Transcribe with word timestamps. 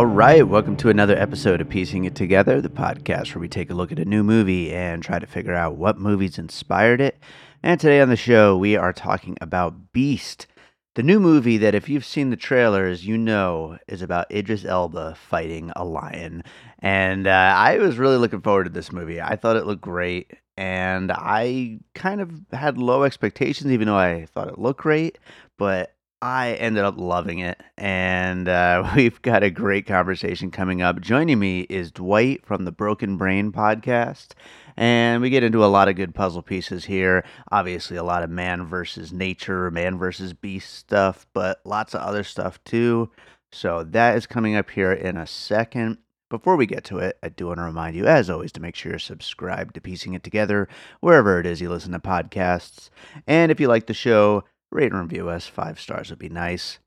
All 0.00 0.06
right, 0.06 0.48
welcome 0.48 0.78
to 0.78 0.88
another 0.88 1.14
episode 1.14 1.60
of 1.60 1.68
Piecing 1.68 2.06
It 2.06 2.14
Together, 2.14 2.62
the 2.62 2.70
podcast 2.70 3.34
where 3.34 3.40
we 3.42 3.48
take 3.48 3.68
a 3.68 3.74
look 3.74 3.92
at 3.92 3.98
a 3.98 4.06
new 4.06 4.24
movie 4.24 4.72
and 4.72 5.02
try 5.02 5.18
to 5.18 5.26
figure 5.26 5.52
out 5.52 5.76
what 5.76 5.98
movies 5.98 6.38
inspired 6.38 7.02
it. 7.02 7.18
And 7.62 7.78
today 7.78 8.00
on 8.00 8.08
the 8.08 8.16
show, 8.16 8.56
we 8.56 8.76
are 8.76 8.94
talking 8.94 9.36
about 9.42 9.92
Beast, 9.92 10.46
the 10.94 11.02
new 11.02 11.20
movie 11.20 11.58
that, 11.58 11.74
if 11.74 11.90
you've 11.90 12.06
seen 12.06 12.30
the 12.30 12.36
trailers, 12.38 13.06
you 13.06 13.18
know 13.18 13.76
is 13.88 14.00
about 14.00 14.32
Idris 14.32 14.64
Elba 14.64 15.16
fighting 15.16 15.70
a 15.76 15.84
lion. 15.84 16.44
And 16.78 17.26
uh, 17.26 17.54
I 17.54 17.76
was 17.76 17.98
really 17.98 18.16
looking 18.16 18.40
forward 18.40 18.64
to 18.64 18.70
this 18.70 18.92
movie. 18.92 19.20
I 19.20 19.36
thought 19.36 19.56
it 19.56 19.66
looked 19.66 19.82
great, 19.82 20.32
and 20.56 21.12
I 21.12 21.78
kind 21.94 22.22
of 22.22 22.32
had 22.52 22.78
low 22.78 23.02
expectations, 23.02 23.70
even 23.70 23.86
though 23.86 23.98
I 23.98 24.24
thought 24.24 24.48
it 24.48 24.58
looked 24.58 24.80
great. 24.80 25.18
But 25.58 25.94
I 26.22 26.52
ended 26.52 26.84
up 26.84 26.98
loving 26.98 27.38
it, 27.38 27.62
and 27.78 28.46
uh, 28.46 28.90
we've 28.96 29.22
got 29.22 29.42
a 29.42 29.50
great 29.50 29.86
conversation 29.86 30.50
coming 30.50 30.82
up. 30.82 31.00
Joining 31.00 31.38
me 31.38 31.60
is 31.62 31.90
Dwight 31.90 32.44
from 32.44 32.66
the 32.66 32.72
Broken 32.72 33.16
Brain 33.16 33.52
podcast, 33.52 34.32
and 34.76 35.22
we 35.22 35.30
get 35.30 35.42
into 35.42 35.64
a 35.64 35.66
lot 35.66 35.88
of 35.88 35.96
good 35.96 36.14
puzzle 36.14 36.42
pieces 36.42 36.84
here. 36.84 37.24
Obviously, 37.50 37.96
a 37.96 38.02
lot 38.02 38.22
of 38.22 38.28
man 38.28 38.66
versus 38.66 39.14
nature, 39.14 39.70
man 39.70 39.96
versus 39.96 40.34
beast 40.34 40.74
stuff, 40.74 41.26
but 41.32 41.62
lots 41.64 41.94
of 41.94 42.02
other 42.02 42.22
stuff 42.22 42.62
too. 42.64 43.10
So 43.50 43.82
that 43.84 44.14
is 44.14 44.26
coming 44.26 44.56
up 44.56 44.68
here 44.68 44.92
in 44.92 45.16
a 45.16 45.26
second. 45.26 45.98
Before 46.28 46.54
we 46.54 46.66
get 46.66 46.84
to 46.84 46.98
it, 46.98 47.18
I 47.22 47.30
do 47.30 47.46
want 47.46 47.58
to 47.58 47.64
remind 47.64 47.96
you, 47.96 48.06
as 48.06 48.28
always, 48.28 48.52
to 48.52 48.60
make 48.60 48.76
sure 48.76 48.92
you're 48.92 48.98
subscribed 48.98 49.74
to 49.74 49.80
Piecing 49.80 50.12
It 50.12 50.22
Together, 50.22 50.68
wherever 51.00 51.40
it 51.40 51.46
is 51.46 51.62
you 51.62 51.70
listen 51.70 51.92
to 51.92 51.98
podcasts. 51.98 52.90
And 53.26 53.50
if 53.50 53.58
you 53.58 53.66
like 53.66 53.86
the 53.86 53.94
show, 53.94 54.44
rate 54.70 54.92
and 54.92 55.00
review 55.00 55.28
us. 55.28 55.46
Five 55.46 55.80
stars 55.80 56.10
would 56.10 56.18
be 56.18 56.28
nice. 56.28 56.78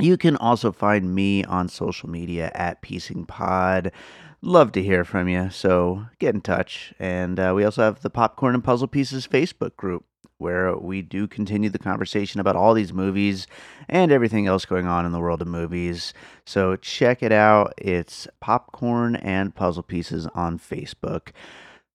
You 0.00 0.16
can 0.16 0.36
also 0.36 0.70
find 0.70 1.14
me 1.14 1.44
on 1.44 1.68
social 1.68 2.08
media 2.08 2.52
at 2.54 2.82
Piecing 2.82 3.26
Pod. 3.26 3.90
Love 4.40 4.70
to 4.72 4.82
hear 4.82 5.04
from 5.04 5.28
you, 5.28 5.50
so 5.50 6.06
get 6.20 6.34
in 6.34 6.40
touch. 6.40 6.94
And 7.00 7.40
uh, 7.40 7.52
we 7.56 7.64
also 7.64 7.82
have 7.82 8.02
the 8.02 8.10
Popcorn 8.10 8.54
and 8.54 8.62
Puzzle 8.62 8.86
Pieces 8.86 9.26
Facebook 9.26 9.76
group 9.76 10.04
where 10.38 10.76
we 10.76 11.02
do 11.02 11.26
continue 11.26 11.68
the 11.68 11.78
conversation 11.78 12.40
about 12.40 12.56
all 12.56 12.72
these 12.72 12.92
movies 12.92 13.46
and 13.88 14.12
everything 14.12 14.46
else 14.46 14.64
going 14.64 14.86
on 14.86 15.04
in 15.04 15.12
the 15.12 15.18
world 15.18 15.42
of 15.42 15.48
movies. 15.48 16.14
So 16.46 16.76
check 16.76 17.22
it 17.22 17.32
out. 17.32 17.74
It's 17.76 18.28
Popcorn 18.40 19.16
and 19.16 19.54
Puzzle 19.54 19.82
Pieces 19.82 20.26
on 20.34 20.58
Facebook. 20.58 21.30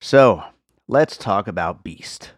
So 0.02 0.44
let's 0.88 1.16
talk 1.16 1.48
about 1.48 1.84
Beast. 1.84 2.34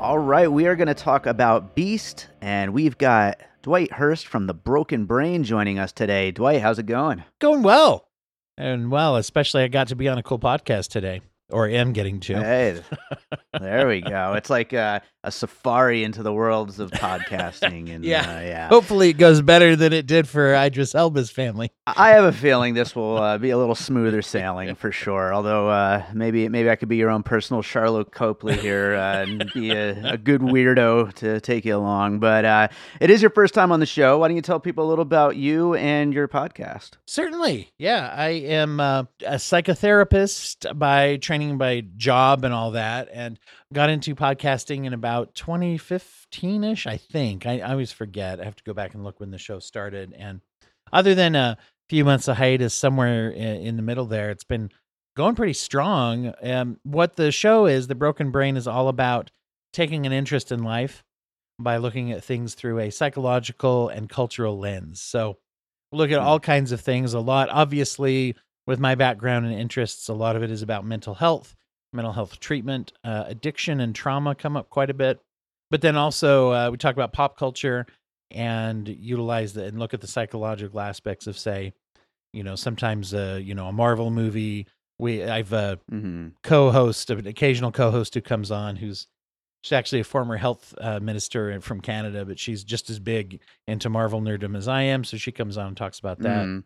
All 0.00 0.18
right, 0.18 0.50
we 0.50 0.66
are 0.66 0.76
going 0.76 0.88
to 0.88 0.94
talk 0.94 1.26
about 1.26 1.74
Beast, 1.74 2.28
and 2.40 2.72
we've 2.72 2.96
got 2.96 3.38
Dwight 3.60 3.92
Hurst 3.92 4.26
from 4.26 4.46
the 4.46 4.54
Broken 4.54 5.04
Brain 5.04 5.44
joining 5.44 5.78
us 5.78 5.92
today. 5.92 6.30
Dwight, 6.30 6.62
how's 6.62 6.78
it 6.78 6.86
going? 6.86 7.22
Going 7.38 7.62
well. 7.62 8.08
And 8.56 8.90
well, 8.90 9.16
especially 9.16 9.62
I 9.62 9.68
got 9.68 9.88
to 9.88 9.96
be 9.96 10.08
on 10.08 10.16
a 10.16 10.22
cool 10.22 10.38
podcast 10.38 10.88
today, 10.88 11.20
or 11.50 11.68
am 11.68 11.92
getting 11.92 12.18
to. 12.20 12.34
Hey, 12.36 12.80
there 13.60 13.86
we 13.88 14.00
go. 14.00 14.32
It's 14.32 14.48
like 14.48 14.72
uh, 14.72 15.00
a 15.22 15.30
safari 15.30 16.02
into 16.02 16.22
the 16.22 16.32
worlds 16.32 16.80
of 16.80 16.90
podcasting, 16.92 17.94
and 17.94 18.04
Yeah. 18.04 18.20
uh, 18.20 18.40
yeah. 18.40 18.68
Hopefully 18.68 19.10
it 19.10 19.14
goes 19.18 19.42
better 19.42 19.76
than 19.76 19.92
it 19.92 20.06
did 20.06 20.26
for 20.28 20.54
Idris 20.54 20.94
Elba's 20.94 21.30
family. 21.30 21.70
I 21.86 22.10
have 22.10 22.24
a 22.24 22.32
feeling 22.32 22.74
this 22.74 22.94
will 22.96 23.18
uh, 23.18 23.36
be 23.36 23.50
a 23.50 23.58
little 23.58 23.74
smoother 23.74 24.22
sailing 24.22 24.74
for 24.76 24.90
sure. 24.92 25.34
Although 25.34 25.68
uh, 25.68 26.04
maybe 26.14 26.48
maybe 26.48 26.70
I 26.70 26.76
could 26.76 26.88
be 26.88 26.96
your 26.96 27.10
own 27.10 27.22
personal 27.22 27.62
Sharlto 27.62 28.10
Copley 28.10 28.56
here 28.56 28.94
uh, 28.94 29.22
and 29.22 29.50
be 29.52 29.70
a, 29.72 30.12
a 30.12 30.16
good 30.16 30.40
weirdo 30.40 31.12
to 31.14 31.40
take 31.40 31.64
you 31.64 31.76
along. 31.76 32.20
But 32.20 32.44
uh, 32.44 32.68
it 33.00 33.10
is 33.10 33.20
your 33.20 33.30
first 33.30 33.52
time 33.54 33.72
on 33.72 33.80
the 33.80 33.86
show. 33.86 34.18
Why 34.18 34.28
don't 34.28 34.36
you 34.36 34.42
tell 34.42 34.60
people 34.60 34.86
a 34.86 34.88
little 34.88 35.02
about 35.02 35.36
you 35.36 35.74
and 35.74 36.14
your 36.14 36.28
podcast? 36.28 36.92
Certainly. 37.06 37.72
Yeah. 37.78 38.14
I 38.16 38.28
am 38.28 38.80
uh, 38.80 39.04
a 39.26 39.34
psychotherapist 39.34 40.78
by 40.78 41.16
training, 41.16 41.58
by 41.58 41.82
job, 41.96 42.44
and 42.44 42.54
all 42.54 42.72
that. 42.72 43.08
And 43.12 43.38
got 43.72 43.90
into 43.90 44.14
podcasting 44.14 44.84
in 44.84 44.92
about 44.92 45.34
2015 45.34 46.64
ish, 46.64 46.86
I 46.86 46.96
think. 46.96 47.46
I, 47.46 47.60
I 47.60 47.70
always 47.72 47.92
forget. 47.92 48.40
I 48.40 48.44
have 48.44 48.56
to 48.56 48.64
go 48.64 48.74
back 48.74 48.94
and 48.94 49.04
look 49.04 49.20
when 49.20 49.30
the 49.30 49.38
show 49.38 49.58
started. 49.58 50.14
And 50.18 50.40
other 50.92 51.14
than 51.14 51.34
a 51.34 51.56
few 51.88 52.04
months 52.04 52.28
of 52.28 52.36
hiatus 52.36 52.74
somewhere 52.74 53.30
in, 53.30 53.56
in 53.62 53.76
the 53.76 53.82
middle 53.82 54.06
there, 54.06 54.30
it's 54.30 54.44
been 54.44 54.70
going 55.16 55.34
pretty 55.34 55.52
strong. 55.52 56.32
Um, 56.42 56.78
what 56.82 57.16
the 57.16 57.30
show 57.30 57.66
is, 57.66 57.86
The 57.86 57.94
Broken 57.94 58.30
Brain, 58.30 58.56
is 58.56 58.66
all 58.66 58.88
about 58.88 59.30
taking 59.72 60.04
an 60.06 60.12
interest 60.12 60.50
in 60.50 60.62
life 60.64 61.04
by 61.60 61.76
looking 61.76 62.10
at 62.10 62.24
things 62.24 62.54
through 62.54 62.78
a 62.80 62.90
psychological 62.90 63.88
and 63.88 64.08
cultural 64.08 64.58
lens. 64.58 65.00
So, 65.00 65.38
look 65.92 66.10
at 66.10 66.20
Hmm. 66.20 66.26
all 66.26 66.40
kinds 66.40 66.72
of 66.72 66.80
things. 66.80 67.14
A 67.14 67.20
lot, 67.20 67.48
obviously, 67.50 68.34
with 68.66 68.80
my 68.80 68.94
background 68.94 69.46
and 69.46 69.54
interests, 69.54 70.08
a 70.08 70.14
lot 70.14 70.36
of 70.36 70.42
it 70.42 70.50
is 70.50 70.62
about 70.62 70.84
mental 70.86 71.14
health, 71.14 71.54
mental 71.92 72.12
health 72.12 72.40
treatment, 72.40 72.92
uh, 73.04 73.24
addiction, 73.26 73.80
and 73.80 73.94
trauma 73.94 74.34
come 74.34 74.56
up 74.56 74.70
quite 74.70 74.90
a 74.90 74.94
bit. 74.94 75.20
But 75.70 75.80
then 75.82 75.96
also, 75.96 76.52
uh, 76.52 76.70
we 76.70 76.76
talk 76.76 76.94
about 76.94 77.12
pop 77.12 77.36
culture 77.36 77.86
and 78.30 78.88
utilize 78.88 79.52
the, 79.52 79.64
and 79.64 79.78
look 79.78 79.94
at 79.94 80.00
the 80.00 80.06
psychological 80.06 80.80
aspects 80.80 81.26
of, 81.26 81.38
say, 81.38 81.72
you 82.32 82.42
know, 82.42 82.54
sometimes, 82.54 83.12
uh, 83.14 83.40
you 83.42 83.54
know, 83.54 83.66
a 83.66 83.72
Marvel 83.72 84.10
movie. 84.10 84.66
We, 84.98 85.24
I've 85.24 85.52
uh, 85.52 85.76
Mm-hmm. 85.90 86.28
co-host, 86.42 87.10
an 87.10 87.26
occasional 87.26 87.72
co-host 87.72 88.14
who 88.14 88.20
comes 88.20 88.50
on, 88.50 88.76
who's 88.76 89.06
she's 89.62 89.72
actually 89.72 90.00
a 90.00 90.04
former 90.04 90.36
health 90.36 90.74
uh, 90.80 91.00
minister 91.00 91.60
from 91.60 91.80
Canada, 91.80 92.24
but 92.24 92.38
she's 92.38 92.64
just 92.64 92.90
as 92.90 92.98
big 92.98 93.40
into 93.66 93.88
Marvel 93.88 94.20
nerddom 94.20 94.56
as 94.56 94.68
I 94.68 94.82
am. 94.82 95.04
So 95.04 95.16
she 95.16 95.32
comes 95.32 95.56
on 95.58 95.68
and 95.68 95.76
talks 95.76 95.98
about 95.98 96.20
that. 96.20 96.44
Mhm. 96.46 96.64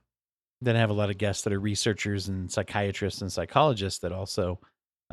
Then 0.60 0.76
I 0.76 0.80
have 0.80 0.90
a 0.90 0.94
lot 0.94 1.10
of 1.10 1.18
guests 1.18 1.44
that 1.44 1.52
are 1.52 1.60
researchers 1.60 2.28
and 2.28 2.50
psychiatrists 2.50 3.20
and 3.20 3.32
psychologists 3.32 4.00
that 4.00 4.12
also 4.12 4.60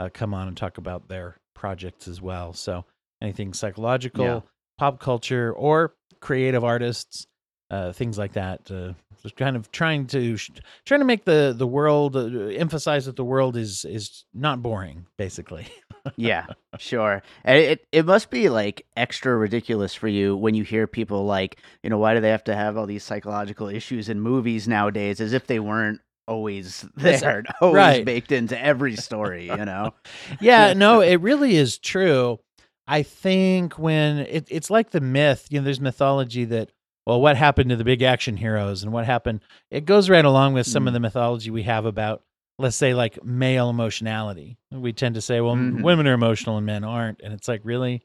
uh, 0.01 0.09
come 0.13 0.33
on 0.33 0.47
and 0.47 0.57
talk 0.57 0.77
about 0.77 1.07
their 1.07 1.37
projects 1.53 2.07
as 2.07 2.21
well. 2.21 2.53
So 2.53 2.85
anything 3.21 3.53
psychological, 3.53 4.25
Yeah. 4.25 4.39
pop 4.77 4.99
culture, 4.99 5.53
or 5.53 5.93
creative 6.19 6.63
artists, 6.63 7.27
uh, 7.69 7.91
things 7.93 8.17
like 8.17 8.33
that. 8.33 8.69
Uh, 8.69 8.93
just 9.21 9.35
kind 9.35 9.55
of 9.55 9.71
trying 9.71 10.07
to 10.07 10.35
sh- 10.37 10.49
trying 10.85 10.99
to 11.01 11.05
make 11.05 11.25
the 11.25 11.53
the 11.55 11.67
world 11.67 12.15
uh, 12.15 12.25
emphasize 12.63 13.05
that 13.05 13.15
the 13.15 13.23
world 13.23 13.55
is 13.55 13.85
is 13.85 14.25
not 14.33 14.61
boring, 14.61 15.05
basically. 15.17 15.67
yeah, 16.15 16.47
sure. 16.79 17.21
And 17.43 17.57
it 17.59 17.85
it 17.91 18.05
must 18.05 18.29
be 18.31 18.49
like 18.49 18.85
extra 18.97 19.37
ridiculous 19.37 19.93
for 19.93 20.07
you 20.07 20.35
when 20.35 20.55
you 20.55 20.63
hear 20.63 20.87
people 20.87 21.25
like, 21.25 21.59
you 21.83 21.89
know, 21.91 21.99
why 21.99 22.15
do 22.15 22.19
they 22.19 22.29
have 22.31 22.43
to 22.45 22.55
have 22.55 22.75
all 22.77 22.87
these 22.87 23.03
psychological 23.03 23.67
issues 23.67 24.09
in 24.09 24.19
movies 24.19 24.67
nowadays, 24.67 25.21
as 25.21 25.31
if 25.33 25.45
they 25.45 25.59
weren't 25.59 26.01
always 26.31 26.85
there, 26.95 27.43
always 27.61 27.75
right. 27.75 28.05
baked 28.05 28.31
into 28.31 28.59
every 28.59 28.95
story, 28.95 29.45
you 29.47 29.65
know? 29.65 29.93
yeah, 30.39 30.73
no, 30.73 31.01
it 31.01 31.17
really 31.21 31.55
is 31.55 31.77
true. 31.77 32.39
I 32.87 33.03
think 33.03 33.77
when 33.77 34.19
it, 34.19 34.47
it's 34.49 34.69
like 34.69 34.91
the 34.91 35.01
myth, 35.01 35.47
you 35.49 35.59
know, 35.59 35.65
there's 35.65 35.79
mythology 35.79 36.45
that, 36.45 36.71
well, 37.05 37.21
what 37.21 37.37
happened 37.37 37.69
to 37.69 37.75
the 37.75 37.83
big 37.83 38.01
action 38.01 38.37
heroes 38.37 38.83
and 38.83 38.91
what 38.91 39.05
happened? 39.05 39.41
It 39.69 39.85
goes 39.85 40.09
right 40.09 40.25
along 40.25 40.53
with 40.53 40.67
some 40.67 40.87
of 40.87 40.91
Mm. 40.91 40.95
the 40.95 40.99
mythology 41.01 41.49
we 41.51 41.63
have 41.63 41.85
about, 41.85 42.23
let's 42.59 42.75
say, 42.75 42.93
like 42.93 43.23
male 43.23 43.69
emotionality. 43.69 44.57
We 44.71 44.93
tend 44.93 45.15
to 45.15 45.21
say, 45.21 45.41
well, 45.41 45.55
Mhm. 45.55 45.81
women 45.83 46.07
are 46.07 46.13
emotional 46.13 46.57
and 46.57 46.65
men 46.65 46.83
aren't. 46.83 47.21
And 47.21 47.33
it's 47.33 47.47
like, 47.47 47.61
really? 47.63 48.03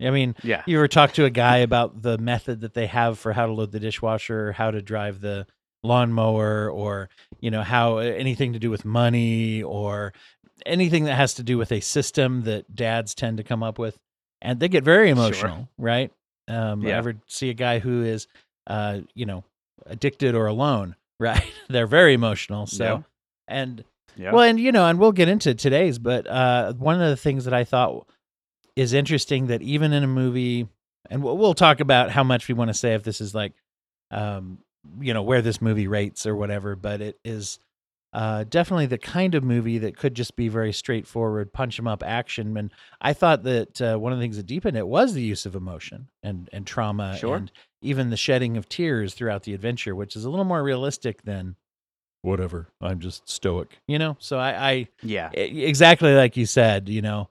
I 0.00 0.10
mean, 0.10 0.34
Yeah. 0.42 0.62
you 0.66 0.78
ever 0.78 0.88
talk 0.88 1.12
to 1.14 1.24
a 1.24 1.30
guy 1.30 1.58
about 1.58 2.02
the 2.02 2.18
method 2.18 2.60
that 2.62 2.74
they 2.74 2.86
have 2.86 3.18
for 3.18 3.32
how 3.32 3.46
to 3.46 3.52
load 3.52 3.72
the 3.72 3.80
dishwasher, 3.80 4.48
or 4.48 4.52
how 4.52 4.70
to 4.70 4.82
drive 4.82 5.20
the 5.20 5.46
lawnmower, 5.82 6.70
or 6.70 7.08
you 7.40 7.50
know 7.50 7.62
how 7.62 7.98
anything 7.98 8.52
to 8.52 8.58
do 8.58 8.70
with 8.70 8.84
money, 8.84 9.62
or 9.62 10.12
anything 10.64 11.04
that 11.04 11.14
has 11.16 11.34
to 11.34 11.42
do 11.42 11.58
with 11.58 11.72
a 11.72 11.80
system 11.80 12.42
that 12.42 12.74
dads 12.74 13.14
tend 13.14 13.36
to 13.38 13.42
come 13.44 13.62
up 13.62 13.78
with, 13.78 13.98
and 14.40 14.60
they 14.60 14.68
get 14.68 14.84
very 14.84 15.10
emotional, 15.10 15.68
right? 15.78 16.12
Um, 16.48 16.82
Yeah. 16.82 16.96
Ever 16.98 17.14
see 17.26 17.50
a 17.50 17.54
guy 17.54 17.78
who 17.78 18.02
is, 18.02 18.26
uh, 18.66 19.00
you 19.14 19.26
know, 19.26 19.44
addicted 19.86 20.34
or 20.34 20.46
alone, 20.46 20.96
right? 21.20 21.52
They're 21.68 21.86
very 21.86 22.14
emotional. 22.14 22.66
So, 22.66 22.84
Yeah. 22.84 23.02
and 23.48 23.84
Yeah. 24.16 24.32
well, 24.32 24.42
and 24.42 24.60
you 24.60 24.72
know, 24.72 24.86
and 24.86 24.98
we'll 24.98 25.12
get 25.12 25.28
into 25.28 25.54
today's, 25.54 25.98
but 25.98 26.26
uh, 26.26 26.72
one 26.74 27.00
of 27.00 27.08
the 27.08 27.16
things 27.16 27.44
that 27.44 27.54
I 27.54 27.64
thought 27.64 28.06
is 28.76 28.92
interesting 28.92 29.48
that 29.48 29.62
even 29.62 29.92
in 29.92 30.02
a 30.02 30.08
movie, 30.08 30.66
and 31.10 31.22
we'll, 31.22 31.36
we'll 31.36 31.54
talk 31.54 31.80
about 31.80 32.10
how 32.10 32.22
much 32.24 32.48
we 32.48 32.54
want 32.54 32.68
to 32.68 32.74
say 32.74 32.94
if 32.94 33.02
this 33.02 33.20
is 33.20 33.34
like, 33.34 33.52
um, 34.10 34.58
you 35.00 35.14
know, 35.14 35.22
where 35.22 35.42
this 35.42 35.60
movie 35.62 35.86
rates 35.88 36.26
or 36.26 36.34
whatever, 36.36 36.76
but 36.76 37.00
it 37.00 37.18
is 37.24 37.58
uh, 38.12 38.44
definitely 38.44 38.84
the 38.86 38.98
kind 38.98 39.34
of 39.34 39.42
movie 39.42 39.78
that 39.78 39.96
could 39.96 40.14
just 40.14 40.36
be 40.36 40.48
very 40.48 40.72
straightforward, 40.72 41.52
punch 41.52 41.78
'em 41.78 41.88
up 41.88 42.02
action. 42.02 42.56
And 42.58 42.70
I 43.00 43.14
thought 43.14 43.42
that 43.44 43.80
uh, 43.80 43.96
one 43.96 44.12
of 44.12 44.18
the 44.18 44.22
things 44.24 44.36
that 44.36 44.44
deepened 44.46 44.76
it 44.76 44.86
was 44.86 45.14
the 45.14 45.22
use 45.22 45.46
of 45.46 45.54
emotion 45.54 46.08
and 46.22 46.48
and 46.52 46.66
trauma 46.66 47.16
Sure. 47.16 47.36
and 47.36 47.50
even 47.80 48.10
the 48.10 48.16
shedding 48.16 48.56
of 48.56 48.68
tears 48.68 49.14
throughout 49.14 49.44
the 49.44 49.54
adventure, 49.54 49.94
which 49.94 50.14
is 50.14 50.24
a 50.24 50.30
little 50.30 50.44
more 50.44 50.62
realistic 50.62 51.22
than 51.22 51.56
whatever. 52.20 52.68
I'm 52.80 53.00
just 53.00 53.28
stoic, 53.28 53.78
you 53.88 53.98
know. 53.98 54.16
So 54.20 54.38
I, 54.38 54.70
I 54.70 54.88
yeah. 55.02 55.30
exactly 55.32 56.14
like 56.14 56.36
you 56.36 56.46
said, 56.46 56.88
you 56.88 57.02
know, 57.02 57.28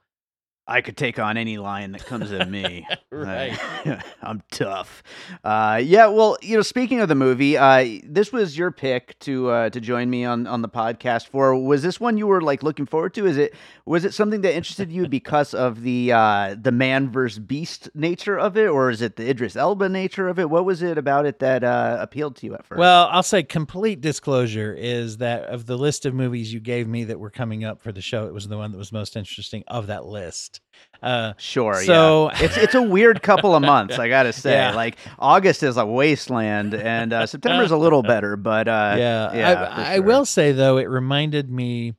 I 0.67 0.81
could 0.81 0.95
take 0.95 1.19
on 1.19 1.37
any 1.37 1.57
lion 1.57 1.91
that 1.93 2.05
comes 2.05 2.31
at 2.31 2.49
me. 2.49 2.87
Right. 3.13 3.59
I, 3.85 4.01
am 4.23 4.41
tough. 4.51 5.03
Uh, 5.43 5.81
yeah. 5.83 6.07
Well, 6.07 6.37
you 6.41 6.55
know, 6.55 6.61
speaking 6.61 7.01
of 7.01 7.09
the 7.09 7.15
movie, 7.15 7.57
uh, 7.57 7.99
this 8.05 8.31
was 8.31 8.57
your 8.57 8.71
pick 8.71 9.19
to 9.19 9.49
uh, 9.49 9.69
to 9.69 9.81
join 9.81 10.09
me 10.09 10.23
on 10.23 10.47
on 10.47 10.61
the 10.61 10.69
podcast 10.69 11.27
for. 11.27 11.53
Was 11.53 11.83
this 11.83 11.99
one 11.99 12.17
you 12.17 12.25
were 12.25 12.39
like 12.39 12.63
looking 12.63 12.85
forward 12.85 13.13
to? 13.15 13.25
Is 13.25 13.37
it 13.37 13.53
was 13.85 14.05
it 14.05 14.13
something 14.13 14.41
that 14.41 14.55
interested 14.55 14.91
you 14.91 15.07
because 15.09 15.53
of 15.53 15.81
the 15.81 16.13
uh, 16.13 16.55
the 16.59 16.71
man 16.71 17.09
versus 17.09 17.39
beast 17.39 17.89
nature 17.93 18.39
of 18.39 18.55
it, 18.55 18.67
or 18.67 18.89
is 18.89 19.01
it 19.01 19.17
the 19.17 19.29
Idris 19.29 19.57
Elba 19.57 19.89
nature 19.89 20.29
of 20.29 20.39
it? 20.39 20.49
What 20.49 20.63
was 20.63 20.81
it 20.81 20.97
about 20.97 21.25
it 21.25 21.39
that 21.39 21.65
uh, 21.65 21.97
appealed 21.99 22.37
to 22.37 22.45
you 22.45 22.53
at 22.53 22.65
first? 22.65 22.79
Well, 22.79 23.09
I'll 23.11 23.23
say 23.23 23.43
complete 23.43 23.99
disclosure 23.99 24.73
is 24.73 25.17
that 25.17 25.43
of 25.43 25.65
the 25.65 25.77
list 25.77 26.05
of 26.05 26.13
movies 26.13 26.53
you 26.53 26.61
gave 26.61 26.87
me 26.87 27.03
that 27.03 27.19
were 27.19 27.29
coming 27.29 27.65
up 27.65 27.81
for 27.81 27.91
the 27.91 28.01
show, 28.01 28.25
it 28.27 28.33
was 28.33 28.47
the 28.47 28.57
one 28.57 28.71
that 28.71 28.77
was 28.77 28.93
most 28.93 29.17
interesting 29.17 29.65
of 29.67 29.87
that 29.87 30.05
list. 30.05 30.50
Uh, 31.01 31.33
Sure. 31.37 31.75
So- 31.83 32.29
yeah. 32.31 32.37
it's 32.43 32.57
it's 32.57 32.75
a 32.75 32.81
weird 32.81 33.23
couple 33.23 33.55
of 33.55 33.61
months, 33.61 33.97
I 33.97 34.07
gotta 34.07 34.33
say. 34.33 34.53
Yeah. 34.53 34.75
Like 34.75 34.97
August 35.17 35.63
is 35.63 35.77
a 35.77 35.85
wasteland, 35.85 36.73
and 36.75 37.11
uh, 37.13 37.25
is 37.25 37.33
a 37.71 37.77
little 37.77 38.03
better, 38.03 38.35
but 38.37 38.67
uh, 38.67 38.95
yeah, 38.97 39.33
yeah, 39.33 39.63
I, 39.71 39.95
I 39.95 39.99
will 39.99 40.25
say 40.25 40.51
though, 40.51 40.77
it 40.77 40.89
reminded 40.89 41.49
me. 41.49 41.95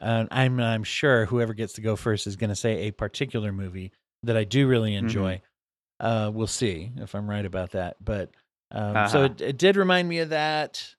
Uh, 0.00 0.26
I'm 0.30 0.60
I'm 0.60 0.84
sure 0.84 1.26
whoever 1.26 1.52
gets 1.54 1.72
to 1.74 1.80
go 1.80 1.96
first 1.96 2.28
is 2.28 2.36
going 2.36 2.50
to 2.50 2.56
say 2.56 2.86
a 2.86 2.92
particular 2.92 3.50
movie 3.52 3.90
that 4.22 4.36
I 4.36 4.44
do 4.44 4.68
really 4.68 4.92
Mm-hmm. 4.92 5.06
enjoy. 5.06 5.42
Uh, 5.98 6.30
we'll 6.32 6.46
see 6.46 6.92
if 6.98 7.14
I'm 7.16 7.28
right 7.28 7.44
about 7.44 7.72
that, 7.72 7.96
but 8.00 8.30
um, 8.70 9.08
so 9.08 9.24
Uh-huh. 9.24 9.24
it, 9.24 9.40
it 9.40 9.58
did 9.58 9.76
remind 9.76 10.08
me 10.08 10.20
of 10.20 10.28
that. 10.28 10.94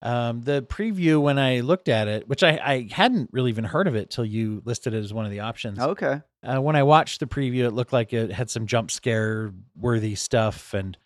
Um, 0.00 0.40
the 0.40 0.62
preview 0.62 1.20
when 1.20 1.38
I 1.38 1.60
looked 1.60 1.88
at 1.88 2.08
it, 2.08 2.26
which 2.28 2.42
I, 2.42 2.58
I 2.64 2.88
hadn't 2.90 3.28
really 3.32 3.50
even 3.50 3.64
heard 3.64 3.88
of 3.88 3.96
it 3.96 4.10
till 4.10 4.24
you 4.24 4.62
listed 4.64 4.94
it 4.94 4.98
as 5.04 5.12
one 5.12 5.24
of 5.26 5.30
the 5.32 5.40
options. 5.40 5.78
okay. 5.78 6.22
Uh, 6.42 6.60
when 6.60 6.76
I 6.76 6.82
watched 6.84 7.20
the 7.20 7.26
preview, 7.26 7.64
it 7.64 7.72
looked 7.72 7.92
like 7.92 8.12
it 8.12 8.30
had 8.30 8.48
some 8.50 8.66
jump 8.66 8.90
scare 8.90 9.52
worthy 9.76 10.14
stuff, 10.14 10.72
and 10.74 10.96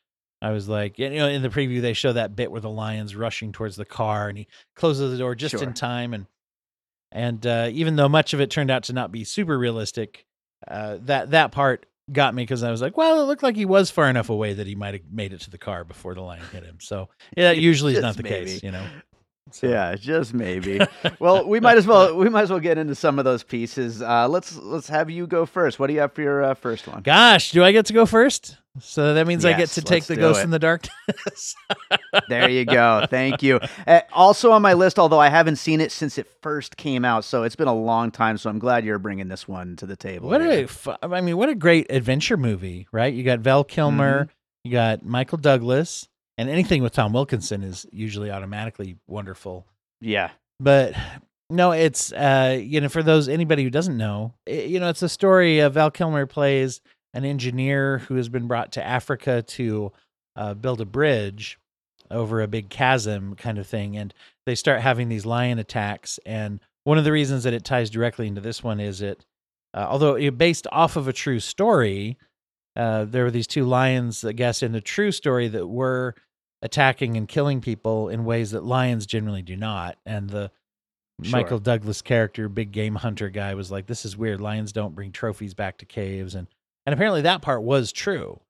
I 0.42 0.50
was 0.50 0.68
like, 0.68 0.98
you 0.98 1.08
know, 1.10 1.28
in 1.28 1.40
the 1.42 1.48
preview 1.48 1.80
they 1.80 1.94
show 1.94 2.12
that 2.12 2.36
bit 2.36 2.50
where 2.52 2.60
the 2.60 2.68
lion's 2.70 3.16
rushing 3.16 3.52
towards 3.52 3.76
the 3.76 3.84
car, 3.86 4.28
and 4.28 4.36
he 4.36 4.46
closes 4.76 5.10
the 5.10 5.18
door 5.18 5.34
just 5.34 5.52
Sure. 5.52 5.62
in 5.62 5.72
time, 5.72 6.12
and 6.14 6.26
and 7.10 7.46
uh, 7.46 7.68
even 7.72 7.96
though 7.96 8.08
much 8.08 8.34
of 8.34 8.40
it 8.40 8.50
turned 8.50 8.70
out 8.70 8.84
to 8.84 8.92
not 8.92 9.10
be 9.12 9.24
super 9.24 9.58
realistic, 9.58 10.26
uh, 10.68 10.98
that 11.02 11.30
that 11.30 11.52
part 11.52 11.86
got 12.10 12.34
me 12.34 12.42
because 12.42 12.62
I 12.62 12.70
was 12.70 12.82
like, 12.82 12.96
well, 12.96 13.22
it 13.22 13.24
looked 13.24 13.42
like 13.42 13.56
he 13.56 13.64
was 13.64 13.90
far 13.90 14.08
enough 14.10 14.28
away 14.28 14.52
that 14.54 14.66
he 14.66 14.74
might 14.74 14.94
have 14.94 15.02
made 15.10 15.32
it 15.32 15.40
to 15.42 15.50
the 15.50 15.58
car 15.58 15.84
before 15.84 16.14
the 16.14 16.20
lion 16.20 16.42
hit 16.52 16.64
him. 16.64 16.78
So 16.80 17.08
yeah, 17.36 17.44
that 17.54 17.58
usually 17.58 17.94
is 17.94 18.02
not 18.02 18.16
the 18.16 18.22
maybe. 18.22 18.46
case, 18.46 18.62
you 18.62 18.70
know. 18.70 18.86
So- 19.50 19.68
Yeah, 19.68 19.94
just 19.96 20.32
maybe. 20.32 20.80
well, 21.18 21.46
we 21.46 21.60
might 21.60 21.76
as 21.76 21.86
well 21.86 22.16
we 22.16 22.28
might 22.30 22.42
as 22.42 22.50
well 22.50 22.60
get 22.60 22.78
into 22.78 22.94
some 22.94 23.18
of 23.18 23.24
those 23.24 23.42
pieces. 23.42 24.00
Uh, 24.00 24.28
let's 24.28 24.56
let's 24.56 24.88
have 24.88 25.10
you 25.10 25.26
go 25.26 25.44
first. 25.46 25.78
What 25.78 25.88
do 25.88 25.92
you 25.94 26.00
have 26.00 26.12
for 26.12 26.22
your 26.22 26.42
uh, 26.44 26.54
first 26.54 26.86
one? 26.86 27.02
Gosh, 27.02 27.50
do 27.52 27.62
I 27.64 27.72
get 27.72 27.86
to 27.86 27.92
go 27.92 28.06
first? 28.06 28.56
So 28.80 29.12
that 29.12 29.26
means 29.26 29.44
I 29.44 29.52
get 29.52 29.68
to 29.70 29.82
take 29.82 30.04
the 30.04 30.16
ghost 30.16 30.40
it. 30.40 30.44
in 30.44 30.50
the 30.50 30.58
darkness. 30.58 31.54
There 32.28 32.48
you 32.48 32.64
go. 32.64 33.06
Thank 33.10 33.42
you. 33.42 33.58
Uh, 33.86 34.00
also 34.12 34.52
on 34.52 34.62
my 34.62 34.72
list, 34.74 34.98
although 34.98 35.18
I 35.18 35.28
haven't 35.28 35.56
seen 35.56 35.80
it 35.80 35.90
since 35.92 36.16
it 36.18 36.26
first 36.42 36.76
came 36.76 37.04
out, 37.04 37.24
so 37.24 37.42
it's 37.42 37.56
been 37.56 37.68
a 37.68 37.74
long 37.74 38.10
time. 38.10 38.36
So 38.38 38.48
I'm 38.50 38.58
glad 38.58 38.84
you're 38.84 38.98
bringing 38.98 39.28
this 39.28 39.46
one 39.48 39.76
to 39.76 39.86
the 39.86 39.96
table. 39.96 40.28
What 40.28 40.40
here. 40.42 40.64
a, 40.64 40.68
fu- 40.68 40.94
I 41.02 41.20
mean, 41.22 41.36
what 41.36 41.48
a 41.48 41.54
great 41.54 41.90
adventure 41.90 42.36
movie, 42.36 42.86
right? 42.92 43.12
You 43.12 43.22
got 43.24 43.40
Val 43.40 43.64
Kilmer, 43.64 44.24
Mm-hmm. 44.24 44.30
you 44.64 44.72
got 44.72 45.04
Michael 45.04 45.38
Douglas, 45.38 46.08
and 46.42 46.50
anything 46.50 46.82
with 46.82 46.92
Tom 46.92 47.12
Wilkinson 47.12 47.62
is 47.62 47.86
usually 47.92 48.30
automatically 48.30 48.96
wonderful. 49.06 49.66
yeah. 50.00 50.30
But 50.60 50.94
no, 51.50 51.72
it's 51.72 52.12
uh, 52.12 52.58
you 52.62 52.80
know, 52.80 52.88
for 52.88 53.02
those 53.02 53.28
anybody 53.28 53.62
who 53.62 53.70
doesn't 53.70 53.96
know, 53.96 54.34
i 54.48 54.52
you 54.52 54.80
know, 54.80 54.88
it's 54.88 55.02
a 55.02 55.08
story. 55.08 55.60
of 55.60 55.74
Val 55.74 55.90
Kilmer 55.90 56.26
plays 56.26 56.80
an 57.14 57.24
engineer 57.24 57.98
who 57.98 58.14
has 58.16 58.28
been 58.28 58.46
brought 58.46 58.72
to 58.72 58.84
Africa 58.84 59.42
to 59.42 59.92
uh, 60.36 60.54
build 60.54 60.80
a 60.80 60.86
bridge 60.86 61.58
over 62.10 62.40
a 62.40 62.48
big 62.48 62.68
chasm, 62.68 63.34
kind 63.34 63.58
of 63.58 63.66
thing, 63.66 63.96
and 63.96 64.14
they 64.46 64.54
start 64.54 64.80
having 64.80 65.08
these 65.08 65.26
lion 65.26 65.58
attacks. 65.58 66.18
And 66.24 66.60
one 66.84 66.98
of 66.98 67.04
the 67.04 67.12
reasons 67.12 67.44
that 67.44 67.54
it 67.54 67.64
ties 67.64 67.90
directly 67.90 68.26
into 68.26 68.40
this 68.40 68.62
one 68.62 68.80
is 68.80 69.02
it, 69.02 69.24
uh, 69.74 69.86
although 69.88 70.14
it 70.14 70.36
based 70.38 70.66
off 70.72 70.96
of 70.96 71.08
a 71.08 71.12
true 71.12 71.40
story, 71.40 72.18
uh, 72.76 73.04
there 73.04 73.24
were 73.24 73.30
these 73.30 73.46
two 73.46 73.64
lions, 73.64 74.24
I 74.24 74.32
guess, 74.32 74.62
in 74.62 74.72
the 74.72 74.80
true 74.80 75.12
story 75.12 75.48
that 75.48 75.66
were 75.66 76.14
attacking 76.62 77.16
and 77.16 77.28
killing 77.28 77.60
people 77.60 78.08
in 78.08 78.24
ways 78.24 78.52
that 78.52 78.64
lions 78.64 79.04
generally 79.06 79.42
do 79.42 79.56
not. 79.56 79.98
And 80.06 80.30
the 80.30 80.50
Sure. 81.22 81.30
Michael 81.40 81.58
Douglas 81.60 82.02
character, 82.02 82.48
big 82.48 82.72
game 82.72 82.96
hunter 82.96 83.28
guy, 83.28 83.54
was 83.54 83.70
like, 83.70 83.86
"This 83.86 84.04
is 84.04 84.16
weird. 84.16 84.40
Lions 84.40 84.72
don't 84.72 84.94
bring 84.94 85.12
trophies 85.12 85.54
back 85.54 85.78
to 85.78 85.84
caves," 85.84 86.34
and 86.34 86.48
and 86.86 86.92
apparently 86.94 87.20
that 87.22 87.42
part 87.42 87.62
was 87.62 87.92
true. 87.92 88.40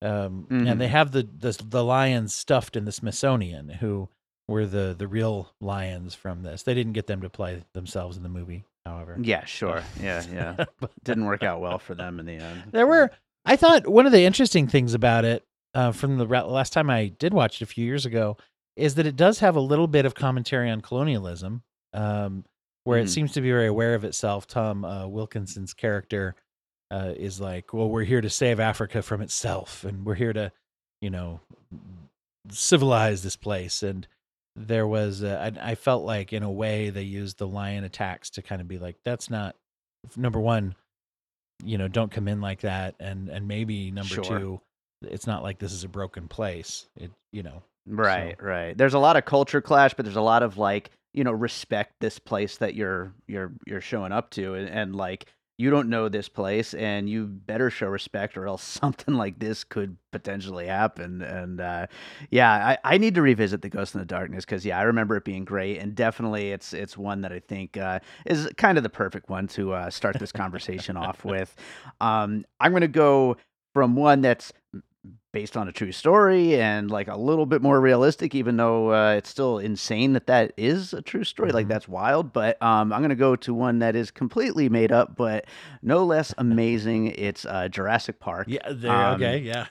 Um, 0.00 0.46
Mhm. 0.50 0.70
And 0.70 0.80
they 0.80 0.88
have 0.88 1.10
the, 1.12 1.22
the 1.24 1.58
the 1.68 1.84
lions 1.84 2.34
stuffed 2.34 2.76
in 2.76 2.84
the 2.86 2.92
Smithsonian, 2.92 3.68
who 3.68 4.08
were 4.48 4.64
the 4.64 4.94
the 4.96 5.08
real 5.08 5.52
lions 5.60 6.14
from 6.14 6.42
this. 6.44 6.62
They 6.62 6.72
didn't 6.72 6.92
get 6.94 7.08
them 7.08 7.20
to 7.22 7.28
play 7.28 7.62
themselves 7.74 8.16
in 8.16 8.22
the 8.22 8.28
movie, 8.30 8.64
however. 8.86 9.18
Yeah. 9.20 9.44
Sure. 9.44 9.82
Yeah. 10.00 10.22
Yeah. 10.32 10.64
Didn't 11.02 11.24
work 11.26 11.42
out 11.42 11.60
well 11.60 11.78
for 11.78 11.94
them 11.94 12.20
in 12.20 12.26
the 12.26 12.36
end. 12.36 12.64
there 12.70 12.86
were, 12.86 13.10
I 13.44 13.56
thought, 13.56 13.86
one 13.86 14.06
of 14.06 14.12
the 14.12 14.24
interesting 14.24 14.66
things 14.66 14.94
about 14.94 15.24
it 15.26 15.44
uh, 15.74 15.92
from 15.92 16.18
the 16.18 16.24
last 16.24 16.72
time 16.72 16.88
I 16.90 17.08
did 17.08 17.34
watch 17.34 17.56
it 17.60 17.64
a 17.64 17.66
few 17.66 17.84
years 17.84 18.06
ago 18.06 18.36
is 18.76 18.94
that 18.96 19.06
it 19.06 19.16
does 19.16 19.38
have 19.40 19.56
a 19.56 19.60
little 19.60 19.86
bit 19.86 20.04
of 20.04 20.14
commentary 20.14 20.68
on 20.70 20.80
colonialism, 20.80 21.62
um, 21.92 22.44
where 22.84 23.00
Mhm. 23.00 23.04
it 23.04 23.08
seems 23.08 23.32
to 23.32 23.40
be 23.40 23.50
very 23.50 23.66
aware 23.66 23.94
of 23.94 24.04
itself. 24.04 24.46
Tom 24.46 24.84
uh, 24.84 25.06
Wilkinson's 25.06 25.72
character 25.74 26.34
uh, 26.90 27.12
is 27.16 27.40
like, 27.40 27.72
"Well, 27.72 27.88
we're 27.88 28.04
here 28.04 28.20
to 28.20 28.30
save 28.30 28.60
Africa 28.60 29.02
from 29.02 29.20
itself, 29.22 29.84
and 29.84 30.04
we're 30.04 30.14
here 30.16 30.32
to, 30.32 30.52
you 31.00 31.10
know, 31.10 31.40
civilize 32.50 33.22
this 33.22 33.36
place." 33.36 33.82
And 33.82 34.06
there 34.56 34.86
was, 34.86 35.22
uh, 35.24 35.50
I, 35.60 35.70
I 35.70 35.74
felt 35.74 36.04
like, 36.04 36.32
in 36.32 36.42
a 36.42 36.50
way, 36.50 36.90
they 36.90 37.02
used 37.02 37.38
the 37.38 37.48
lion 37.48 37.84
attacks 37.84 38.30
to 38.30 38.42
kind 38.42 38.60
of 38.60 38.68
be 38.68 38.78
like, 38.78 38.96
"That's 39.04 39.30
not 39.30 39.56
number 40.16 40.40
one." 40.40 40.74
you 41.64 41.78
know 41.78 41.86
don't 41.86 42.10
come 42.10 42.26
in 42.26 42.40
like 42.40 42.62
that 42.62 42.96
and 42.98 43.28
and 43.28 43.46
maybe 43.46 43.92
number 43.92 44.16
Sure. 44.16 44.24
two 44.24 44.60
it's 45.10 45.26
not 45.26 45.42
like 45.42 45.58
this 45.58 45.72
is 45.72 45.84
a 45.84 45.88
broken 45.88 46.28
place 46.28 46.86
it 46.96 47.10
you 47.32 47.42
know 47.42 47.62
Right, 47.86 48.42
right. 48.42 48.76
There's 48.76 48.94
a 48.94 48.98
lot 48.98 49.16
of 49.16 49.24
culture 49.24 49.60
clash, 49.60 49.94
but 49.94 50.04
there's 50.04 50.16
a 50.16 50.22
lot 50.22 50.42
of 50.42 50.56
like, 50.56 50.90
you 51.12 51.24
know, 51.24 51.32
respect 51.32 51.94
this 52.00 52.18
place 52.18 52.56
that 52.58 52.74
you're 52.74 53.12
you're 53.26 53.52
you're 53.66 53.80
showing 53.80 54.12
up 54.12 54.30
to 54.30 54.54
and, 54.54 54.68
and 54.68 54.96
like 54.96 55.26
you 55.56 55.70
don't 55.70 55.88
know 55.88 56.08
this 56.08 56.28
place 56.28 56.74
and 56.74 57.08
you 57.08 57.26
better 57.26 57.70
show 57.70 57.86
respect 57.86 58.36
or 58.36 58.46
else 58.48 58.62
something 58.80 59.14
like 59.14 59.38
this 59.38 59.64
could 59.64 59.96
potentially 60.12 60.66
happen. 60.66 61.20
And 61.20 61.60
uh 61.60 61.86
yeah, 62.30 62.50
I, 62.50 62.94
I 62.94 62.98
need 62.98 63.14
to 63.16 63.22
revisit 63.22 63.60
the 63.60 63.68
Ghost 63.68 63.94
and 63.94 64.00
the 64.00 64.06
Darkness 64.06 64.46
because 64.46 64.64
yeah, 64.64 64.78
I 64.78 64.82
remember 64.82 65.16
it 65.16 65.24
being 65.24 65.44
great 65.44 65.78
and 65.78 65.94
definitely 65.94 66.52
it's 66.52 66.72
it's 66.72 66.96
one 66.96 67.20
that 67.20 67.32
I 67.32 67.40
think 67.40 67.76
uh 67.76 68.00
is 68.24 68.48
kind 68.56 68.78
of 68.78 68.82
the 68.82 68.90
perfect 68.90 69.28
one 69.28 69.46
to 69.48 69.74
uh 69.74 69.90
start 69.90 70.18
this 70.18 70.32
conversation 70.32 70.96
off 70.96 71.22
with. 71.24 71.54
Um 72.00 72.46
I'm 72.58 72.72
gonna 72.72 72.88
go 72.88 73.36
from 73.74 73.94
one 73.94 74.22
that's 74.22 74.52
based 75.32 75.56
on 75.56 75.68
a 75.68 75.72
true 75.72 75.92
story 75.92 76.60
and 76.60 76.90
like 76.90 77.08
a 77.08 77.16
little 77.16 77.46
bit 77.46 77.60
more 77.60 77.80
realistic, 77.80 78.34
even 78.34 78.56
though 78.56 78.92
uh, 78.94 79.12
it's 79.14 79.28
still 79.28 79.58
insane 79.58 80.12
that 80.12 80.26
that 80.28 80.52
is 80.56 80.92
a 80.94 81.02
true 81.02 81.24
story. 81.24 81.50
Like 81.52 81.66
Mhm. 81.66 81.70
that's 81.70 81.88
wild. 81.88 82.32
But 82.32 82.60
um, 82.62 82.92
I'm 82.92 83.02
gonna 83.02 83.14
go 83.16 83.36
to 83.36 83.52
one 83.52 83.80
that 83.80 83.96
is 83.96 84.10
completely 84.10 84.68
made 84.68 84.92
up, 84.92 85.16
but 85.16 85.46
no 85.82 86.04
less 86.04 86.32
amazing. 86.38 87.08
It's 87.08 87.44
uh, 87.44 87.68
Jurassic 87.68 88.20
Park. 88.20 88.46
Yeah, 88.48 88.60
there. 88.70 88.92
Um, 88.92 89.14
okay, 89.16 89.38
yeah. 89.38 89.66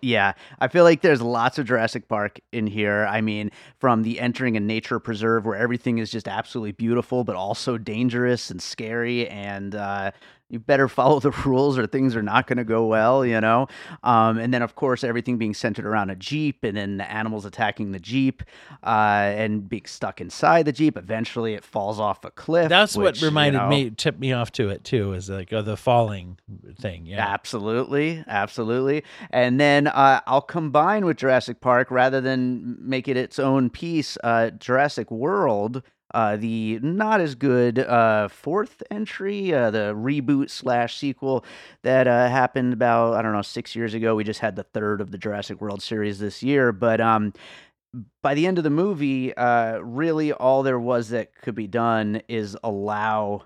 Yeah, 0.00 0.32
I 0.58 0.68
feel 0.68 0.84
like 0.84 1.02
there's 1.02 1.22
lots 1.22 1.58
of 1.58 1.66
Jurassic 1.66 2.08
Park 2.08 2.40
in 2.50 2.66
here. 2.66 3.06
I 3.08 3.20
mean, 3.20 3.50
from 3.78 4.02
the 4.02 4.18
entering 4.20 4.56
a 4.56 4.60
nature 4.60 4.98
preserve 4.98 5.44
where 5.46 5.54
everything 5.56 5.98
is 5.98 6.10
just 6.10 6.26
absolutely 6.26 6.72
beautiful, 6.72 7.24
but 7.24 7.36
also 7.36 7.78
dangerous 7.78 8.50
and 8.50 8.60
scary, 8.60 9.28
and 9.28 9.74
uh, 9.74 10.10
you 10.52 10.60
better 10.60 10.86
follow 10.86 11.18
the 11.18 11.30
rules 11.44 11.78
or 11.78 11.86
things 11.86 12.14
are 12.14 12.22
not 12.22 12.46
going 12.46 12.58
to 12.58 12.64
go 12.64 12.86
well, 12.86 13.24
you 13.24 13.40
know? 13.40 13.66
Um, 14.04 14.38
and 14.38 14.52
then, 14.52 14.60
of 14.60 14.74
course, 14.74 15.02
everything 15.02 15.38
being 15.38 15.54
centered 15.54 15.86
around 15.86 16.10
a 16.10 16.16
Jeep 16.16 16.62
and 16.62 16.76
then 16.76 16.98
the 16.98 17.10
animals 17.10 17.46
attacking 17.46 17.92
the 17.92 17.98
Jeep 17.98 18.42
uh, 18.84 19.32
and 19.34 19.68
being 19.68 19.86
stuck 19.86 20.20
inside 20.20 20.66
the 20.66 20.72
Jeep. 20.72 20.98
Eventually, 20.98 21.54
it 21.54 21.64
falls 21.64 21.98
off 21.98 22.24
a 22.24 22.30
cliff. 22.30 22.68
That's 22.68 22.96
what 22.96 23.04
which, 23.04 23.22
you 23.22 23.28
reminded 23.28 23.58
know, 23.58 23.68
me, 23.68 23.90
tipped 23.90 24.20
me 24.20 24.32
off 24.32 24.52
to 24.52 24.68
it 24.68 24.84
too, 24.84 25.14
is 25.14 25.30
like 25.30 25.52
uh, 25.52 25.62
the 25.62 25.76
falling 25.76 26.38
thing. 26.78 27.06
Yeah. 27.06 27.26
Absolutely, 27.26 28.22
absolutely. 28.26 29.04
And 29.30 29.58
then 29.58 29.86
uh, 29.86 30.20
I'll 30.26 30.42
combine 30.42 31.06
with 31.06 31.16
Jurassic 31.16 31.62
Park 31.62 31.90
rather 31.90 32.20
than 32.20 32.76
make 32.78 33.08
it 33.08 33.16
its 33.16 33.38
own 33.38 33.70
piece. 33.70 34.18
Uh, 34.22 34.50
Jurassic 34.50 35.10
World, 35.10 35.82
uh, 36.14 36.36
the 36.36 36.78
not 36.82 37.20
as 37.20 37.34
good 37.34 37.78
uh, 37.78 38.28
fourth 38.28 38.82
entry, 38.90 39.52
uh, 39.54 39.70
the 39.70 39.94
reboot 39.94 40.50
slash 40.50 40.96
sequel 40.96 41.44
that 41.82 42.06
uh, 42.06 42.28
happened 42.28 42.72
about 42.72 43.14
I 43.14 43.22
don't 43.22 43.32
know 43.32 43.42
six 43.42 43.74
years 43.74 43.94
ago. 43.94 44.14
We 44.14 44.24
just 44.24 44.40
had 44.40 44.56
the 44.56 44.64
third 44.64 45.00
of 45.00 45.10
the 45.10 45.18
Jurassic 45.18 45.60
World 45.60 45.82
series 45.82 46.18
this 46.18 46.42
year, 46.42 46.72
but 46.72 47.00
um, 47.00 47.32
by 48.22 48.34
the 48.34 48.46
end 48.46 48.58
of 48.58 48.64
the 48.64 48.70
movie, 48.70 49.34
uh, 49.34 49.78
really 49.78 50.32
all 50.32 50.62
there 50.62 50.80
was 50.80 51.10
that 51.10 51.34
could 51.40 51.54
be 51.54 51.66
done 51.66 52.22
is 52.28 52.56
allow 52.62 53.42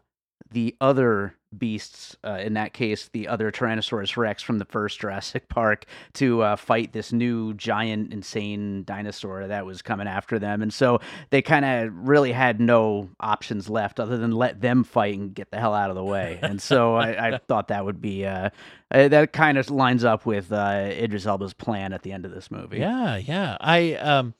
the 0.50 0.76
other 0.80 1.34
beasts, 1.58 2.16
uh, 2.24 2.38
in 2.40 2.54
that 2.54 2.72
case, 2.72 3.08
the 3.12 3.28
other 3.28 3.50
Tyrannosaurus 3.50 4.16
Rex 4.16 4.42
from 4.42 4.58
the 4.58 4.64
first 4.64 5.00
Jurassic 5.00 5.48
Park, 5.50 5.86
to 6.14 6.42
uh, 6.42 6.56
fight 6.56 6.92
this 6.92 7.12
new 7.12 7.54
giant, 7.54 8.12
insane 8.12 8.84
dinosaur 8.84 9.46
that 9.46 9.66
was 9.66 9.82
coming 9.82 10.06
after 10.06 10.38
them. 10.38 10.62
And 10.62 10.72
so 10.72 11.00
they 11.30 11.42
kind 11.42 11.64
of 11.64 12.08
really 12.08 12.32
had 12.32 12.60
no 12.60 13.10
options 13.20 13.68
left 13.68 14.00
other 14.00 14.16
than 14.16 14.32
let 14.32 14.60
them 14.60 14.84
fight 14.84 15.18
and 15.18 15.34
get 15.34 15.50
the 15.50 15.58
hell 15.58 15.74
out 15.74 15.90
of 15.90 15.96
the 15.96 16.04
way. 16.04 16.38
And 16.42 16.60
so 16.60 16.94
I, 16.94 17.28
I 17.28 17.38
thought 17.48 17.68
that 17.68 17.84
would 17.84 18.00
be 18.00 18.26
uh, 18.26 18.50
uh, 18.90 19.08
that 19.08 19.32
kind 19.32 19.58
of 19.58 19.70
lines 19.70 20.04
up 20.04 20.26
with 20.26 20.52
uh, 20.52 20.90
Idris 20.90 21.26
Elba's 21.26 21.54
plan 21.54 21.92
at 21.92 22.02
the 22.02 22.12
end 22.12 22.24
of 22.24 22.32
this 22.32 22.50
movie. 22.50 22.78
Yeah, 22.78 23.16
yeah. 23.16 23.56
I 23.60 23.94
um 23.94 24.34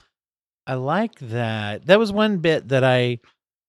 I 0.67 0.75
like 0.75 1.19
that. 1.21 1.87
That 1.87 1.99
was 1.99 2.13
one 2.13 2.39
bit 2.39 2.69
that 2.69 2.85
I 2.85 3.21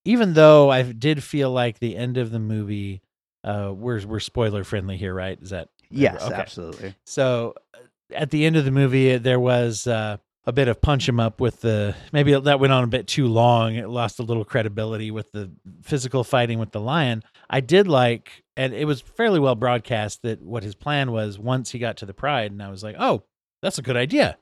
even 0.05 0.33
though 0.33 0.69
I 0.69 0.83
did 0.83 1.23
feel 1.23 1.51
like 1.51 1.79
the 1.79 1.97
end 1.97 2.17
of 2.17 2.31
the 2.31 2.39
movie 2.39 3.01
uh 3.47 3.71
we're 3.73 4.05
we're 4.05 4.19
spoiler 4.19 4.63
friendly 4.63 4.97
here, 4.97 5.13
right? 5.13 5.39
Is 5.41 5.49
that 5.51 5.69
Yes, 5.89 6.21
Okay. 6.21 6.33
absolutely. 6.35 6.95
so 7.05 7.53
uh, 7.73 7.79
at 8.13 8.29
the 8.31 8.45
end 8.45 8.55
of 8.57 8.65
the 8.65 8.71
movie 8.71 9.17
there 9.17 9.39
was 9.39 9.87
uh 9.87 10.17
a 10.45 10.51
bit 10.53 10.67
of 10.69 10.79
punch 10.81 11.07
him 11.09 11.19
up 11.19 11.41
with 11.41 11.59
the 11.61 11.93
maybe 12.13 12.33
that 12.33 12.59
went 12.59 12.71
on 12.71 12.83
a 12.83 12.87
bit 12.87 13.05
too 13.07 13.27
long. 13.27 13.75
It 13.75 13.89
lost 13.89 14.19
a 14.19 14.23
little 14.23 14.45
credibility 14.45 15.11
with 15.11 15.29
the 15.33 15.51
physical 15.81 16.23
fighting 16.23 16.57
with 16.59 16.71
the 16.71 16.79
lion. 16.79 17.23
I 17.49 17.59
did 17.59 17.87
like 17.87 18.43
and 18.55 18.73
it 18.73 18.85
was 18.85 19.01
fairly 19.01 19.39
well 19.39 19.55
broadcast 19.55 20.21
that 20.23 20.41
what 20.41 20.63
his 20.63 20.73
plan 20.75 21.11
was 21.11 21.37
once 21.37 21.71
he 21.71 21.79
got 21.79 21.97
to 21.97 22.05
the 22.05 22.13
pride 22.13 22.51
and 22.51 22.61
I 22.63 22.69
was 22.69 22.81
like, 22.83 22.95
"Oh, 22.99 23.23
that's 23.61 23.77
a 23.77 23.81
good 23.81 23.97
idea." 23.97 24.37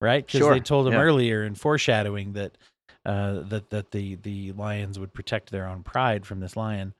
Right? 0.00 0.26
Cuz 0.26 0.38
Sure, 0.40 0.52
they 0.54 0.60
told 0.60 0.86
him 0.88 0.92
yeah. 0.94 1.00
earlier 1.02 1.44
in 1.44 1.54
foreshadowing 1.54 2.32
that 2.34 2.58
uh 3.06 3.40
that 3.48 3.70
that 3.70 3.90
the 3.92 4.16
the 4.16 4.52
lions 4.52 4.98
would 4.98 5.12
protect 5.14 5.50
their 5.50 5.66
own 5.68 5.82
pride 5.84 6.26
from 6.26 6.40
this 6.40 6.56
lion. 6.56 6.94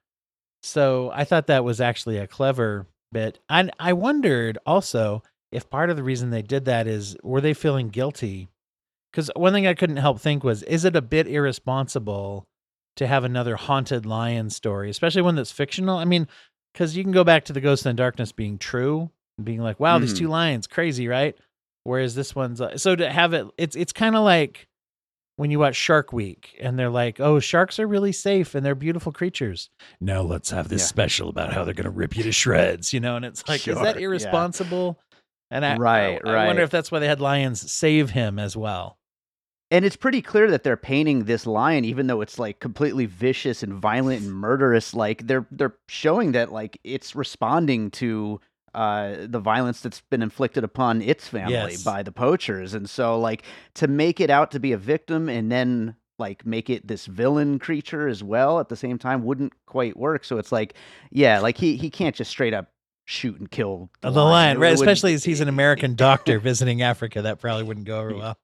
So 0.64 1.10
I 1.14 1.24
thought 1.24 1.46
that 1.48 1.62
was 1.62 1.78
actually 1.78 2.16
a 2.16 2.26
clever 2.26 2.86
bit. 3.12 3.38
And 3.50 3.70
I 3.78 3.92
wondered 3.92 4.56
also 4.64 5.22
if 5.52 5.68
part 5.68 5.90
of 5.90 5.96
the 5.96 6.02
reason 6.02 6.30
they 6.30 6.40
did 6.42 6.64
that 6.64 6.86
is 6.86 7.16
were 7.22 7.42
they 7.42 7.52
feeling 7.52 7.90
guilty? 7.90 8.48
Because 9.12 9.30
one 9.36 9.52
thing 9.52 9.66
I 9.66 9.74
couldn't 9.74 9.98
help 9.98 10.20
think 10.20 10.42
was, 10.42 10.62
is 10.62 10.86
it 10.86 10.96
a 10.96 11.02
bit 11.02 11.28
irresponsible 11.28 12.46
to 12.96 13.06
have 13.06 13.24
another 13.24 13.56
haunted 13.56 14.06
lion 14.06 14.48
story, 14.48 14.88
especially 14.88 15.20
one 15.22 15.36
that's 15.36 15.52
fictional? 15.52 15.98
I 15.98 16.06
mean, 16.06 16.26
because 16.72 16.96
you 16.96 17.04
can 17.04 17.12
go 17.12 17.24
back 17.24 17.44
to 17.44 17.52
the 17.52 17.60
Ghost 17.60 17.84
and 17.84 17.96
the 17.96 18.02
Darkness 18.02 18.32
being 18.32 18.56
true, 18.58 19.10
and 19.36 19.44
being 19.44 19.60
like, 19.60 19.78
wow, 19.78 19.98
these 19.98 20.14
Mhm. 20.14 20.18
two 20.18 20.28
lions, 20.28 20.66
crazy, 20.66 21.06
right? 21.08 21.36
Whereas 21.84 22.14
this 22.14 22.34
one's 22.34 22.60
uh, 22.62 22.78
so 22.78 22.96
to 22.96 23.10
have 23.10 23.34
it, 23.34 23.46
it's 23.58 23.76
it's 23.76 23.92
kind 23.92 24.16
of 24.16 24.24
like 24.24 24.66
when 25.36 25.50
you 25.50 25.58
watch 25.58 25.76
Shark 25.76 26.12
Week 26.12 26.56
and 26.60 26.78
they're 26.78 26.90
like, 26.90 27.18
oh, 27.20 27.40
sharks 27.40 27.78
are 27.80 27.86
really 27.86 28.12
safe 28.12 28.54
and 28.54 28.64
they're 28.64 28.74
beautiful 28.74 29.12
creatures. 29.12 29.70
Now 30.00 30.22
let's 30.22 30.50
have 30.50 30.68
this 30.68 30.82
Yeah. 30.82 30.86
special 30.86 31.28
about 31.28 31.52
how 31.52 31.64
they're 31.64 31.74
going 31.74 31.84
to 31.84 31.90
rip 31.90 32.16
you 32.16 32.22
to 32.22 32.32
shreds, 32.32 32.92
you 32.92 33.00
know? 33.00 33.16
And 33.16 33.24
it's 33.24 33.46
like, 33.48 33.56
is 33.56 33.62
Sure, 33.64 33.82
that 33.82 33.96
yeah. 33.96 34.02
irresponsible? 34.06 35.00
And 35.50 35.64
I, 35.64 35.76
Right, 35.76 36.20
I, 36.24 36.30
I 36.30 36.46
wonder 36.46 36.62
if 36.62 36.70
that's 36.70 36.90
why 36.92 36.98
they 37.00 37.08
had 37.08 37.20
lions 37.20 37.70
save 37.70 38.10
him 38.10 38.38
as 38.38 38.56
well. 38.56 38.98
And 39.70 39.84
it's 39.84 39.96
pretty 39.96 40.22
clear 40.22 40.50
that 40.50 40.62
they're 40.62 40.76
painting 40.76 41.24
this 41.24 41.46
lion, 41.46 41.84
even 41.84 42.06
though 42.06 42.20
it's 42.20 42.38
like 42.38 42.60
completely 42.60 43.06
vicious 43.06 43.62
and 43.62 43.74
violent 43.74 44.22
and 44.22 44.32
murderous. 44.32 44.94
Like 44.94 45.26
they're 45.26 45.46
they're 45.50 45.74
showing 45.88 46.32
that 46.32 46.52
like 46.52 46.78
it's 46.84 47.16
responding 47.16 47.90
to 47.92 48.40
uh, 48.74 49.16
the 49.26 49.38
violence 49.40 49.80
that's 49.80 50.00
been 50.02 50.22
inflicted 50.22 50.64
upon 50.64 51.00
its 51.02 51.28
family 51.28 51.52
Yes. 51.54 51.82
by 51.84 52.02
the 52.02 52.12
poachers, 52.12 52.74
and 52.74 52.88
so 52.90 53.18
like 53.18 53.42
to 53.74 53.86
make 53.88 54.20
it 54.20 54.30
out 54.30 54.50
to 54.52 54.60
be 54.60 54.72
a 54.72 54.78
victim 54.78 55.28
and 55.28 55.50
then 55.52 55.96
like 56.18 56.46
make 56.46 56.70
it 56.70 56.86
this 56.86 57.06
villain 57.06 57.58
creature 57.58 58.06
as 58.06 58.22
well 58.22 58.60
at 58.60 58.68
the 58.68 58.76
same 58.76 58.98
time 58.98 59.24
wouldn't 59.24 59.52
quite 59.66 59.96
work. 59.96 60.24
So 60.24 60.38
it's 60.38 60.52
like, 60.52 60.74
yeah, 61.10 61.40
like 61.40 61.58
he 61.58 61.76
he 61.76 61.90
can't 61.90 62.14
just 62.14 62.30
straight 62.30 62.54
up 62.54 62.68
shoot 63.06 63.38
and 63.38 63.50
kill 63.50 63.90
The, 64.00 64.10
lion, 64.12 64.56
It 64.56 64.60
right? 64.60 64.72
Especially 64.72 65.12
as 65.12 65.24
he's 65.24 65.40
an 65.40 65.48
American 65.48 65.94
doctor 65.96 66.38
visiting 66.38 66.80
Africa. 66.82 67.20
That 67.22 67.38
probably 67.40 67.64
wouldn't 67.64 67.84
go 67.86 67.98
over 68.00 68.14
well. 68.16 68.38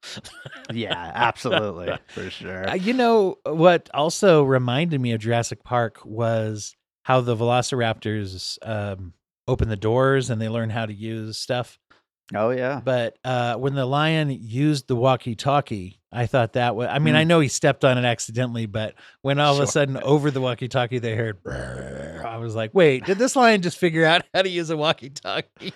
yeah, 0.72 1.12
absolutely 1.14 1.96
for 2.08 2.28
sure. 2.28 2.68
Uh, 2.68 2.74
you 2.74 2.92
know 2.92 3.38
what 3.46 3.88
also 3.94 4.42
reminded 4.42 5.00
me 5.00 5.12
of 5.12 5.20
Jurassic 5.20 5.62
Park 5.64 6.00
was 6.04 6.74
how 7.04 7.20
the 7.22 7.34
Velociraptors 7.36 8.58
um, 8.62 9.14
open 9.50 9.68
the 9.68 9.76
doors 9.76 10.30
and 10.30 10.40
they 10.40 10.48
learn 10.48 10.70
how 10.70 10.86
to 10.86 10.92
use 10.94 11.36
stuff. 11.38 11.78
Oh 12.32 12.50
yeah. 12.50 12.80
But 12.84 13.18
uh, 13.24 13.56
when 13.56 13.74
the 13.74 13.84
lion 13.84 14.30
used 14.30 14.86
the 14.86 14.94
walkie-talkie, 14.94 16.00
I 16.12 16.26
thought 16.26 16.52
that 16.52 16.76
was. 16.76 16.88
I 16.88 17.00
mean, 17.00 17.14
Mm. 17.14 17.18
I 17.18 17.24
know 17.24 17.40
he 17.40 17.48
stepped 17.48 17.84
on 17.84 17.98
it 17.98 18.04
accidentally, 18.04 18.66
but 18.66 18.94
when 19.22 19.40
all 19.40 19.54
of 19.56 19.60
a 19.60 19.66
sudden 19.66 19.96
over 20.02 20.30
the 20.30 20.40
walkie-talkie 20.40 21.00
they 21.00 21.16
heard, 21.16 21.38
I 22.24 22.36
was 22.38 22.54
like, 22.54 22.72
"Wait, 22.72 23.04
did 23.04 23.18
this 23.18 23.34
lion 23.34 23.62
just 23.62 23.78
figure 23.78 24.04
out 24.04 24.22
how 24.32 24.42
to 24.42 24.48
use 24.48 24.70
a 24.70 24.76
walkie-talkie?" 24.76 25.72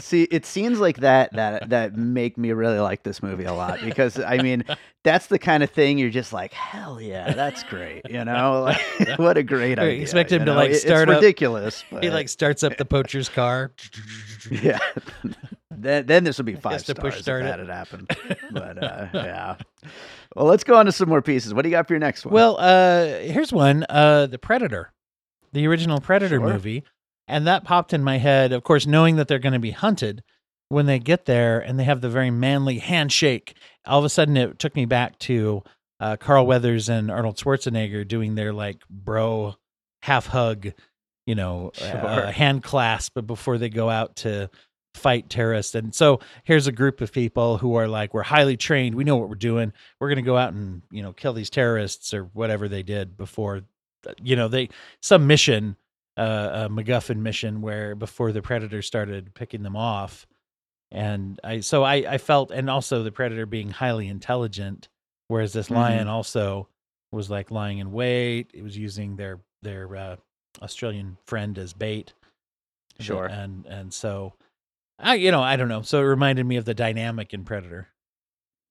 See, 0.00 0.22
it 0.24 0.46
seems 0.46 0.80
like 0.80 0.98
that 1.00 1.34
that 1.34 1.68
that 1.68 1.96
make 1.96 2.38
me 2.38 2.52
really 2.52 2.78
like 2.78 3.02
this 3.02 3.22
movie 3.22 3.44
a 3.44 3.52
lot 3.52 3.78
because 3.84 4.18
I 4.18 4.38
mean, 4.38 4.64
that's 5.04 5.26
the 5.26 5.38
kind 5.38 5.62
of 5.62 5.68
thing 5.70 5.98
you're 5.98 6.08
just 6.08 6.32
like, 6.32 6.54
hell 6.54 6.98
yeah, 6.98 7.34
that's 7.34 7.62
great, 7.64 8.00
you 8.08 8.24
know, 8.24 8.62
like 9.00 9.18
what 9.18 9.36
a 9.36 9.42
great 9.42 9.78
idea. 9.78 10.00
expect 10.00 10.32
him 10.32 10.40
you 10.40 10.46
to, 10.46 10.50
know? 10.52 10.56
like, 10.56 10.74
start 10.74 11.08
it's 11.08 11.16
up- 11.16 11.20
ridiculous. 11.22 11.84
He 12.00 12.08
like 12.08 12.30
starts 12.30 12.62
up 12.62 12.78
the 12.78 12.86
poacher's 12.86 13.28
car. 13.28 13.72
yeah. 14.50 14.78
then 15.70 16.06
then 16.06 16.24
this 16.24 16.38
would 16.38 16.46
be 16.46 16.54
five 16.54 16.72
has 16.72 16.84
to 16.84 16.94
push 16.94 17.20
stars 17.20 17.22
start 17.24 17.42
if 17.44 17.48
it. 17.54 17.58
had 17.58 17.68
happened. 17.68 18.16
But 18.50 18.82
uh, 18.82 19.06
yeah. 19.12 19.56
Well, 20.34 20.46
let's 20.46 20.64
go 20.64 20.74
on 20.76 20.86
to 20.86 20.92
some 20.92 21.10
more 21.10 21.20
pieces. 21.20 21.52
What 21.52 21.62
do 21.62 21.68
you 21.68 21.74
got 21.74 21.86
for 21.86 21.92
your 21.92 22.00
next 22.00 22.24
one? 22.24 22.32
Well, 22.32 22.56
uh, 22.58 23.18
here's 23.20 23.52
one: 23.52 23.84
uh, 23.90 24.26
the 24.26 24.38
Predator, 24.38 24.90
the 25.52 25.66
original 25.66 26.00
Predator 26.00 26.38
Sure. 26.38 26.48
movie, 26.54 26.84
and 27.28 27.46
that 27.46 27.64
popped 27.64 27.92
in 27.92 28.02
my 28.02 28.18
head. 28.18 28.52
Of 28.52 28.62
course, 28.64 28.86
knowing 28.86 29.16
that 29.16 29.28
they're 29.28 29.38
going 29.38 29.52
to 29.52 29.58
be 29.58 29.70
hunted 29.70 30.22
when 30.68 30.86
they 30.86 30.98
get 30.98 31.26
there, 31.26 31.60
and 31.60 31.78
they 31.78 31.84
have 31.84 32.00
the 32.00 32.08
very 32.08 32.30
manly 32.30 32.78
handshake. 32.78 33.54
All 33.86 33.98
of 33.98 34.04
a 34.04 34.08
sudden, 34.08 34.36
it 34.36 34.58
took 34.58 34.74
me 34.74 34.86
back 34.86 35.18
to 35.20 35.62
uh, 36.00 36.16
Carl 36.16 36.46
Weathers 36.46 36.88
and 36.88 37.10
Arnold 37.10 37.36
Schwarzenegger 37.36 38.06
doing 38.08 38.34
their 38.34 38.52
like 38.52 38.78
bro 38.88 39.54
half 40.02 40.26
hug, 40.26 40.72
you 41.26 41.34
know, 41.34 41.70
Sure. 41.74 41.86
uh, 42.06 42.32
hand 42.32 42.62
clasp 42.62 43.18
before 43.26 43.58
they 43.58 43.68
go 43.68 43.88
out 43.90 44.16
to 44.16 44.50
fight 44.94 45.30
terrorists. 45.30 45.74
And 45.74 45.94
so 45.94 46.20
here's 46.44 46.66
a 46.66 46.72
group 46.72 47.00
of 47.00 47.12
people 47.12 47.58
who 47.58 47.76
are 47.76 47.86
like, 47.88 48.12
we're 48.12 48.22
highly 48.22 48.56
trained. 48.56 48.94
We 48.94 49.04
know 49.04 49.16
what 49.16 49.28
we're 49.28 49.36
doing. 49.36 49.72
We're 50.00 50.08
going 50.08 50.16
to 50.16 50.22
go 50.22 50.36
out 50.36 50.52
and, 50.54 50.82
you 50.90 51.02
know, 51.02 51.12
kill 51.12 51.32
these 51.32 51.50
terrorists 51.50 52.12
or 52.12 52.24
whatever 52.32 52.68
they 52.68 52.82
did 52.82 53.16
before, 53.16 53.62
you 54.22 54.36
know, 54.36 54.48
they, 54.48 54.68
some 55.00 55.26
mission, 55.26 55.76
uh, 56.16 56.66
a 56.66 56.68
MacGuffin 56.68 57.16
mission 57.18 57.60
where 57.62 57.94
before 57.94 58.32
the 58.32 58.42
Predator 58.42 58.82
started 58.82 59.34
picking 59.34 59.62
them 59.62 59.76
off. 59.76 60.26
And 60.90 61.40
I, 61.42 61.60
so 61.60 61.84
I, 61.84 61.94
I 61.94 62.18
felt, 62.18 62.50
and 62.50 62.68
also 62.68 63.02
the 63.02 63.12
Predator 63.12 63.46
being 63.46 63.70
highly 63.70 64.08
intelligent, 64.08 64.88
whereas 65.28 65.52
this 65.54 65.68
Mhm. 65.68 65.76
lion 65.76 66.08
also 66.08 66.68
was 67.12 67.30
like 67.30 67.50
lying 67.50 67.78
in 67.78 67.92
wait. 67.92 68.50
It 68.52 68.62
was 68.62 68.76
using 68.76 69.16
their, 69.16 69.40
their, 69.62 69.94
uh, 69.96 70.16
Australian 70.60 71.16
friend 71.24 71.56
as 71.56 71.72
bait. 71.72 72.12
Sure. 73.00 73.24
And, 73.24 73.64
and 73.64 73.92
so, 73.94 74.34
I, 74.98 75.14
you 75.14 75.30
know, 75.30 75.42
I 75.42 75.56
don't 75.56 75.68
know. 75.68 75.80
So 75.82 76.00
it 76.00 76.04
reminded 76.04 76.44
me 76.44 76.56
of 76.56 76.66
the 76.66 76.74
dynamic 76.74 77.32
in 77.32 77.44
Predator. 77.44 77.88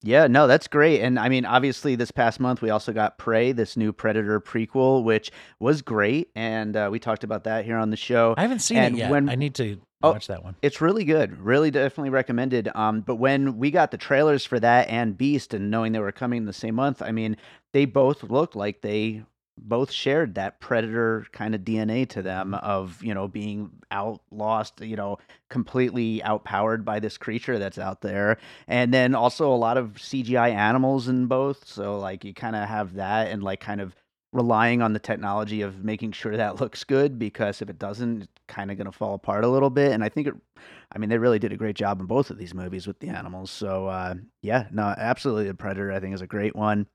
Yeah, 0.04 0.26
no, 0.28 0.48
that's 0.48 0.68
great. 0.68 1.02
And 1.02 1.20
I 1.20 1.30
mean, 1.30 1.46
obviously, 1.46 1.96
this 1.96 2.10
past 2.12 2.40
month 2.40 2.62
we 2.62 2.70
also 2.72 2.92
got 2.92 3.18
Prey, 3.20 3.52
this 3.52 3.78
new 3.78 3.94
Predator 3.94 4.40
prequel, 4.42 5.04
which 5.04 5.32
was 5.60 5.82
great, 5.84 6.30
and 6.36 6.76
uh, 6.76 6.90
we 6.92 6.98
talked 7.00 7.24
about 7.24 7.44
that 7.44 7.66
here 7.66 7.78
on 7.78 7.92
the 7.92 7.98
show. 7.98 8.34
I 8.38 8.42
haven't 8.42 8.60
seen 8.60 8.78
And 8.78 8.96
it 8.96 9.00
yet. 9.00 9.12
when- 9.12 9.30
I 9.30 9.36
need 9.36 9.54
to 9.56 9.80
Oh, 10.04 10.14
watch 10.14 10.26
that 10.26 10.44
one. 10.44 10.56
It's 10.64 10.82
really 10.82 11.04
good, 11.04 11.38
really 11.38 11.70
definitely 11.70 12.10
recommended. 12.10 12.68
Um, 12.74 13.02
but 13.02 13.18
when 13.18 13.60
we 13.60 13.70
got 13.70 13.92
the 13.92 14.00
trailers 14.00 14.44
for 14.44 14.60
that 14.60 14.90
and 14.90 15.16
Beast, 15.16 15.54
and 15.54 15.70
knowing 15.70 15.92
they 15.92 16.00
were 16.00 16.12
coming 16.12 16.38
in 16.38 16.46
the 16.46 16.54
same 16.54 16.74
month, 16.74 17.04
I 17.04 17.12
mean, 17.12 17.38
they 17.72 17.86
both 17.86 18.24
looked 18.24 18.56
like 18.56 18.82
they 18.82 19.22
both 19.58 19.92
shared 19.92 20.36
that 20.36 20.60
predator 20.60 21.26
kind 21.32 21.54
of 21.54 21.62
DNA 21.62 22.08
to 22.10 22.22
them 22.22 22.54
of 22.56 23.02
you 23.04 23.14
know 23.14 23.28
being 23.28 23.70
out 23.92 24.22
lost, 24.32 24.82
you 24.82 24.96
know, 24.96 25.18
completely 25.50 26.24
outpowered 26.24 26.86
by 26.86 27.00
this 27.00 27.18
creature 27.18 27.60
that's 27.60 27.78
out 27.78 28.02
there, 28.02 28.38
and 28.68 28.94
then 28.94 29.16
also 29.16 29.54
a 29.54 29.56
lot 29.56 29.78
of 29.78 29.94
CGI 29.94 30.54
animals 30.54 31.08
in 31.08 31.28
both. 31.28 31.68
So 31.68 32.00
like 32.00 32.24
you 32.24 32.34
kind 32.34 32.56
of 32.56 32.68
have 32.68 32.96
that 32.96 33.28
and 33.28 33.44
like 33.44 33.60
kind 33.60 33.82
of 33.82 33.96
relying 34.34 34.82
on 34.82 34.94
the 34.94 35.00
technology 35.00 35.62
of 35.62 35.84
making 35.84 36.14
sure 36.14 36.38
that 36.38 36.56
looks 36.62 36.84
good 36.84 37.20
because 37.20 37.62
if 37.62 37.70
it 37.70 37.80
doesn't, 37.80 38.24
it's 38.24 38.32
kind 38.48 38.72
of 38.72 38.78
going 38.78 38.86
to 38.86 38.92
fall 38.92 39.14
apart 39.14 39.44
a 39.44 39.50
little 39.50 39.70
bit. 39.70 39.92
And 39.92 40.04
I 40.04 40.10
think 40.10 40.28
it, 40.28 40.34
I 40.94 40.98
mean, 40.98 41.10
they 41.10 41.18
really 41.18 41.40
did 41.40 41.52
a 41.52 41.58
great 41.58 41.76
job 41.76 42.00
in 42.00 42.06
both 42.06 42.30
of 42.30 42.38
these 42.38 42.54
movies 42.54 42.88
with 42.88 43.00
the 43.00 43.10
animals. 43.10 43.52
So 43.52 43.88
uh, 43.88 44.16
yeah, 44.42 44.68
no, 44.72 44.84
absolutely, 44.98 45.48
the 45.48 45.54
Predator 45.54 45.92
I 45.92 46.00
think 46.00 46.14
is 46.14 46.22
a 46.22 46.28
great 46.28 46.56
one. 46.56 46.88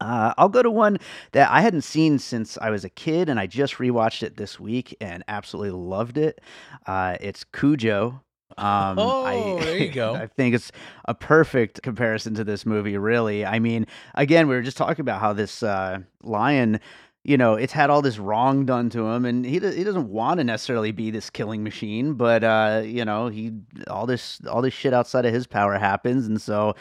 Uh, 0.00 0.34
I'll 0.36 0.48
go 0.48 0.62
to 0.62 0.70
one 0.70 0.98
that 1.32 1.50
I 1.50 1.60
hadn't 1.60 1.82
seen 1.82 2.18
since 2.18 2.58
I 2.58 2.70
was 2.70 2.84
a 2.84 2.90
kid, 2.90 3.28
and 3.28 3.40
I 3.40 3.46
just 3.46 3.74
rewatched 3.76 4.22
it 4.22 4.36
this 4.36 4.60
week 4.60 4.96
and 5.00 5.24
absolutely 5.28 5.70
loved 5.72 6.18
it. 6.18 6.40
Uh, 6.86 7.16
it's 7.20 7.44
Cujo. 7.44 8.20
Um, 8.58 8.98
Oh, 8.98 9.24
I, 9.24 9.64
there 9.64 9.78
you 9.78 9.88
go. 9.92 10.14
I 10.14 10.28
think 10.28 10.54
it's 10.54 10.70
a 11.06 11.14
perfect 11.14 11.82
comparison 11.82 12.34
to 12.34 12.44
this 12.44 12.64
movie. 12.64 12.96
Really, 12.96 13.44
I 13.44 13.58
mean, 13.58 13.86
again, 14.14 14.48
we 14.48 14.54
were 14.54 14.62
just 14.62 14.76
talking 14.76 15.00
about 15.02 15.20
how 15.20 15.32
this 15.32 15.62
uh, 15.62 15.98
lion, 16.22 16.80
you 17.24 17.36
know, 17.36 17.54
it's 17.54 17.72
had 17.72 17.90
all 17.90 18.02
this 18.02 18.18
wrong 18.18 18.64
done 18.64 18.88
to 18.90 19.08
him, 19.08 19.24
and 19.24 19.44
he 19.44 19.54
he 19.58 19.84
doesn't 19.84 20.08
want 20.08 20.38
to 20.38 20.44
necessarily 20.44 20.92
be 20.92 21.10
this 21.10 21.28
killing 21.28 21.64
machine, 21.64 22.14
but 22.14 22.44
uh, 22.44 22.82
you 22.84 23.04
know, 23.04 23.28
he 23.28 23.52
all 23.88 24.06
this 24.06 24.40
all 24.48 24.62
this 24.62 24.72
shit 24.74 24.94
outside 24.94 25.26
of 25.26 25.34
his 25.34 25.46
power 25.46 25.76
happens, 25.76 26.26
and 26.26 26.40
so 26.40 26.74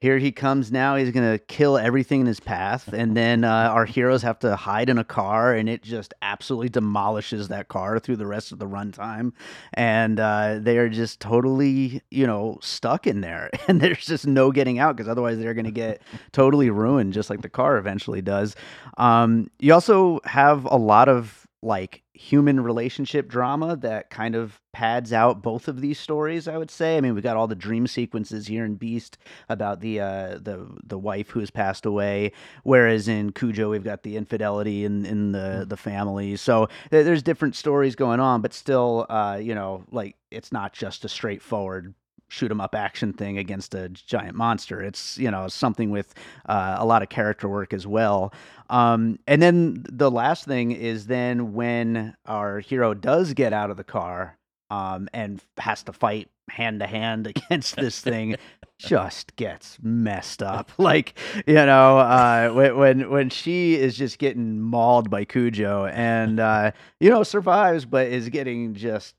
here 0.00 0.18
he 0.18 0.30
comes 0.30 0.70
now. 0.70 0.94
He's 0.94 1.10
gonna 1.10 1.38
kill 1.38 1.76
everything 1.76 2.20
in 2.20 2.26
his 2.26 2.38
path, 2.38 2.92
and 2.92 3.16
then 3.16 3.42
uh, 3.42 3.70
our 3.72 3.84
heroes 3.84 4.22
have 4.22 4.38
to 4.40 4.54
hide 4.54 4.88
in 4.88 4.96
a 4.96 5.04
car, 5.04 5.54
and 5.54 5.68
it 5.68 5.82
just 5.82 6.14
absolutely 6.22 6.68
demolishes 6.68 7.48
that 7.48 7.66
car 7.68 7.98
through 7.98 8.16
the 8.16 8.26
rest 8.26 8.52
of 8.52 8.60
the 8.60 8.66
runtime, 8.66 9.32
and 9.74 10.20
uh, 10.20 10.58
they 10.60 10.78
are 10.78 10.88
just 10.88 11.18
totally, 11.18 12.00
you 12.10 12.26
know, 12.26 12.58
stuck 12.62 13.08
in 13.08 13.22
there, 13.22 13.50
and 13.68 13.80
there's 13.80 14.06
just 14.06 14.26
no 14.26 14.52
getting 14.52 14.78
out 14.78 14.96
because 14.96 15.08
otherwise 15.08 15.38
they're 15.38 15.54
gonna 15.54 15.70
get 15.70 16.00
totally 16.32 16.70
ruined, 16.70 17.12
just 17.12 17.28
like 17.28 17.42
the 17.42 17.48
car 17.48 17.76
eventually 17.76 18.22
does. 18.22 18.54
Um, 18.98 19.50
you 19.58 19.74
also 19.74 20.20
have 20.24 20.64
a 20.64 20.76
lot 20.76 21.08
of 21.08 21.46
like 21.60 22.02
human 22.18 22.58
relationship 22.58 23.28
drama 23.28 23.76
that 23.76 24.10
kind 24.10 24.34
of 24.34 24.60
pads 24.72 25.12
out 25.12 25.40
both 25.40 25.68
of 25.68 25.80
these 25.80 26.00
stories 26.00 26.48
i 26.48 26.56
would 26.58 26.70
say. 26.70 26.96
I 26.96 27.00
mean 27.00 27.14
we 27.14 27.20
got 27.20 27.36
all 27.36 27.46
the 27.46 27.54
dream 27.54 27.86
sequences 27.86 28.48
here 28.48 28.64
in 28.64 28.74
beast 28.74 29.18
about 29.48 29.78
the 29.80 30.00
uh 30.00 30.38
the 30.42 30.66
the 30.84 30.98
wife 30.98 31.30
who 31.30 31.38
has 31.38 31.50
passed 31.50 31.86
away 31.86 32.32
whereas 32.64 33.06
in 33.06 33.30
cujo 33.30 33.70
we've 33.70 33.84
got 33.84 34.02
the 34.02 34.16
infidelity 34.16 34.84
in 34.84 35.06
in 35.06 35.30
the 35.30 35.64
the 35.68 35.76
family. 35.76 36.34
So 36.34 36.68
there- 36.90 37.04
there's 37.04 37.22
different 37.22 37.54
stories 37.54 37.94
going 37.94 38.18
on 38.18 38.42
but 38.42 38.52
still 38.52 39.06
uh 39.08 39.38
you 39.40 39.54
know 39.54 39.84
like 39.92 40.16
it's 40.32 40.50
not 40.50 40.72
just 40.72 41.04
a 41.04 41.08
straightforward 41.08 41.94
shoot 42.28 42.50
'em 42.50 42.60
up 42.60 42.74
action 42.74 43.12
thing 43.12 43.38
against 43.38 43.74
a 43.74 43.88
giant 43.88 44.34
monster. 44.36 44.82
It's 44.82 45.18
you 45.18 45.30
know 45.30 45.48
something 45.48 45.90
with 45.90 46.14
uh, 46.48 46.76
a 46.78 46.86
lot 46.86 47.02
of 47.02 47.08
character 47.08 47.48
work 47.48 47.72
as 47.72 47.86
well. 47.86 48.32
Um, 48.70 49.18
and 49.26 49.40
then 49.40 49.84
the 49.88 50.10
last 50.10 50.44
thing 50.44 50.72
is 50.72 51.06
then 51.06 51.52
when 51.54 52.14
our 52.26 52.60
hero 52.60 52.94
does 52.94 53.32
get 53.34 53.52
out 53.52 53.70
of 53.70 53.76
the 53.76 53.84
car 53.84 54.36
um, 54.70 55.08
and 55.12 55.42
has 55.58 55.82
to 55.84 55.92
fight 55.92 56.28
hand 56.50 56.80
to 56.80 56.86
hand 56.86 57.26
against 57.36 57.76
this 57.76 58.00
thing, 58.02 58.36
just 58.78 59.34
gets 59.36 59.76
messed 59.82 60.42
up. 60.42 60.70
Like 60.78 61.18
you 61.46 61.54
know, 61.54 61.98
uh, 61.98 62.50
when 62.52 62.76
when 62.78 63.10
when 63.10 63.30
she 63.30 63.74
is 63.74 63.96
just 63.98 64.18
getting 64.18 64.60
mauled 64.60 65.10
by 65.10 65.24
Cujo 65.24 65.86
and 65.86 66.38
uh, 66.40 66.70
you 67.00 67.10
know 67.10 67.22
survives, 67.24 67.84
but 67.84 68.06
is 68.06 68.28
getting 68.28 68.74
just 68.74 69.14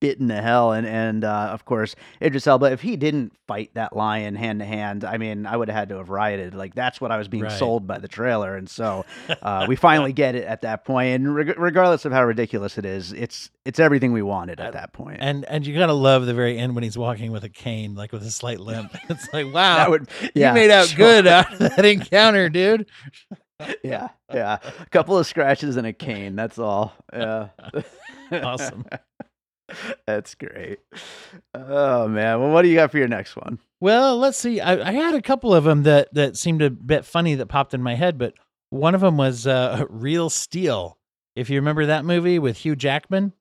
bitten 0.00 0.28
to 0.28 0.42
hell. 0.42 0.72
And 0.72 0.86
and 0.86 1.22
uh, 1.24 1.48
of 1.52 1.64
course 1.64 1.94
Idris 2.20 2.46
Elba, 2.46 2.66
if 2.72 2.80
he 2.82 2.96
didn't 2.96 3.32
fight 3.46 3.70
that 3.74 3.94
lion 3.96 4.34
hand 4.34 4.58
to 4.58 4.64
hand, 4.66 5.04
I 5.04 5.16
mean, 5.18 5.46
I 5.46 5.56
would 5.56 5.68
have 5.68 5.76
had 5.78 5.88
to 5.90 5.96
have 5.98 6.10
rioted. 6.10 6.54
Like 6.54 6.74
that's 6.74 7.00
what 7.00 7.12
I 7.12 7.16
was 7.18 7.28
being 7.28 7.44
Right. 7.44 7.52
sold 7.52 7.86
by 7.86 7.98
the 7.98 8.08
trailer, 8.08 8.56
and 8.56 8.68
so 8.68 9.04
uh, 9.42 9.66
we 9.68 9.76
finally 9.76 10.12
get 10.12 10.34
it 10.34 10.44
at 10.44 10.62
that 10.62 10.84
point. 10.84 11.14
And 11.14 11.34
reg- 11.36 11.58
regardless 11.58 12.04
of 12.04 12.10
how 12.12 12.24
ridiculous 12.24 12.76
it 12.78 12.84
is, 12.84 13.12
it's 13.12 13.50
it's 13.64 13.78
everything 13.78 14.12
we 14.12 14.22
wanted 14.22 14.58
at 14.58 14.72
that 14.72 14.92
point. 14.92 15.18
And 15.20 15.44
and 15.44 15.64
you 15.64 15.78
gotta 15.78 15.92
love 15.92 16.26
the 16.26 16.34
very 16.34 16.58
end 16.58 16.65
when 16.74 16.84
he's 16.84 16.98
walking 16.98 17.32
with 17.32 17.44
a 17.44 17.48
cane, 17.48 17.94
like 17.94 18.12
with 18.12 18.22
a 18.22 18.30
slight 18.30 18.60
limp. 18.60 18.94
It's 19.08 19.32
like, 19.32 19.46
wow, 19.52 19.76
that 19.76 19.90
would 19.90 20.08
you 20.22 20.30
yeah, 20.34 20.52
made 20.52 20.70
out 20.70 20.88
sure. 20.88 20.98
good 20.98 21.26
out 21.26 21.52
of 21.52 21.58
that 21.58 21.84
encounter, 21.84 22.48
dude. 22.48 22.88
Yeah, 23.82 24.08
yeah. 24.32 24.58
A 24.80 24.86
couple 24.90 25.16
of 25.16 25.26
scratches 25.26 25.76
and 25.76 25.86
a 25.86 25.92
cane. 25.92 26.36
That's 26.36 26.58
all. 26.58 26.94
Yeah. 27.12 27.48
Awesome. 28.30 28.84
That's 30.06 30.34
great. 30.34 30.80
Oh 31.54 32.06
man. 32.08 32.40
Well, 32.40 32.50
what 32.50 32.62
do 32.62 32.68
you 32.68 32.76
got 32.76 32.90
for 32.90 32.98
your 32.98 33.08
next 33.08 33.36
one? 33.36 33.58
Well, 33.80 34.18
let's 34.18 34.38
see. 34.38 34.60
I, 34.60 34.88
I 34.88 34.92
had 34.92 35.14
a 35.14 35.22
couple 35.22 35.54
of 35.54 35.64
them 35.64 35.84
that 35.84 36.12
that 36.14 36.36
seemed 36.36 36.62
a 36.62 36.70
bit 36.70 37.04
funny 37.04 37.34
that 37.36 37.46
popped 37.46 37.74
in 37.74 37.82
my 37.82 37.94
head, 37.94 38.18
but 38.18 38.34
one 38.70 38.94
of 38.94 39.00
them 39.00 39.16
was 39.16 39.46
uh, 39.46 39.84
Real 39.88 40.28
Steel. 40.28 40.98
If 41.34 41.50
you 41.50 41.56
remember 41.56 41.86
that 41.86 42.04
movie 42.04 42.38
with 42.38 42.58
Hugh 42.58 42.76
Jackman, 42.76 43.32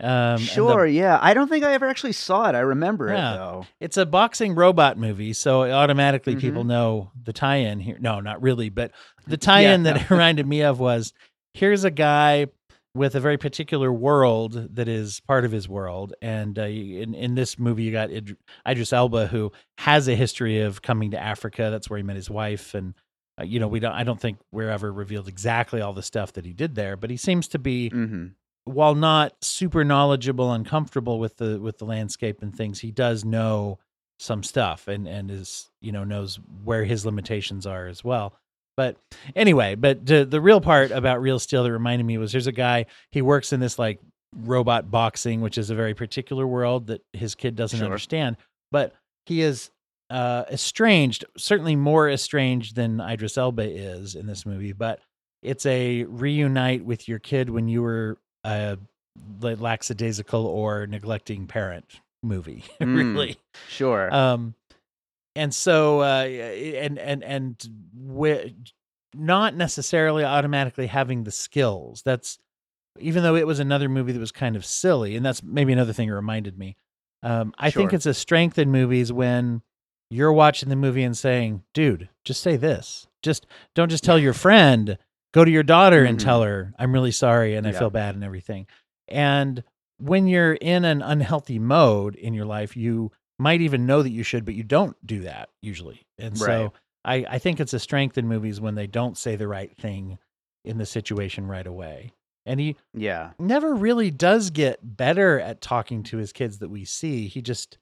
um, 0.00 0.08
and 0.08 0.38
the- 0.40 0.44
Sure. 0.44 0.86
yeah. 0.86 1.18
I 1.22 1.32
don't 1.34 1.48
think 1.48 1.64
I 1.64 1.72
ever 1.74 1.86
actually 1.86 2.12
saw 2.12 2.48
it. 2.48 2.54
I 2.54 2.60
remember 2.60 3.08
Yeah. 3.08 3.34
it 3.34 3.36
though. 3.38 3.66
it's 3.80 3.96
a 3.96 4.06
boxing 4.06 4.54
robot 4.54 4.98
movie, 4.98 5.32
so 5.32 5.62
automatically 5.70 6.34
Mm-hmm. 6.34 6.40
people 6.40 6.64
know 6.64 7.10
the 7.22 7.32
tie-in 7.32 7.80
here. 7.80 7.96
No, 8.00 8.20
not 8.20 8.42
really, 8.42 8.68
but 8.68 8.92
the 9.26 9.36
tie-in 9.48 9.84
Yeah. 9.84 9.92
that 9.94 10.02
it 10.02 10.10
reminded 10.10 10.46
me 10.46 10.62
of 10.62 10.78
was 10.80 11.12
here's 11.54 11.84
a 11.84 11.90
guy 11.90 12.46
with 12.94 13.14
a 13.14 13.20
very 13.20 13.36
particular 13.36 13.92
world 13.92 14.74
that 14.76 14.88
is 14.88 15.20
part 15.20 15.44
of 15.44 15.52
his 15.52 15.68
world, 15.68 16.14
and 16.22 16.58
uh, 16.58 16.62
in 16.62 17.14
in 17.14 17.34
this 17.34 17.58
movie 17.58 17.82
you 17.82 17.92
got 17.92 18.10
Id- 18.10 18.36
Idris 18.66 18.90
Elba 18.92 19.26
who 19.26 19.52
has 19.78 20.08
a 20.08 20.14
history 20.14 20.60
of 20.62 20.80
coming 20.80 21.10
to 21.10 21.18
Africa. 21.22 21.68
That's 21.70 21.90
where 21.90 21.98
he 21.98 22.02
met 22.02 22.16
his 22.16 22.30
wife, 22.30 22.74
and 22.74 22.94
uh, 23.38 23.44
you 23.44 23.60
know 23.60 23.68
we 23.68 23.80
don't. 23.80 23.92
I 23.92 24.02
don't 24.04 24.18
think 24.18 24.38
we're 24.50 24.70
ever 24.70 24.90
revealed 24.90 25.28
exactly 25.28 25.82
all 25.82 25.92
the 25.92 26.02
stuff 26.02 26.32
that 26.34 26.46
he 26.46 26.54
did 26.54 26.74
there, 26.74 26.96
but 26.96 27.10
he 27.10 27.18
seems 27.18 27.48
to 27.48 27.58
be 27.58 27.90
Mm-hmm. 27.90 28.26
While 28.66 28.94
not 28.94 29.32
super 29.42 29.84
knowledgeable 29.84 30.52
and 30.52 30.66
comfortable 30.66 31.18
with 31.18 31.38
the 31.38 31.58
with 31.58 31.78
the 31.78 31.86
landscape 31.86 32.42
and 32.42 32.54
things, 32.54 32.80
he 32.80 32.90
does 32.90 33.24
know 33.24 33.78
some 34.18 34.42
stuff 34.42 34.88
and 34.88 35.06
and 35.08 35.30
is 35.30 35.70
you 35.80 35.92
know 35.92 36.04
knows 36.04 36.38
where 36.64 36.84
his 36.84 37.06
limitations 37.06 37.66
are 37.66 37.86
as 37.86 38.04
well. 38.04 38.34
But 38.76 38.96
anyway, 39.34 39.74
but 39.76 40.04
the 40.04 40.24
the 40.26 40.40
real 40.40 40.60
part 40.60 40.90
about 40.90 41.22
Real 41.22 41.38
Steel 41.38 41.64
that 41.64 41.72
reminded 41.72 42.04
me 42.04 42.18
was 42.18 42.32
there's 42.32 42.46
a 42.46 42.52
guy 42.52 42.86
he 43.10 43.22
works 43.22 43.52
in 43.52 43.60
this 43.60 43.78
like 43.78 44.00
robot 44.36 44.90
boxing, 44.90 45.40
which 45.40 45.56
is 45.56 45.70
a 45.70 45.74
very 45.74 45.94
particular 45.94 46.46
world 46.46 46.88
that 46.88 47.02
his 47.12 47.34
kid 47.34 47.56
doesn't 47.56 47.78
Sure. 47.78 47.86
understand. 47.86 48.36
But 48.72 48.92
he 49.24 49.40
is 49.40 49.70
uh, 50.10 50.44
estranged, 50.50 51.24
certainly 51.38 51.74
more 51.76 52.10
estranged 52.10 52.76
than 52.76 53.00
Idris 53.00 53.38
Elba 53.38 53.62
is 53.62 54.14
in 54.14 54.26
this 54.26 54.44
movie. 54.44 54.72
But 54.72 55.00
it's 55.42 55.64
a 55.66 56.04
reunite 56.04 56.84
with 56.84 57.08
your 57.08 57.18
kid 57.18 57.48
when 57.48 57.68
you 57.68 57.80
were 57.82 58.18
a 58.46 58.78
lackadaisical 59.40 60.46
or 60.46 60.86
neglecting 60.86 61.46
parent 61.46 62.00
movie, 62.22 62.64
Mm. 62.80 63.14
really. 63.14 63.36
Sure. 63.68 64.12
Um, 64.14 64.54
and 65.34 65.54
so, 65.54 66.00
uh, 66.00 66.24
and 66.24 66.98
and 66.98 67.22
and 67.22 67.68
wi- 68.08 68.54
not 69.14 69.54
necessarily 69.54 70.24
automatically 70.24 70.86
having 70.86 71.24
the 71.24 71.30
skills. 71.30 72.02
That's 72.04 72.38
even 72.98 73.22
though 73.22 73.36
it 73.36 73.46
was 73.46 73.58
another 73.58 73.88
movie 73.88 74.12
that 74.12 74.18
was 74.20 74.32
kind 74.32 74.56
of 74.56 74.64
silly, 74.64 75.16
and 75.16 75.24
that's 75.24 75.42
maybe 75.42 75.72
another 75.72 75.92
thing 75.92 76.08
it 76.08 76.12
reminded 76.12 76.58
me. 76.58 76.76
Um, 77.22 77.52
I 77.58 77.70
think 77.70 77.92
it's 77.92 78.06
a 78.06 78.14
strength 78.14 78.58
in 78.58 78.70
movies 78.70 79.12
when 79.12 79.62
you're 80.10 80.32
watching 80.32 80.68
the 80.70 80.76
movie 80.76 81.02
and 81.02 81.16
saying, 81.16 81.62
"Dude, 81.74 82.08
just 82.24 82.40
say 82.40 82.56
this. 82.56 83.06
Just 83.22 83.46
don't 83.74 83.90
just 83.90 84.04
tell 84.04 84.18
your 84.18 84.32
friend. 84.46 84.96
Go 85.36 85.44
to 85.44 85.50
your 85.50 85.62
daughter 85.62 86.04
and 86.04 86.18
Mhm. 86.18 86.24
tell 86.24 86.42
her 86.42 86.72
I'm 86.78 86.92
really 86.92 87.12
sorry 87.12 87.54
and 87.54 87.66
I 87.66 87.70
Yeah. 87.70 87.78
feel 87.78 87.90
bad 87.90 88.14
and 88.16 88.24
everything." 88.24 88.66
And 89.06 89.62
when 89.98 90.26
you're 90.26 90.54
in 90.54 90.84
an 90.84 91.00
unhealthy 91.02 91.58
mode 91.60 92.16
in 92.16 92.34
your 92.34 92.44
life, 92.46 92.76
you 92.76 93.12
might 93.38 93.60
even 93.60 93.86
know 93.86 94.02
that 94.02 94.10
you 94.10 94.22
should, 94.22 94.44
but 94.44 94.54
you 94.54 94.62
don't 94.64 94.96
do 95.06 95.20
that 95.20 95.50
usually. 95.62 96.02
And 96.18 96.36
so 96.38 96.72
I, 97.04 97.24
I 97.28 97.38
think 97.38 97.60
it's 97.60 97.72
a 97.74 97.78
strength 97.78 98.18
in 98.18 98.26
movies 98.26 98.60
when 98.60 98.74
they 98.74 98.86
don't 98.88 99.16
say 99.16 99.36
the 99.36 99.46
right 99.46 99.76
thing 99.76 100.18
in 100.64 100.78
the 100.78 100.86
situation 100.86 101.46
right 101.46 101.66
away. 101.66 102.12
and 102.48 102.60
he 102.60 102.76
Yeah. 102.94 103.32
never 103.40 103.74
really 103.74 104.08
does 104.12 104.50
get 104.50 104.96
better 104.96 105.40
at 105.40 105.60
talking 105.60 106.04
to 106.04 106.16
his 106.16 106.32
kids 106.32 106.60
that 106.60 106.68
we 106.68 106.84
see. 106.84 107.26
He 107.26 107.42
just 107.42 107.76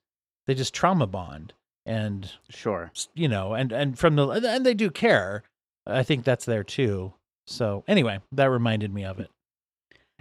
they 0.46 0.54
just 0.54 0.72
trauma 0.74 1.06
bond 1.06 1.52
and 1.84 2.32
Sure. 2.48 2.90
you 3.14 3.28
know 3.28 3.52
and 3.52 3.72
and 3.72 3.98
from 3.98 4.16
the 4.16 4.26
and 4.28 4.64
they 4.64 4.72
do 4.72 4.90
care. 4.90 5.42
I 5.86 6.02
think 6.02 6.24
that's 6.24 6.46
there 6.46 6.64
too. 6.64 7.12
So 7.46 7.84
anyway, 7.86 8.20
that 8.32 8.46
reminded 8.50 8.92
me 8.92 9.04
of 9.04 9.20
it. 9.20 9.30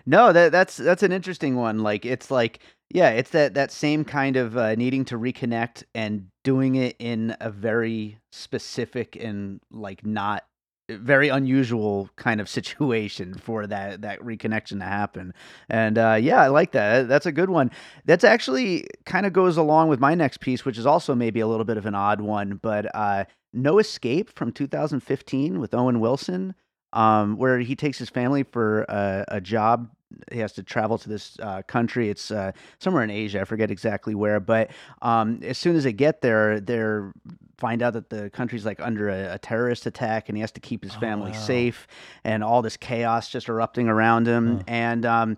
No, 0.05 0.33
that 0.33 0.51
that's 0.51 0.77
that's 0.77 1.03
an 1.03 1.11
interesting 1.11 1.55
one. 1.55 1.79
Like 1.79 2.05
it's 2.05 2.29
like 2.29 2.59
yeah, 2.89 3.09
it's 3.09 3.31
that 3.31 3.53
that 3.53 3.71
same 3.71 4.03
kind 4.03 4.35
of 4.35 4.57
uh, 4.57 4.75
needing 4.75 5.05
to 5.05 5.17
reconnect 5.17 5.83
and 5.95 6.27
doing 6.43 6.75
it 6.75 6.95
in 6.99 7.35
a 7.39 7.49
very 7.49 8.19
specific 8.31 9.15
and 9.15 9.61
like 9.71 10.05
not 10.05 10.43
very 10.89 11.29
unusual 11.29 12.09
kind 12.17 12.41
of 12.41 12.49
situation 12.49 13.35
for 13.35 13.65
that 13.67 14.01
that 14.01 14.19
reconnection 14.19 14.79
to 14.79 14.85
happen. 14.85 15.33
And 15.69 15.97
uh, 15.97 16.17
yeah, 16.21 16.41
I 16.41 16.47
like 16.47 16.73
that. 16.73 17.07
That's 17.07 17.25
a 17.25 17.31
good 17.31 17.49
one. 17.49 17.71
That's 18.05 18.25
actually 18.25 18.87
kind 19.05 19.25
of 19.25 19.31
goes 19.31 19.55
along 19.55 19.87
with 19.87 19.99
my 19.99 20.15
next 20.15 20.41
piece, 20.41 20.65
which 20.65 20.77
is 20.77 20.85
also 20.85 21.15
maybe 21.15 21.39
a 21.39 21.47
little 21.47 21.65
bit 21.65 21.77
of 21.77 21.85
an 21.85 21.95
odd 21.95 22.19
one, 22.19 22.59
but 22.61 22.93
uh, 22.93 23.23
No 23.53 23.79
Escape 23.79 24.35
from 24.35 24.51
2015 24.51 25.59
with 25.59 25.73
Owen 25.73 26.01
Wilson 26.01 26.55
um, 26.93 27.37
where 27.37 27.59
he 27.59 27.75
takes 27.75 27.97
his 27.97 28.09
family 28.09 28.43
for 28.43 28.83
a, 28.83 29.25
a 29.27 29.41
job. 29.41 29.89
He 30.31 30.37
has 30.39 30.53
to 30.53 30.63
travel 30.63 30.99
to 30.99 31.09
this 31.09 31.37
uh, 31.41 31.63
country. 31.63 32.09
It's 32.09 32.29
uh, 32.29 32.51
somewhere 32.77 33.03
in 33.03 33.09
Asia. 33.09 33.41
I 33.41 33.45
forget 33.45 33.71
exactly 33.71 34.13
where. 34.13 34.39
But 34.39 34.69
um, 35.01 35.39
as 35.43 35.57
soon 35.57 35.75
as 35.75 35.83
they 35.85 35.93
get 35.93 36.21
there, 36.21 36.59
they're 36.59 37.11
find 37.57 37.81
out 37.81 37.93
that 37.93 38.09
the 38.09 38.29
country's 38.29 38.65
like 38.65 38.79
under 38.81 39.09
a, 39.09 39.35
a 39.35 39.37
terrorist 39.39 39.85
attack, 39.85 40.27
and 40.29 40.37
he 40.37 40.41
has 40.41 40.51
to 40.51 40.59
keep 40.59 40.83
his 40.83 40.93
Oh, 40.95 40.99
family 40.99 41.31
wow. 41.31 41.37
safe. 41.37 41.87
And 42.23 42.43
all 42.43 42.61
this 42.61 42.77
chaos 42.77 43.27
just 43.29 43.49
erupting 43.49 43.87
around 43.87 44.27
him. 44.27 44.61
And 44.67 45.05
um, 45.05 45.37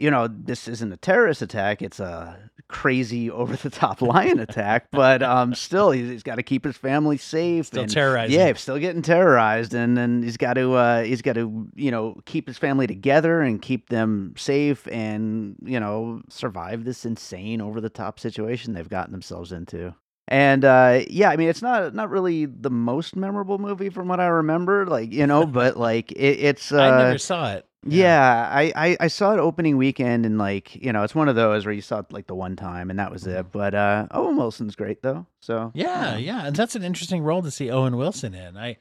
you 0.00 0.10
know, 0.10 0.28
this 0.28 0.66
isn't 0.66 0.92
a 0.92 0.96
terrorist 0.96 1.42
attack. 1.42 1.82
It's 1.82 2.00
a 2.00 2.50
crazy, 2.68 3.30
over 3.30 3.54
the 3.56 3.70
top 3.70 4.00
lion 4.00 4.38
attack. 4.38 4.88
But 4.90 5.22
um, 5.22 5.54
still, 5.54 5.90
he's, 5.90 6.08
he's 6.08 6.22
got 6.22 6.36
to 6.36 6.42
keep 6.42 6.64
his 6.64 6.76
family 6.76 7.18
safe. 7.18 7.66
Still 7.66 7.82
and, 7.82 7.92
terrorizing. 7.92 8.38
yeah, 8.38 8.52
still 8.54 8.78
getting 8.78 9.02
terrorized, 9.02 9.74
and 9.74 9.96
then 9.96 10.22
he's 10.22 10.38
got 10.38 10.54
to 10.54 10.72
uh, 10.72 11.02
he's 11.02 11.22
got 11.22 11.34
to 11.34 11.68
you 11.74 11.90
know 11.90 12.20
keep 12.24 12.46
his 12.46 12.56
family 12.56 12.86
together 12.86 13.42
and 13.42 13.60
keep 13.60 13.90
them 13.90 14.34
safe, 14.36 14.88
and 14.88 15.56
you 15.62 15.78
know 15.78 16.22
survive 16.30 16.84
this 16.84 17.04
insane 17.04 17.60
over 17.60 17.80
the 17.80 17.90
top 17.90 18.18
situation 18.18 18.72
they've 18.72 18.88
gotten 18.88 19.12
themselves 19.12 19.52
into. 19.52 19.94
And 20.28 20.64
uh, 20.64 21.00
yeah, 21.10 21.30
I 21.30 21.36
mean 21.36 21.48
it's 21.48 21.60
not 21.62 21.94
not 21.94 22.08
really 22.08 22.46
the 22.46 22.70
most 22.70 23.16
memorable 23.16 23.58
movie 23.58 23.90
from 23.90 24.08
what 24.08 24.20
I 24.20 24.28
remember, 24.28 24.86
like 24.86 25.12
you 25.12 25.26
know, 25.26 25.44
but 25.46 25.76
like 25.76 26.12
it, 26.12 26.38
it's 26.40 26.72
uh, 26.72 26.80
I 26.80 27.02
never 27.02 27.18
saw 27.18 27.52
it. 27.52 27.66
Yeah, 27.86 28.48
I, 28.52 28.72
I 28.76 28.96
I 29.00 29.06
saw 29.08 29.32
it 29.32 29.38
opening 29.38 29.76
weekend 29.76 30.26
and 30.26 30.36
like 30.38 30.74
you 30.76 30.92
know 30.92 31.02
it's 31.02 31.14
one 31.14 31.28
of 31.28 31.36
those 31.36 31.64
where 31.64 31.74
you 31.74 31.80
saw 31.80 32.00
it 32.00 32.12
like 32.12 32.26
the 32.26 32.34
one 32.34 32.56
time 32.56 32.90
and 32.90 32.98
that 32.98 33.10
was 33.10 33.26
it. 33.26 33.50
But 33.52 33.74
uh, 33.74 34.06
Owen 34.10 34.36
Wilson's 34.36 34.76
great 34.76 35.02
though, 35.02 35.26
so 35.40 35.70
Yeah, 35.74 36.16
yeah, 36.16 36.46
and 36.46 36.54
that's 36.56 36.76
an 36.76 36.82
interesting 36.82 37.22
role 37.22 37.42
to 37.42 37.50
see 37.50 37.70
Owen 37.70 37.96
Wilson 37.96 38.34
in. 38.34 38.56
I 38.56 38.76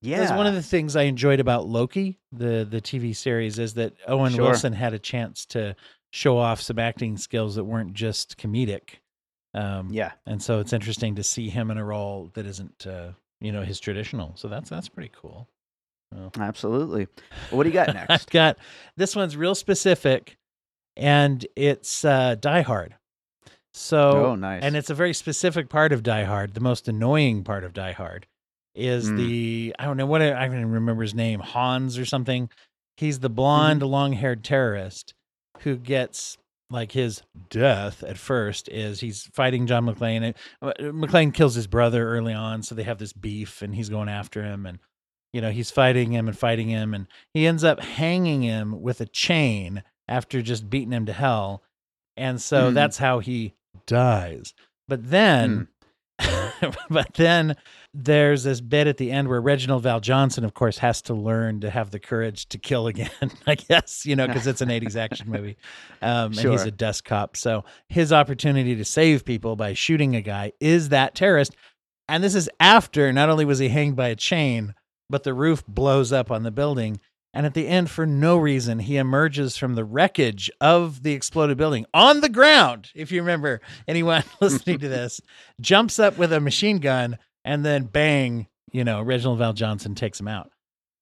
yeah, 0.00 0.18
That's 0.20 0.32
one 0.36 0.46
of 0.46 0.52
the 0.54 0.62
things 0.62 0.96
I 0.96 1.04
enjoyed 1.04 1.40
about 1.40 1.66
Loki, 1.66 2.18
the 2.30 2.66
the 2.68 2.80
TV 2.80 3.16
series, 3.16 3.58
is 3.58 3.74
that 3.74 3.94
Owen 4.06 4.32
Sure. 4.34 4.44
Wilson 4.44 4.72
had 4.74 4.92
a 4.92 4.98
chance 4.98 5.46
to 5.46 5.74
show 6.10 6.36
off 6.38 6.60
some 6.60 6.78
acting 6.78 7.16
skills 7.16 7.54
that 7.54 7.64
weren't 7.64 7.94
just 7.94 8.36
comedic. 8.36 8.96
Um, 9.54 9.88
yeah. 9.90 10.12
and 10.26 10.42
so 10.42 10.60
it's 10.60 10.72
interesting 10.72 11.14
to 11.14 11.22
see 11.22 11.48
him 11.48 11.70
in 11.70 11.78
a 11.78 11.84
role 11.84 12.30
that 12.34 12.44
isn't, 12.44 12.86
uh, 12.86 13.12
you 13.40 13.50
know, 13.52 13.62
his 13.62 13.80
traditional. 13.80 14.32
So 14.36 14.48
that's 14.48 14.68
that's 14.68 14.88
pretty 14.88 15.10
cool. 15.20 15.48
Absolutely. 16.38 17.06
Well, 17.50 17.58
what 17.58 17.62
do 17.64 17.68
you 17.70 17.74
got 17.74 17.88
next? 17.94 18.10
I've 18.10 18.26
got 18.30 18.56
this 18.96 19.14
one's 19.16 19.36
real 19.36 19.54
specific, 19.54 20.36
and 20.96 21.44
it's 21.56 22.04
uh, 22.04 22.34
Die 22.36 22.62
Hard. 22.62 22.94
So 23.72 24.26
oh, 24.26 24.34
nice. 24.36 24.62
and 24.62 24.76
it's 24.76 24.90
a 24.90 24.94
very 24.94 25.12
specific 25.12 25.68
part 25.68 25.92
of 25.92 26.02
Die 26.02 26.24
Hard. 26.24 26.54
The 26.54 26.60
most 26.60 26.86
annoying 26.88 27.42
part 27.42 27.64
of 27.64 27.72
Die 27.72 27.92
Hard 27.92 28.26
is 28.76 29.10
Mm. 29.10 29.16
the 29.16 29.74
I 29.78 29.84
don't 29.84 29.96
know 29.96 30.06
what 30.06 30.22
I 30.22 30.30
don't 30.46 30.54
even 30.58 30.70
remember 30.72 31.02
his 31.02 31.14
name, 31.14 31.40
Hans 31.40 31.98
or 31.98 32.04
something. 32.04 32.48
He's 32.96 33.18
the 33.20 33.28
blonde, 33.30 33.80
Mm-hmm. 33.80 33.90
long-haired 33.90 34.44
terrorist 34.44 35.14
who 35.60 35.76
gets 35.76 36.38
like 36.70 36.92
his 36.92 37.22
death 37.50 38.02
at 38.04 38.16
first 38.18 38.68
is 38.68 39.00
he's 39.00 39.24
fighting 39.32 39.66
John 39.66 39.86
McClane. 39.86 40.34
uh, 40.62 40.72
McClane 40.78 41.34
kills 41.34 41.54
his 41.56 41.66
brother 41.66 42.08
early 42.08 42.32
on, 42.32 42.62
so 42.62 42.74
they 42.74 42.82
have 42.84 42.98
this 42.98 43.12
beef, 43.12 43.60
and 43.62 43.74
he's 43.74 43.88
going 43.88 44.08
after 44.08 44.42
him, 44.42 44.66
and 44.66 44.78
you 45.34 45.40
know 45.40 45.50
he's 45.50 45.70
fighting 45.70 46.12
him 46.12 46.28
and 46.28 46.38
fighting 46.38 46.68
him, 46.68 46.94
and 46.94 47.06
he 47.34 47.46
ends 47.46 47.64
up 47.64 47.80
hanging 47.80 48.42
him 48.42 48.80
with 48.80 49.00
a 49.00 49.06
chain 49.06 49.82
after 50.08 50.40
just 50.40 50.70
beating 50.70 50.92
him 50.92 51.06
to 51.06 51.12
hell, 51.12 51.62
and 52.16 52.40
so 52.40 52.70
Mm. 52.70 52.74
that's 52.74 52.98
how 52.98 53.18
he 53.18 53.54
dies. 53.86 54.54
But 54.88 55.10
then, 55.10 55.68
but 56.90 57.14
then 57.14 57.56
there's 57.92 58.44
this 58.44 58.60
bit 58.60 58.86
at 58.86 58.96
the 58.98 59.10
end 59.10 59.28
where 59.28 59.40
Reginald 59.40 59.82
VelJohnson, 59.84 60.44
of 60.44 60.54
course, 60.54 60.78
has 60.78 61.02
to 61.02 61.14
learn 61.14 61.60
to 61.60 61.70
have 61.70 61.90
the 61.90 61.98
courage 61.98 62.48
to 62.50 62.58
kill 62.58 62.86
again. 62.86 63.10
I 63.46 63.56
guess 63.56 64.06
you 64.06 64.14
know 64.16 64.26
because 64.26 64.46
it's 64.46 64.60
an 64.60 64.68
'80s 64.68 64.96
action 64.96 65.28
movie, 65.30 65.56
um, 66.02 66.26
and 66.26 66.34
he's 66.52 66.62
a 66.64 66.70
desk 66.70 67.04
cop. 67.04 67.36
So 67.36 67.64
his 67.88 68.12
opportunity 68.12 68.76
to 68.76 68.84
save 68.84 69.24
people 69.24 69.56
by 69.56 69.74
shooting 69.74 70.14
a 70.14 70.22
guy 70.22 70.52
is 70.60 70.90
that 70.90 71.14
terrorist. 71.14 71.56
And 72.08 72.22
this 72.22 72.34
is 72.34 72.50
after 72.60 73.12
not 73.12 73.30
only 73.30 73.46
was 73.46 73.58
he 73.58 73.68
hanged 73.70 73.96
by 73.96 74.08
a 74.08 74.16
chain, 74.16 74.74
but 75.10 75.22
the 75.24 75.34
roof 75.34 75.64
blows 75.66 76.12
up 76.12 76.30
on 76.30 76.42
the 76.42 76.50
building. 76.50 77.00
And 77.36 77.44
at 77.46 77.54
the 77.54 77.66
end, 77.66 77.90
for 77.90 78.06
no 78.06 78.36
reason, 78.36 78.78
he 78.78 78.96
emerges 78.96 79.56
from 79.56 79.74
the 79.74 79.84
wreckage 79.84 80.50
of 80.60 81.02
the 81.02 81.12
exploded 81.14 81.56
building 81.58 81.84
on 81.92 82.20
the 82.20 82.28
ground. 82.28 82.90
If 82.94 83.10
you 83.10 83.20
remember, 83.22 83.60
anyone 83.88 84.22
listening 84.40 84.78
to 84.78 84.88
this 84.88 85.20
jumps 85.60 85.98
up 85.98 86.16
with 86.16 86.32
a 86.32 86.38
machine 86.40 86.78
gun 86.78 87.18
and 87.44 87.64
then 87.64 87.84
bang, 87.84 88.46
you 88.72 88.84
know, 88.84 89.02
Reginald 89.02 89.40
VelJohnson 89.40 89.96
takes 89.96 90.20
him 90.20 90.28
out. 90.28 90.50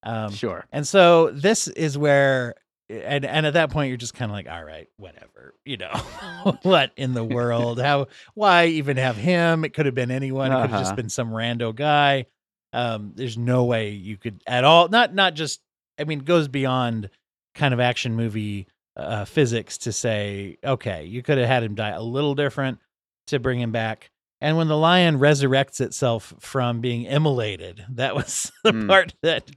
Um, 0.05 0.33
sure. 0.33 0.65
and 0.73 0.87
so 0.89 1.31
this 1.31 1.69
is 1.69 1.97
where, 1.99 2.55
and 2.89 3.25
and 3.25 3.47
at 3.47 3.53
that 3.55 3.71
point 3.71 3.89
you're 3.91 3.97
just 3.97 4.15
kind 4.15 4.31
of 4.31 4.35
like, 4.35 4.49
all 4.49 4.65
right, 4.65 4.89
whatever, 4.97 5.55
you 5.65 5.77
know, 5.77 5.93
what 6.63 6.93
in 6.97 7.15
the 7.15 7.23
world? 7.25 7.79
How? 7.81 8.09
Why 8.35 8.67
even 8.67 8.97
have 8.97 9.17
him? 9.17 9.65
It 9.65 9.75
could 9.75 9.87
have 9.87 9.95
been 9.95 10.11
anyone. 10.11 10.51
It 10.51 10.55
could 10.55 10.71
have 10.71 10.81
just 10.81 10.85
Uh-huh. 10.93 10.97
been 10.97 11.09
some 11.11 11.31
rando 11.31 11.75
guy. 11.75 12.27
Um, 12.73 13.13
there's 13.15 13.37
no 13.39 13.65
way 13.65 13.91
you 13.91 14.17
could 14.17 14.43
at 14.47 14.65
all. 14.65 14.89
Not 14.89 15.15
not 15.15 15.35
just. 15.35 15.61
I 15.99 16.05
mean, 16.05 16.21
it 16.21 16.25
goes 16.25 16.49
beyond 16.49 17.11
kind 17.55 17.75
of 17.75 17.81
action 17.81 18.15
movie 18.17 18.67
uh, 18.97 19.25
physics 19.27 19.79
to 19.79 19.93
say, 19.93 20.57
okay, 20.65 21.05
you 21.05 21.23
could 21.23 21.39
have 21.39 21.47
had 21.49 21.63
him 21.63 21.75
die 21.75 21.91
a 21.91 22.03
little 22.03 22.35
different 22.35 22.79
to 23.27 23.39
bring 23.39 23.61
him 23.61 23.73
back. 23.73 24.11
And 24.41 24.57
when 24.57 24.67
the 24.69 24.77
lion 24.77 25.19
resurrects 25.19 25.81
itself 25.81 26.35
from 26.41 26.81
being 26.81 27.05
immolated, 27.05 27.85
that 27.91 28.15
was 28.17 28.51
the 28.65 28.73
Mm. 28.73 28.89
part 28.89 29.15
that, 29.23 29.49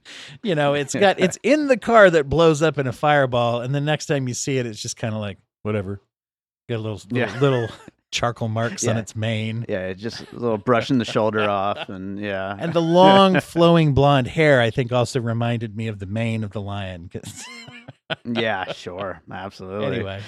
you 0.42 0.54
know, 0.54 0.74
it's 0.74 0.94
got, 0.94 1.18
it's 1.20 1.38
in 1.42 1.66
the 1.68 1.76
car 1.78 2.08
that 2.10 2.28
blows 2.28 2.62
up 2.62 2.78
in 2.78 2.86
a 2.86 2.92
fireball. 2.92 3.62
And 3.62 3.74
the 3.74 3.80
next 3.80 4.06
time 4.06 4.28
you 4.28 4.34
see 4.34 4.58
it, 4.58 4.66
it's 4.66 4.80
just 4.80 4.96
kind 4.96 5.14
of 5.14 5.20
like, 5.20 5.38
whatever. 5.62 6.00
Got 6.68 6.76
a 6.76 6.78
little, 6.78 7.00
little, 7.10 7.18
Yeah. 7.34 7.40
little 7.40 7.68
charcoal 8.12 8.48
marks 8.48 8.86
on 8.86 8.96
its 8.96 9.14
mane. 9.16 9.64
Yeah, 9.68 9.92
just 9.92 10.20
a 10.32 10.36
little 10.36 10.58
brushing 10.58 10.98
the 10.98 11.04
shoulder 11.04 11.40
off, 11.50 11.88
and 11.88 12.18
yeah, 12.18 12.56
And 12.58 12.72
the 12.72 12.80
long 12.82 13.40
flowing 13.40 13.92
blonde 13.94 14.28
hair, 14.28 14.60
I 14.60 14.70
think, 14.70 14.92
also 14.92 15.20
reminded 15.20 15.76
me 15.76 15.88
of 15.88 15.98
the 15.98 16.06
mane 16.06 16.44
of 16.44 16.52
the 16.52 16.60
lion. 16.60 17.10
'cause- 17.12 17.44
yeah, 18.24 18.72
sure, 18.72 19.20
absolutely. 19.30 19.96
anyway, 19.96 20.20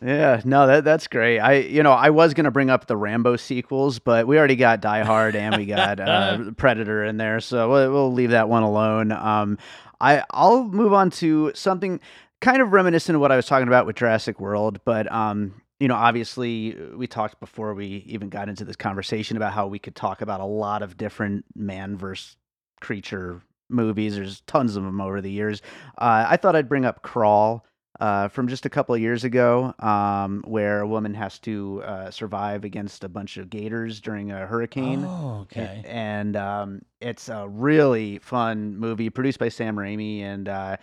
Yeah, 0.00 0.40
no, 0.44 0.66
that 0.68 0.84
that's 0.84 1.08
great. 1.08 1.40
I 1.40 1.54
you 1.54 1.82
know 1.82 1.90
I 1.92 2.10
was 2.10 2.32
gonna 2.34 2.52
bring 2.52 2.70
up 2.70 2.86
the 2.86 2.96
Rambo 2.96 3.36
sequels, 3.36 3.98
but 3.98 4.26
we 4.28 4.38
already 4.38 4.56
got 4.56 4.80
Die 4.80 5.02
Hard 5.02 5.34
and 5.34 5.56
we 5.56 5.66
got 5.66 5.98
uh, 5.98 6.38
Predator 6.56 7.04
in 7.04 7.16
there, 7.16 7.40
so 7.40 7.68
we'll, 7.68 7.92
we'll 7.92 8.12
leave 8.12 8.30
that 8.30 8.48
one 8.48 8.62
alone. 8.62 9.10
Um, 9.12 9.58
I 10.00 10.22
I'll 10.30 10.64
move 10.64 10.92
on 10.92 11.10
to 11.10 11.50
something 11.54 11.98
kind 12.40 12.62
of 12.62 12.72
reminiscent 12.72 13.14
of 13.16 13.20
what 13.20 13.32
I 13.32 13.36
was 13.36 13.46
talking 13.46 13.68
about 13.68 13.84
with 13.86 13.96
Jurassic 13.96 14.38
World, 14.40 14.80
but 14.84 15.10
um, 15.12 15.60
you 15.82 15.88
know, 15.88 15.96
obviously 15.96 16.76
we 16.94 17.08
talked 17.08 17.40
before 17.40 17.74
we 17.74 18.04
even 18.06 18.28
got 18.28 18.48
into 18.48 18.64
this 18.64 18.76
conversation 18.76 19.36
about 19.36 19.52
how 19.52 19.66
we 19.66 19.80
could 19.80 19.96
talk 19.96 20.20
about 20.22 20.38
a 20.38 20.44
lot 20.44 20.80
of 20.80 20.96
different 20.96 21.44
man 21.56 21.96
versus 21.96 22.36
creature 22.80 23.42
movies. 23.68 24.14
There's 24.14 24.42
tons 24.42 24.76
of 24.76 24.84
them 24.84 25.00
over 25.00 25.20
the 25.20 25.30
years. 25.30 25.60
Uh, 25.98 26.24
I 26.28 26.36
thought 26.36 26.54
I'd 26.54 26.68
bring 26.68 26.84
up 26.84 27.02
Crawl 27.02 27.66
uh, 27.98 28.28
from 28.28 28.46
just 28.46 28.64
a 28.64 28.70
couple 28.70 28.94
of 28.94 29.00
years 29.00 29.24
ago, 29.24 29.74
um, 29.80 30.44
where 30.46 30.82
a 30.82 30.86
woman 30.86 31.14
has 31.14 31.40
to 31.40 31.82
uh, 31.84 32.12
survive 32.12 32.62
against 32.62 33.02
a 33.02 33.08
bunch 33.08 33.36
of 33.36 33.50
gators 33.50 34.00
during 34.00 34.30
a 34.30 34.46
hurricane. 34.46 35.04
oh, 35.04 35.40
okay. 35.42 35.82
And 35.84 36.36
um, 36.36 36.82
it's 37.00 37.28
a 37.28 37.48
really 37.48 38.18
fun 38.18 38.76
movie 38.76 39.10
produced 39.10 39.40
by 39.40 39.48
Sam 39.48 39.74
Raimi, 39.74 40.20
and 40.20 40.48
uh, 40.48 40.76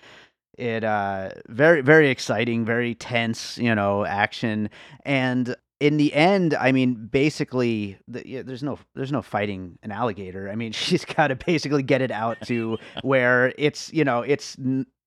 it 0.59 0.83
uh, 0.83 1.29
very 1.47 1.81
very 1.81 2.09
exciting, 2.09 2.65
very 2.65 2.95
tense, 2.95 3.57
you 3.57 3.73
know, 3.73 4.05
action. 4.05 4.69
And 5.05 5.55
in 5.79 5.97
the 5.97 6.13
end, 6.13 6.53
I 6.53 6.71
mean, 6.71 7.07
basically, 7.07 7.97
the, 8.07 8.27
yeah, 8.27 8.41
there's 8.41 8.63
no 8.63 8.77
there's 8.95 9.11
no 9.11 9.21
fighting 9.21 9.79
an 9.81 9.91
alligator. 9.91 10.49
I 10.49 10.55
mean, 10.55 10.71
she's 10.73 11.05
got 11.05 11.27
to 11.27 11.35
basically 11.35 11.83
get 11.83 12.01
it 12.01 12.11
out 12.11 12.37
to 12.47 12.77
where 13.01 13.53
it's 13.57 13.91
you 13.93 14.03
know 14.03 14.21
it's 14.21 14.57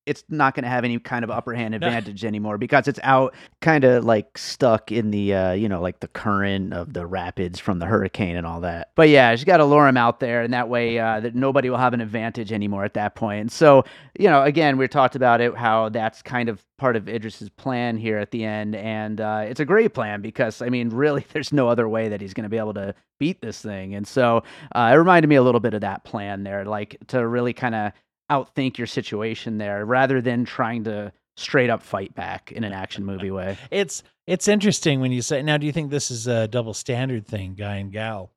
it's 0.05 0.23
not 0.29 0.55
going 0.55 0.63
to 0.63 0.69
have 0.69 0.83
any 0.83 0.99
kind 0.99 1.23
of 1.23 1.31
upper 1.31 1.53
hand 1.53 1.73
advantage 1.75 2.25
anymore 2.25 2.57
because 2.57 2.87
it's 2.87 2.99
out 3.03 3.33
kind 3.61 3.83
of 3.83 4.03
like 4.03 4.37
stuck 4.37 4.91
in 4.91 5.11
the 5.11 5.33
uh, 5.33 5.51
you 5.53 5.69
know 5.69 5.81
like 5.81 5.99
the 5.99 6.07
current 6.07 6.73
of 6.73 6.93
the 6.93 7.05
rapids 7.05 7.59
from 7.59 7.79
the 7.79 7.85
hurricane 7.85 8.35
and 8.35 8.45
all 8.45 8.61
that. 8.61 8.91
But 8.95 9.09
yeah 9.09 9.35
she's 9.35 9.45
got 9.45 9.57
to 9.57 9.65
lure 9.65 9.87
him 9.87 9.97
out 9.97 10.19
there 10.19 10.41
and 10.41 10.53
that 10.53 10.69
way 10.69 10.99
uh, 10.99 11.19
that 11.19 11.35
nobody 11.35 11.69
will 11.69 11.77
have 11.77 11.93
an 11.93 12.01
advantage 12.01 12.51
anymore 12.51 12.83
at 12.83 12.93
that 12.95 13.15
point. 13.15 13.41
and 13.41 13.51
so 13.51 13.85
you 14.17 14.29
know 14.29 14.43
again 14.43 14.77
we 14.77 14.87
talked 14.87 15.15
about 15.15 15.41
it 15.41 15.55
how 15.55 15.89
that's 15.89 16.21
kind 16.21 16.49
of 16.49 16.63
part 16.77 16.95
of 16.95 17.07
idris's 17.07 17.49
plan 17.49 17.97
here 17.97 18.17
at 18.17 18.31
the 18.31 18.43
end 18.43 18.75
and 18.75 19.21
uh, 19.21 19.45
it's 19.47 19.59
a 19.59 19.65
great 19.65 19.93
plan 19.93 20.21
because 20.21 20.61
i 20.61 20.69
mean 20.69 20.89
really 20.89 21.25
there's 21.33 21.53
no 21.53 21.67
other 21.67 21.87
way 21.87 22.09
that 22.09 22.21
he's 22.21 22.33
going 22.33 22.43
to 22.43 22.49
be 22.49 22.57
able 22.57 22.73
to 22.73 22.93
beat 23.23 23.41
this 23.41 23.61
thing. 23.61 23.95
And 23.95 24.05
so 24.05 24.43
uh, 24.75 24.91
it 24.93 24.97
reminded 24.97 25.29
me 25.29 25.35
a 25.35 25.41
little 25.43 25.61
bit 25.61 25.73
of 25.73 25.79
that 25.81 26.03
plan 26.03 26.43
there 26.43 26.65
like 26.65 26.97
to 27.07 27.25
really 27.25 27.53
kind 27.53 27.73
of 27.73 27.93
outthink 28.33 28.77
your 28.77 28.87
situation 28.87 29.57
there 29.57 29.85
rather 29.85 30.21
than 30.21 30.45
trying 30.45 30.83
to 30.85 31.11
straight 31.35 31.69
up 31.69 31.83
fight 31.83 32.13
back 32.15 32.51
in 32.51 32.63
an 32.63 32.73
action 32.73 33.05
movie 33.05 33.31
way. 33.31 33.57
It's 33.71 34.03
it's 34.25 34.47
interesting 34.47 35.01
when 35.01 35.11
you 35.11 35.21
say 35.21 35.41
now 35.41 35.57
do 35.57 35.65
you 35.65 35.71
think 35.71 35.91
this 35.91 36.09
is 36.11 36.27
a 36.27 36.47
double 36.47 36.73
standard 36.73 37.27
thing, 37.27 37.55
guy 37.55 37.77
and 37.77 37.91
gal? 37.91 38.31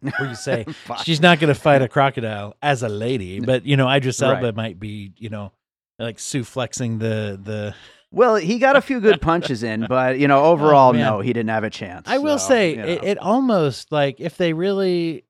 Where 0.00 0.28
you 0.28 0.36
say 0.36 0.66
she's 1.04 1.20
not 1.20 1.40
going 1.40 1.52
to 1.52 1.60
fight 1.60 1.82
a 1.82 1.88
crocodile 1.88 2.54
as 2.62 2.82
a 2.82 2.88
lady, 2.88 3.40
but 3.40 3.64
you 3.66 3.76
know 3.76 3.88
Idris 3.88 4.22
Elba 4.22 4.42
right. 4.42 4.54
might 4.54 4.78
be, 4.78 5.12
you 5.16 5.28
know, 5.28 5.52
like 5.98 6.18
Sue 6.18 6.44
flexing 6.44 6.98
the 6.98 7.40
the 7.42 7.74
well, 8.10 8.36
he 8.36 8.58
got 8.58 8.76
a 8.76 8.80
few 8.80 9.00
good 9.00 9.20
punches 9.20 9.62
in, 9.62 9.86
but 9.88 10.18
you 10.18 10.28
know, 10.28 10.44
oh, 10.44 10.52
overall, 10.52 10.90
oh, 10.90 10.92
no, 10.92 11.20
he 11.20 11.32
didn't 11.32 11.50
have 11.50 11.64
a 11.64 11.70
chance. 11.70 12.08
I 12.08 12.18
will 12.18 12.38
say, 12.38 12.70
you 12.70 12.76
know. 12.76 12.86
it, 12.86 13.04
it, 13.04 13.18
almost 13.18 13.92
like 13.92 14.20
if 14.20 14.36
they 14.36 14.52
really, 14.52 15.24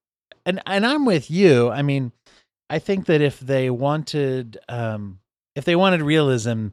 and 0.46 0.60
and 0.66 0.86
I'm 0.86 1.04
with 1.04 1.30
you. 1.30 1.70
I 1.70 1.82
mean, 1.82 2.12
I 2.70 2.78
think 2.78 3.06
that 3.06 3.20
if 3.20 3.40
they 3.40 3.70
wanted, 3.70 4.58
um, 4.68 5.20
if 5.54 5.64
they 5.64 5.76
wanted 5.76 6.02
realism, 6.02 6.68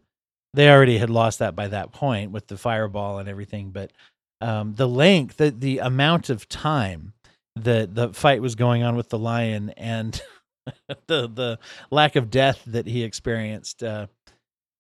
they 0.54 0.70
already 0.70 0.98
had 0.98 1.10
lost 1.10 1.40
that 1.40 1.56
by 1.56 1.68
that 1.68 1.92
point 1.92 2.32
with 2.32 2.48
the 2.48 2.58
fireball 2.58 3.20
and 3.20 3.30
everything. 3.30 3.72
But 3.72 3.92
um, 4.42 4.74
the 4.76 4.88
length, 4.88 5.38
the 5.38 5.52
the 5.52 5.80
amount 5.80 6.30
of 6.30 6.50
time 6.50 7.14
that 7.56 7.96
the 7.96 8.14
fight 8.14 8.42
was 8.42 8.56
going 8.56 8.84
on 8.84 8.96
with 8.96 9.10
the 9.10 9.20
lion, 9.20 9.70
and 9.72 10.22
the 11.08 11.28
the 11.28 11.60
lack 11.92 12.16
of 12.16 12.30
death 12.30 12.62
that 12.68 12.88
he 12.88 13.04
experienced, 13.04 13.84
uh, 13.84 14.08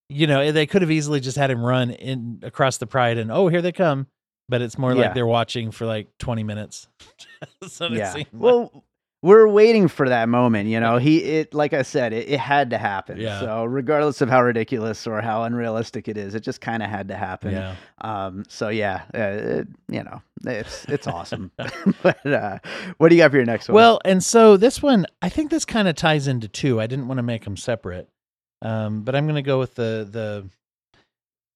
you 0.09 0.27
know, 0.27 0.51
they 0.51 0.65
could 0.65 0.81
have 0.81 0.91
easily 0.91 1.19
just 1.19 1.37
had 1.37 1.51
him 1.51 1.63
run 1.63 1.91
in 1.91 2.39
across 2.43 2.77
the 2.77 2.87
pride, 2.87 3.17
and 3.17 3.31
oh, 3.31 3.47
here 3.47 3.61
they 3.61 3.71
come. 3.71 4.07
But 4.47 4.61
it's 4.61 4.77
more 4.77 4.93
yeah. 4.93 5.01
like 5.01 5.13
they're 5.13 5.25
watching 5.25 5.71
for 5.71 5.85
like 5.85 6.07
twenty 6.19 6.43
minutes. 6.43 6.87
yeah. 7.79 8.23
Well, 8.31 8.83
we're 9.25 9.47
waiting 9.47 9.87
for 9.87 10.07
that 10.07 10.29
moment 10.29 10.69
you 10.69 10.79
know? 10.79 10.97
He 10.97 11.17
it 11.17 11.53
like 11.53 11.73
i 11.73 11.81
said 11.81 12.13
it, 12.13 12.29
it 12.29 12.39
had 12.39 12.69
to 12.69 12.77
happen. 12.77 13.19
Yeah. 13.19 13.39
so 13.39 13.65
regardless 13.65 14.21
of 14.21 14.29
how 14.29 14.43
ridiculous 14.43 15.07
or 15.07 15.19
how 15.21 15.43
unrealistic 15.43 16.07
it 16.07 16.15
is 16.17 16.35
it 16.35 16.41
just 16.41 16.61
kind 16.61 16.83
of 16.83 16.89
had 16.89 17.07
to 17.07 17.15
happen. 17.15 17.51
Yeah. 17.53 17.75
um 18.01 18.43
so 18.47 18.69
yeah 18.69 19.03
uh, 19.13 19.19
it, 19.61 19.67
you 19.89 20.03
know 20.03 20.21
it's 20.45 20.85
it's 20.85 21.07
awesome. 21.07 21.51
But 22.03 22.25
uh 22.25 22.59
what 22.97 23.09
do 23.09 23.15
you 23.15 23.21
got 23.23 23.31
for 23.31 23.37
your 23.37 23.45
next 23.45 23.67
one? 23.67 23.75
Well 23.75 23.99
and 24.05 24.23
so 24.23 24.57
this 24.57 24.81
one 24.81 25.05
i 25.21 25.29
think 25.29 25.49
this 25.49 25.65
kind 25.65 25.87
of 25.87 25.95
ties 25.95 26.27
into 26.27 26.47
two. 26.47 26.79
I 26.79 26.87
didn't 26.87 27.07
want 27.07 27.17
to 27.17 27.23
make 27.23 27.43
them 27.45 27.57
separate. 27.57 28.07
Um 28.61 29.01
but 29.01 29.15
i'm 29.15 29.25
gonna 29.27 29.41
go 29.41 29.57
with 29.59 29.73
the 29.75 30.07
the 30.09 30.49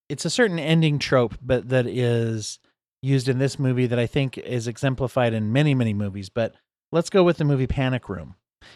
it's 0.10 0.25
a 0.25 0.29
certain 0.29 0.58
ending 0.58 0.97
trope 0.97 1.36
but 1.41 1.69
that 1.69 1.86
is 1.86 2.58
used 3.01 3.29
in 3.29 3.38
this 3.38 3.60
movie 3.60 3.86
that 3.86 3.99
i 3.99 4.08
think 4.08 4.38
is 4.39 4.67
exemplified 4.67 5.34
in 5.34 5.53
many 5.53 5.73
many 5.75 5.93
movies 5.93 6.29
but 6.29 6.55
Let's 6.91 7.12
go 7.12 7.23
with 7.23 7.38
the 7.38 7.45
movie 7.45 7.67
Panic 7.67 8.10
Room. 8.10 8.36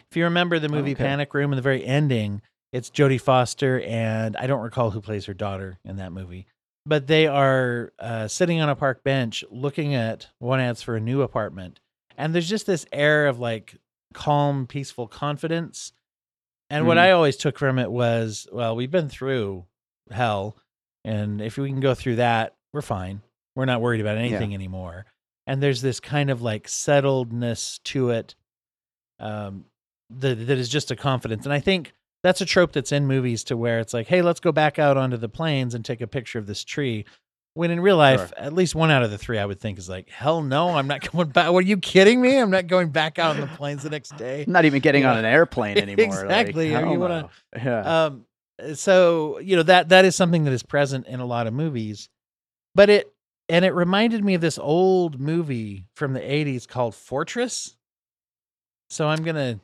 If 0.09 0.15
you 0.15 0.25
remember 0.25 0.59
the 0.59 0.69
movie 0.69 0.91
okay. 0.91 1.03
Panic 1.03 1.33
Room 1.33 1.51
in 1.51 1.55
the 1.55 1.63
very 1.63 1.83
ending, 1.83 2.41
it's 2.71 2.89
Jodie 2.89 3.19
Foster 3.19 3.81
and 3.81 4.37
I 4.37 4.45
don't 4.45 4.61
recall 4.61 4.91
who 4.91 5.01
plays 5.01 5.25
her 5.25 5.33
daughter 5.33 5.79
in 5.83 5.97
that 5.97 6.11
movie, 6.11 6.45
but 6.85 7.07
they 7.07 7.25
are 7.27 7.91
uh, 7.99 8.27
sitting 8.27 8.61
on 8.61 8.69
a 8.69 8.75
park 8.75 9.03
bench 9.03 9.43
looking 9.49 9.95
at 9.95 10.27
one 10.37 10.59
ads 10.59 10.83
for 10.83 10.95
a 10.95 10.99
new 10.99 11.21
apartment, 11.21 11.79
and 12.15 12.33
there's 12.35 12.49
just 12.49 12.67
this 12.67 12.85
air 12.91 13.27
of 13.27 13.39
like 13.39 13.75
calm, 14.13 14.67
peaceful 14.67 15.07
confidence. 15.07 15.91
And 16.69 16.83
mm. 16.83 16.87
what 16.87 16.97
mm-hmm. 16.97 17.05
I 17.05 17.11
always 17.11 17.35
took 17.35 17.57
from 17.57 17.79
it 17.79 17.91
was, 17.91 18.47
well, 18.51 18.75
we've 18.75 18.91
been 18.91 19.09
through 19.09 19.65
hell, 20.11 20.55
and 21.03 21.41
if 21.41 21.57
we 21.57 21.69
can 21.69 21.79
go 21.79 21.95
through 21.95 22.17
that, 22.17 22.55
we're 22.73 22.81
fine. 22.81 23.21
We're 23.55 23.65
not 23.65 23.81
worried 23.81 24.01
about 24.01 24.17
anything 24.17 24.51
yeah. 24.51 24.55
anymore 24.55 25.05
and 25.47 25.61
there's 25.61 25.81
this 25.81 25.99
kind 25.99 26.29
of 26.29 26.41
like 26.41 26.67
settledness 26.67 27.81
to 27.83 28.09
it 28.11 28.35
um, 29.19 29.65
that, 30.09 30.47
that 30.47 30.57
is 30.57 30.69
just 30.69 30.91
a 30.91 30.95
confidence. 30.95 31.45
And 31.45 31.53
I 31.53 31.59
think 31.59 31.93
that's 32.23 32.41
a 32.41 32.45
trope 32.45 32.71
that's 32.71 32.91
in 32.91 33.05
movies 33.05 33.43
to 33.45 33.57
where 33.57 33.79
it's 33.79 33.93
like, 33.93 34.07
hey, 34.07 34.21
let's 34.21 34.39
go 34.39 34.51
back 34.51 34.79
out 34.79 34.97
onto 34.97 35.17
the 35.17 35.29
plains 35.29 35.75
and 35.75 35.83
take 35.83 36.01
a 36.01 36.07
picture 36.07 36.39
of 36.39 36.47
this 36.47 36.63
tree. 36.63 37.05
When 37.55 37.69
in 37.69 37.81
real 37.81 37.97
life, 37.97 38.19
sure. 38.19 38.29
at 38.37 38.53
least 38.53 38.73
one 38.73 38.89
out 38.89 39.03
of 39.03 39.11
the 39.11 39.17
three, 39.17 39.37
I 39.37 39.45
would 39.45 39.59
think 39.59 39.77
is 39.77 39.87
like, 39.87 40.09
hell 40.09 40.41
no, 40.41 40.69
I'm 40.69 40.87
not 40.87 41.11
going 41.11 41.29
back. 41.29 41.51
Are 41.51 41.61
you 41.61 41.77
kidding 41.77 42.19
me? 42.19 42.37
I'm 42.37 42.49
not 42.49 42.67
going 42.67 42.89
back 42.89 43.19
out 43.19 43.35
on 43.35 43.41
the 43.41 43.47
plains 43.47 43.83
the 43.83 43.89
next 43.89 44.17
day. 44.17 44.45
not 44.47 44.65
even 44.65 44.81
getting 44.81 45.05
on 45.05 45.17
an 45.17 45.25
airplane 45.25 45.77
anymore. 45.77 46.05
exactly. 46.05 46.71
Like, 46.71 46.85
you 46.85 46.99
wanna, 46.99 47.29
yeah. 47.55 48.05
Um, 48.05 48.25
so 48.73 49.39
you 49.39 49.55
know 49.55 49.63
that 49.63 49.89
that 49.89 50.05
is 50.05 50.15
something 50.15 50.43
that 50.45 50.53
is 50.53 50.63
present 50.63 51.07
in 51.07 51.19
a 51.19 51.25
lot 51.25 51.47
of 51.47 51.53
movies, 51.53 52.09
but 52.75 52.89
it 52.89 53.12
and 53.53 53.63
it 53.63 53.75
reminded 53.75 54.25
me 54.25 54.33
of 54.33 54.41
this 54.41 54.57
old 54.57 55.19
movie 55.19 55.85
from 55.93 56.13
the 56.13 56.19
80s 56.19 56.67
called 56.67 56.95
Fortress. 56.95 57.77
So 58.89 59.07
I'm 59.07 59.23
going 59.23 59.35
to 59.35 59.59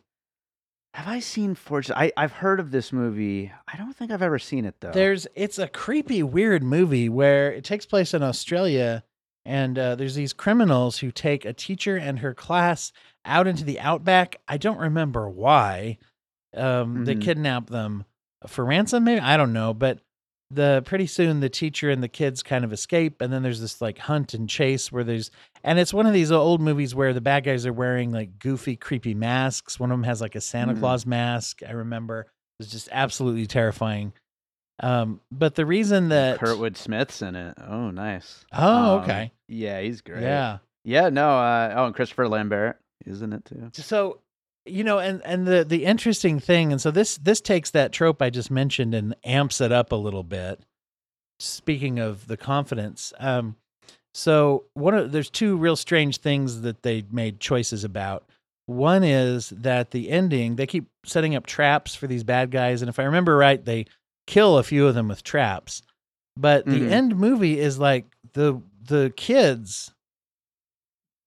Have 0.94 1.08
I 1.08 1.20
seen 1.20 1.56
Fortress? 1.56 1.98
I 1.98 2.12
I've 2.16 2.34
heard 2.34 2.60
of 2.60 2.70
this 2.70 2.94
movie. 2.94 3.52
I 3.68 3.78
don't 3.78 3.96
think 3.96 4.12
I've 4.12 4.22
ever 4.22 4.38
seen 4.38 4.66
it 4.66 4.76
though. 4.80 4.92
There's 4.92 5.26
it's 5.34 5.58
a 5.58 5.68
creepy 5.68 6.22
weird 6.22 6.62
movie 6.62 7.10
where 7.10 7.52
it 7.52 7.64
takes 7.64 7.88
place 7.88 8.14
in 8.14 8.22
Australia 8.22 9.04
and 9.44 9.80
uh, 9.80 9.96
there's 9.96 10.14
these 10.14 10.34
criminals 10.34 11.00
who 11.00 11.10
take 11.10 11.44
a 11.44 11.54
teacher 11.54 11.98
and 11.98 12.20
her 12.20 12.36
class 12.36 12.92
out 13.26 13.48
into 13.48 13.64
the 13.64 13.80
outback. 13.80 14.40
I 14.48 14.58
don't 14.58 14.78
remember 14.78 15.28
why. 15.28 15.98
Um, 16.56 16.64
mm-hmm. 16.64 17.04
they 17.06 17.16
kidnap 17.16 17.72
them 17.72 18.06
for 18.46 18.64
ransom 18.64 19.04
maybe 19.04 19.20
I 19.20 19.36
don't 19.36 19.54
know, 19.54 19.74
but 19.74 20.00
the 20.52 20.82
pretty 20.86 21.06
soon 21.06 21.40
the 21.40 21.50
teacher 21.50 21.90
and 21.90 22.02
the 22.02 22.08
kids 22.08 22.42
kind 22.42 22.66
of 22.66 22.74
escape 22.74 23.22
and 23.22 23.32
then 23.32 23.44
there's 23.44 23.62
this 23.62 23.82
like 23.82 24.00
hunt 24.00 24.34
and 24.34 24.50
chase 24.50 24.92
where 24.92 25.04
there's 25.04 25.30
and 25.64 25.78
it's 25.78 25.94
one 25.94 26.08
of 26.08 26.14
these 26.14 26.32
old 26.32 26.60
movies 26.60 26.96
where 26.96 27.14
the 27.14 27.22
bad 27.22 27.44
guys 27.44 27.66
are 27.66 27.74
wearing 27.74 28.12
like 28.12 28.40
goofy 28.40 28.76
creepy 28.76 29.14
masks. 29.14 29.80
One 29.80 29.92
of 29.92 29.98
them 29.98 30.06
has 30.06 30.22
like 30.22 30.36
a 30.36 30.42
santa 30.42 30.74
mm. 30.74 30.80
claus 30.80 31.06
mask 31.06 31.62
i 31.68 31.72
remember. 31.72 32.22
It 32.22 32.64
was 32.64 32.72
just 32.72 32.90
absolutely 32.92 33.46
terrifying. 33.46 34.14
Um 34.82 35.22
but 35.32 35.56
the 35.56 35.66
reason 35.66 36.10
that 36.10 36.40
kurtwood 36.40 36.78
smith's 36.78 37.22
in 37.22 37.36
it. 37.36 37.56
Oh 37.66 37.92
nice. 37.92 38.44
Oh 38.52 38.96
um, 38.98 39.04
okay. 39.04 39.32
yeah 39.48 39.82
he's 39.82 40.02
great. 40.02 40.24
Yeah. 40.24 40.60
Yeah 40.84 41.10
no 41.10 41.30
uh 41.30 41.74
oh 41.78 41.86
and 41.86 41.96
christopher 41.96 42.28
lambert 42.28 42.80
isn't 43.06 43.34
it 43.34 43.46
too. 43.46 43.70
So 43.74 44.22
you 44.66 44.84
know 44.84 45.00
and 45.00 45.22
and 45.26 45.48
the 45.48 45.64
the 45.64 45.86
interesting 45.86 46.40
thing 46.40 46.72
and 46.72 46.82
so 46.82 46.92
this 46.92 47.18
this 47.18 47.42
takes 47.42 47.72
that 47.72 47.92
trope 47.92 48.22
i 48.22 48.30
just 48.30 48.52
mentioned 48.52 48.94
and 48.94 49.16
amps 49.24 49.62
it 49.62 49.72
up 49.72 49.92
a 49.92 49.96
little 49.96 50.24
bit. 50.24 50.62
Speaking 51.40 52.00
of 52.00 52.28
the 52.28 52.38
confidence 52.38 53.14
um 53.20 53.56
so 54.14 54.66
one 54.74 54.94
of 54.94 55.12
there's 55.12 55.30
two 55.30 55.58
real 55.58 55.76
strange 55.76 56.18
things 56.18 56.62
that 56.62 56.84
they 56.84 57.04
made 57.12 57.40
choices 57.40 57.84
about. 57.84 58.26
One 58.66 59.04
is 59.04 59.50
that 59.50 59.92
the 59.92 60.10
ending 60.10 60.56
they 60.56 60.68
keep 60.68 60.90
setting 61.06 61.36
up 61.36 61.46
traps 61.46 61.96
for 61.96 62.08
these 62.08 62.24
bad 62.24 62.52
guys 62.52 62.82
and 62.82 62.90
if 62.90 63.00
i 63.00 63.04
remember 63.04 63.36
right 63.38 63.64
they 63.64 63.86
kill 64.28 64.58
a 64.60 64.64
few 64.64 64.88
of 64.88 64.96
them 64.96 65.08
with 65.08 65.24
traps. 65.24 65.82
But 66.38 66.66
mm-hmm. 66.66 66.88
the 66.88 66.94
end 66.94 67.16
movie 67.18 67.60
is 67.60 67.80
like 67.80 68.06
the 68.34 68.62
the 68.86 69.12
kids 69.16 69.94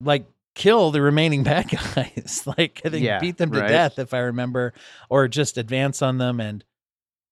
like 0.01 0.27
kill 0.55 0.91
the 0.91 1.03
remaining 1.03 1.43
bad 1.45 1.69
guys. 1.69 2.45
like 2.59 2.81
I 2.85 2.88
think 2.88 3.05
yeah, 3.05 3.19
beat 3.19 3.38
them 3.38 3.53
to 3.53 3.61
right. 3.61 3.69
death 3.69 3.99
if 3.99 4.15
I 4.15 4.19
remember, 4.19 4.73
or 5.09 5.29
just 5.29 5.59
advance 5.59 6.03
on 6.03 6.19
them 6.19 6.41
and 6.41 6.65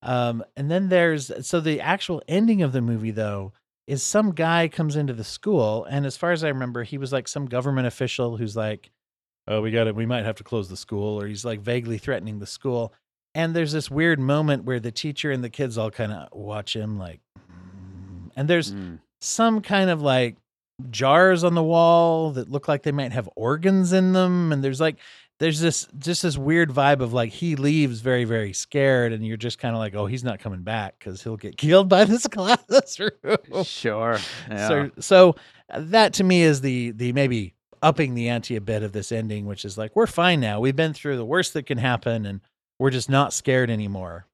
um 0.03 0.43
and 0.57 0.71
then 0.71 0.89
there's 0.89 1.31
so 1.47 1.61
the 1.61 1.81
actual 1.81 2.23
ending 2.27 2.63
of 2.63 2.73
the 2.73 2.81
movie 2.81 3.11
though 3.11 3.53
is 3.87 4.03
some 4.03 4.33
guy 4.33 4.67
comes 4.67 4.97
into 4.97 5.13
the 5.13 5.25
school 5.25 5.85
and 5.85 6.07
as 6.07 6.17
far 6.17 6.33
as 6.33 6.43
I 6.43 6.49
remember 6.49 6.85
he 6.85 6.97
was 6.97 7.13
like 7.13 7.29
some 7.29 7.45
government 7.45 7.87
official 7.87 8.39
who's 8.39 8.57
like 8.57 8.91
oh 9.47 9.61
we 9.61 9.71
got 9.71 9.89
it 9.89 9.95
we 9.95 10.07
might 10.07 10.25
have 10.25 10.37
to 10.37 10.45
close 10.45 10.71
the 10.71 10.77
school 10.77 11.21
or 11.21 11.27
he's 11.27 11.45
like 11.45 11.61
vaguely 11.61 11.99
threatening 11.99 12.39
the 12.39 12.47
school 12.47 12.95
and 13.35 13.55
there's 13.55 13.73
this 13.73 13.91
weird 13.91 14.19
moment 14.19 14.65
where 14.65 14.81
the 14.81 14.91
teacher 14.91 15.31
and 15.31 15.45
the 15.45 15.51
kids 15.51 15.77
all 15.77 15.91
kind 15.91 16.13
of 16.13 16.29
watch 16.33 16.75
him 16.75 16.99
like 16.99 17.21
and 18.37 18.49
there's 18.49 18.73
mm. 18.73 19.01
some 19.21 19.61
kind 19.61 19.91
of 19.91 20.01
like 20.01 20.37
jars 20.91 21.45
on 21.45 21.55
the 21.55 21.63
wall 21.63 22.33
that 22.33 22.51
look 22.51 22.69
like 22.69 22.83
they 22.83 22.93
might 22.93 23.13
have 23.13 23.29
organs 23.37 23.93
in 23.93 24.13
them 24.13 24.53
and 24.53 24.63
there's 24.63 24.81
like 24.81 24.97
there's 25.39 25.61
this 25.61 25.89
just 25.99 26.23
this 26.23 26.37
weird 26.37 26.71
vibe 26.71 27.01
of 27.01 27.13
like 27.13 27.31
he 27.31 27.57
leaves 27.57 28.01
very 28.01 28.25
very 28.25 28.53
scared 28.53 29.13
and 29.13 29.27
you're 29.27 29.37
just 29.37 29.59
kind 29.59 29.75
of 29.75 29.79
like 29.79 29.95
oh 29.95 30.07
he's 30.07 30.25
not 30.25 30.39
coming 30.39 30.63
back 30.63 30.99
because 30.99 31.23
he'll 31.23 31.37
get 31.37 31.57
killed 31.57 31.89
by 31.89 32.05
this 32.05 32.27
classroom 32.31 33.11
sure 33.65 34.19
yeah. 34.51 34.69
so 34.69 34.91
so 34.99 35.37
that 35.75 36.13
to 36.13 36.25
me 36.25 36.43
is 36.43 36.61
the 36.61 36.91
the 36.93 37.13
maybe 37.13 37.55
upping 37.83 38.15
the 38.15 38.29
ante 38.29 38.57
a 38.57 38.61
bit 38.61 38.83
of 38.83 38.93
this 38.93 39.11
ending 39.11 39.47
which 39.47 39.65
is 39.65 39.79
like 39.79 39.95
we're 39.97 40.07
fine 40.07 40.41
now 40.41 40.61
we've 40.61 40.77
been 40.77 40.93
through 40.93 41.17
the 41.17 41.25
worst 41.25 41.55
that 41.55 41.65
can 41.65 41.79
happen 41.79 42.27
and 42.27 42.41
we're 42.79 42.91
just 42.91 43.09
not 43.09 43.33
scared 43.33 43.71
anymore 43.71 44.27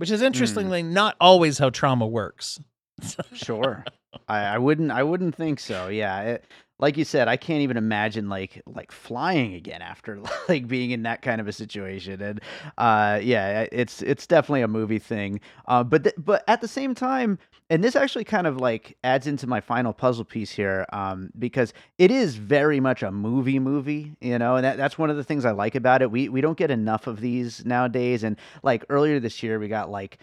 which 0.00 0.10
is 0.10 0.20
hmm. 0.20 0.26
interestingly 0.26 0.82
not 0.82 1.14
always 1.20 1.58
how 1.58 1.68
trauma 1.70 2.06
works. 2.06 2.58
Sure. 3.34 3.84
I, 4.28 4.38
I 4.40 4.58
wouldn't 4.58 4.90
I 4.90 5.02
wouldn't 5.02 5.34
think 5.34 5.60
so. 5.60 5.88
Yeah. 5.88 6.20
It, 6.22 6.44
like 6.78 6.96
you 6.96 7.04
said, 7.04 7.28
I 7.28 7.36
can't 7.36 7.60
even 7.60 7.76
imagine 7.76 8.28
like 8.30 8.62
like 8.66 8.90
flying 8.90 9.54
again 9.54 9.82
after 9.82 10.20
like 10.48 10.66
being 10.66 10.90
in 10.92 11.02
that 11.02 11.22
kind 11.22 11.40
of 11.40 11.46
a 11.46 11.52
situation. 11.52 12.20
And 12.20 12.40
uh 12.78 13.20
yeah, 13.22 13.66
it's 13.70 14.02
it's 14.02 14.26
definitely 14.26 14.62
a 14.62 14.68
movie 14.68 14.98
thing. 14.98 15.40
Uh 15.66 15.84
but 15.84 16.04
th- 16.04 16.16
but 16.18 16.42
at 16.48 16.60
the 16.60 16.68
same 16.68 16.94
time, 16.94 17.38
and 17.68 17.84
this 17.84 17.94
actually 17.94 18.24
kind 18.24 18.46
of 18.46 18.56
like 18.56 18.96
adds 19.04 19.26
into 19.26 19.46
my 19.46 19.60
final 19.60 19.92
puzzle 19.92 20.24
piece 20.24 20.50
here 20.50 20.86
um 20.92 21.30
because 21.38 21.72
it 21.98 22.10
is 22.10 22.36
very 22.36 22.80
much 22.80 23.02
a 23.02 23.12
movie 23.12 23.58
movie, 23.58 24.16
you 24.20 24.38
know, 24.38 24.56
and 24.56 24.64
that, 24.64 24.76
that's 24.76 24.98
one 24.98 25.10
of 25.10 25.16
the 25.16 25.24
things 25.24 25.44
I 25.44 25.52
like 25.52 25.74
about 25.74 26.02
it. 26.02 26.10
We 26.10 26.28
we 26.28 26.40
don't 26.40 26.58
get 26.58 26.70
enough 26.70 27.06
of 27.06 27.20
these 27.20 27.64
nowadays 27.64 28.24
and 28.24 28.36
like 28.62 28.84
earlier 28.88 29.20
this 29.20 29.42
year 29.42 29.58
we 29.58 29.68
got 29.68 29.90
like 29.90 30.18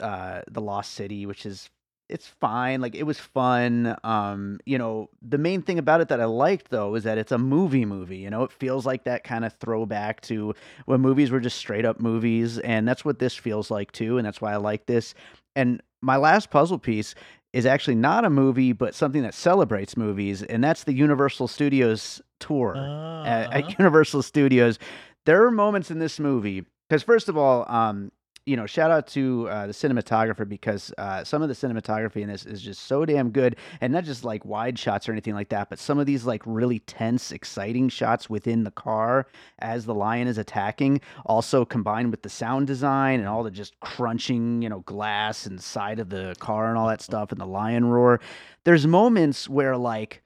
uh 0.00 0.42
The 0.50 0.60
Lost 0.60 0.92
City, 0.94 1.26
which 1.26 1.46
is 1.46 1.70
it's 2.08 2.26
fine. 2.26 2.80
Like 2.80 2.94
it 2.94 3.04
was 3.04 3.18
fun. 3.18 3.96
Um, 4.04 4.58
you 4.64 4.78
know, 4.78 5.10
the 5.22 5.38
main 5.38 5.62
thing 5.62 5.78
about 5.78 6.00
it 6.00 6.08
that 6.08 6.20
I 6.20 6.24
liked 6.24 6.70
though 6.70 6.94
is 6.94 7.04
that 7.04 7.18
it's 7.18 7.32
a 7.32 7.38
movie 7.38 7.84
movie. 7.84 8.18
You 8.18 8.30
know, 8.30 8.44
it 8.44 8.52
feels 8.52 8.86
like 8.86 9.04
that 9.04 9.24
kind 9.24 9.44
of 9.44 9.52
throwback 9.54 10.20
to 10.22 10.54
when 10.86 11.00
movies 11.00 11.30
were 11.30 11.40
just 11.40 11.58
straight 11.58 11.84
up 11.84 12.00
movies, 12.00 12.58
and 12.58 12.86
that's 12.86 13.04
what 13.04 13.18
this 13.18 13.34
feels 13.34 13.70
like 13.70 13.92
too. 13.92 14.18
And 14.18 14.26
that's 14.26 14.40
why 14.40 14.52
I 14.52 14.56
like 14.56 14.86
this. 14.86 15.14
And 15.54 15.82
my 16.02 16.16
last 16.16 16.50
puzzle 16.50 16.78
piece 16.78 17.14
is 17.52 17.64
actually 17.66 17.94
not 17.94 18.24
a 18.24 18.30
movie, 18.30 18.72
but 18.72 18.94
something 18.94 19.22
that 19.22 19.34
celebrates 19.34 19.96
movies, 19.96 20.42
and 20.42 20.62
that's 20.62 20.84
the 20.84 20.92
Universal 20.92 21.48
Studios 21.48 22.20
tour 22.38 22.76
Uh, 22.76 23.24
at, 23.24 23.46
uh-huh. 23.46 23.58
at 23.58 23.78
Universal 23.78 24.22
Studios. 24.22 24.78
There 25.24 25.44
are 25.44 25.50
moments 25.50 25.90
in 25.90 25.98
this 25.98 26.20
movie 26.20 26.64
because 26.88 27.02
first 27.02 27.28
of 27.28 27.36
all, 27.36 27.64
um, 27.68 28.12
you 28.46 28.56
know, 28.56 28.64
shout 28.64 28.92
out 28.92 29.08
to 29.08 29.48
uh, 29.50 29.66
the 29.66 29.72
cinematographer 29.72 30.48
because 30.48 30.94
uh, 30.98 31.24
some 31.24 31.42
of 31.42 31.48
the 31.48 31.54
cinematography 31.54 32.22
in 32.22 32.28
this 32.28 32.46
is 32.46 32.62
just 32.62 32.84
so 32.84 33.04
damn 33.04 33.30
good, 33.30 33.56
and 33.80 33.92
not 33.92 34.04
just 34.04 34.24
like 34.24 34.44
wide 34.44 34.78
shots 34.78 35.08
or 35.08 35.12
anything 35.12 35.34
like 35.34 35.48
that, 35.48 35.68
but 35.68 35.80
some 35.80 35.98
of 35.98 36.06
these 36.06 36.24
like 36.24 36.42
really 36.46 36.78
tense, 36.78 37.32
exciting 37.32 37.88
shots 37.88 38.30
within 38.30 38.62
the 38.62 38.70
car 38.70 39.26
as 39.58 39.84
the 39.84 39.94
lion 39.94 40.28
is 40.28 40.38
attacking, 40.38 41.00
also 41.26 41.64
combined 41.64 42.12
with 42.12 42.22
the 42.22 42.28
sound 42.28 42.68
design 42.68 43.18
and 43.18 43.28
all 43.28 43.42
the 43.42 43.50
just 43.50 43.78
crunching, 43.80 44.62
you 44.62 44.68
know, 44.68 44.80
glass 44.80 45.46
inside 45.46 45.98
of 45.98 46.08
the 46.08 46.36
car 46.38 46.68
and 46.68 46.78
all 46.78 46.86
that 46.86 47.02
stuff, 47.02 47.32
and 47.32 47.40
the 47.40 47.46
lion 47.46 47.84
roar. 47.86 48.20
There's 48.62 48.86
moments 48.86 49.48
where 49.48 49.76
like 49.76 50.22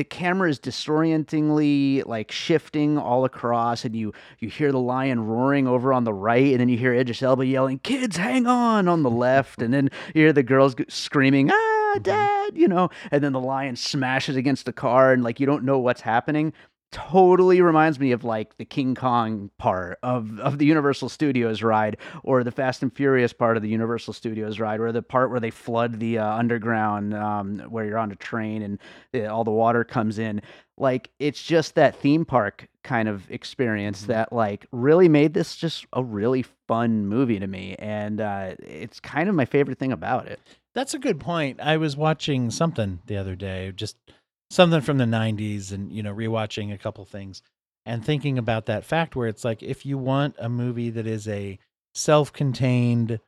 the 0.00 0.04
camera 0.04 0.48
is 0.48 0.58
disorientingly 0.58 2.02
like 2.06 2.32
shifting 2.32 2.96
all 2.96 3.26
across 3.26 3.84
and 3.84 3.94
you 3.94 4.14
you 4.38 4.48
hear 4.48 4.72
the 4.72 4.78
lion 4.78 5.26
roaring 5.26 5.68
over 5.68 5.92
on 5.92 6.04
the 6.04 6.12
right 6.14 6.52
and 6.52 6.58
then 6.58 6.70
you 6.70 6.78
hear 6.78 6.94
Idris 6.94 7.22
Elba 7.22 7.44
yelling 7.44 7.78
kids 7.80 8.16
hang 8.16 8.46
on 8.46 8.88
on 8.88 9.02
the 9.02 9.10
left 9.10 9.60
and 9.60 9.74
then 9.74 9.90
you 10.14 10.22
hear 10.22 10.32
the 10.32 10.42
girls 10.42 10.74
screaming 10.88 11.50
ah 11.52 11.98
dad 12.00 12.56
you 12.56 12.66
know 12.66 12.88
and 13.10 13.22
then 13.22 13.34
the 13.34 13.40
lion 13.40 13.76
smashes 13.76 14.36
against 14.36 14.64
the 14.64 14.72
car 14.72 15.12
and 15.12 15.22
like 15.22 15.38
you 15.38 15.44
don't 15.44 15.64
know 15.64 15.78
what's 15.78 16.00
happening 16.00 16.54
totally 16.92 17.60
reminds 17.60 18.00
me 18.00 18.12
of 18.12 18.24
like 18.24 18.56
the 18.56 18.64
King 18.64 18.94
Kong 18.94 19.50
part 19.58 19.98
of 20.02 20.38
of 20.40 20.58
the 20.58 20.66
Universal 20.66 21.08
Studios 21.08 21.62
ride 21.62 21.96
or 22.24 22.42
the 22.42 22.50
Fast 22.50 22.82
and 22.82 22.92
Furious 22.94 23.32
part 23.32 23.56
of 23.56 23.62
the 23.62 23.68
Universal 23.68 24.12
Studios 24.14 24.58
ride 24.58 24.80
or 24.80 24.90
the 24.92 25.02
part 25.02 25.30
where 25.30 25.40
they 25.40 25.50
flood 25.50 26.00
the 26.00 26.18
uh, 26.18 26.34
underground 26.34 27.14
um, 27.14 27.58
where 27.68 27.84
you're 27.84 27.98
on 27.98 28.10
a 28.10 28.16
train 28.16 28.62
and 28.62 28.78
uh, 29.14 29.32
all 29.32 29.44
the 29.44 29.50
water 29.50 29.84
comes 29.84 30.18
in 30.18 30.42
like 30.76 31.10
it's 31.18 31.42
just 31.42 31.74
that 31.74 31.94
theme 31.96 32.24
park 32.24 32.68
kind 32.82 33.08
of 33.08 33.30
experience 33.30 34.02
Mhm. 34.04 34.06
that 34.06 34.32
like 34.32 34.66
really 34.72 35.08
made 35.08 35.34
this 35.34 35.54
just 35.56 35.86
a 35.92 36.02
really 36.02 36.44
fun 36.66 37.06
movie 37.06 37.38
to 37.38 37.46
me 37.46 37.76
and 37.78 38.20
uh, 38.20 38.54
it's 38.60 38.98
kind 39.00 39.28
of 39.28 39.34
my 39.34 39.44
favorite 39.44 39.78
thing 39.78 39.92
about 39.92 40.26
it 40.26 40.40
That's 40.72 40.94
a 40.94 40.98
good 41.00 41.18
point. 41.20 41.60
I 41.60 41.76
was 41.76 41.96
watching 41.96 42.50
something 42.50 43.00
the 43.06 43.16
other 43.16 43.34
day, 43.34 43.72
just 43.74 43.96
something 44.50 44.80
from 44.80 44.98
the 44.98 45.04
90s 45.04 45.72
and, 45.72 45.92
you 45.92 46.02
know, 46.02 46.12
rewatching 46.14 46.72
a 46.72 46.78
couple 46.78 47.04
things 47.04 47.42
and 47.86 48.04
thinking 48.04 48.36
about 48.38 48.66
that 48.66 48.84
fact 48.84 49.16
where 49.16 49.28
it's 49.28 49.44
like 49.44 49.62
if 49.62 49.86
you 49.86 49.96
want 49.96 50.34
a 50.38 50.48
movie 50.48 50.90
that 50.90 51.06
is 51.06 51.26
a 51.28 51.58
self-contained 51.94 53.20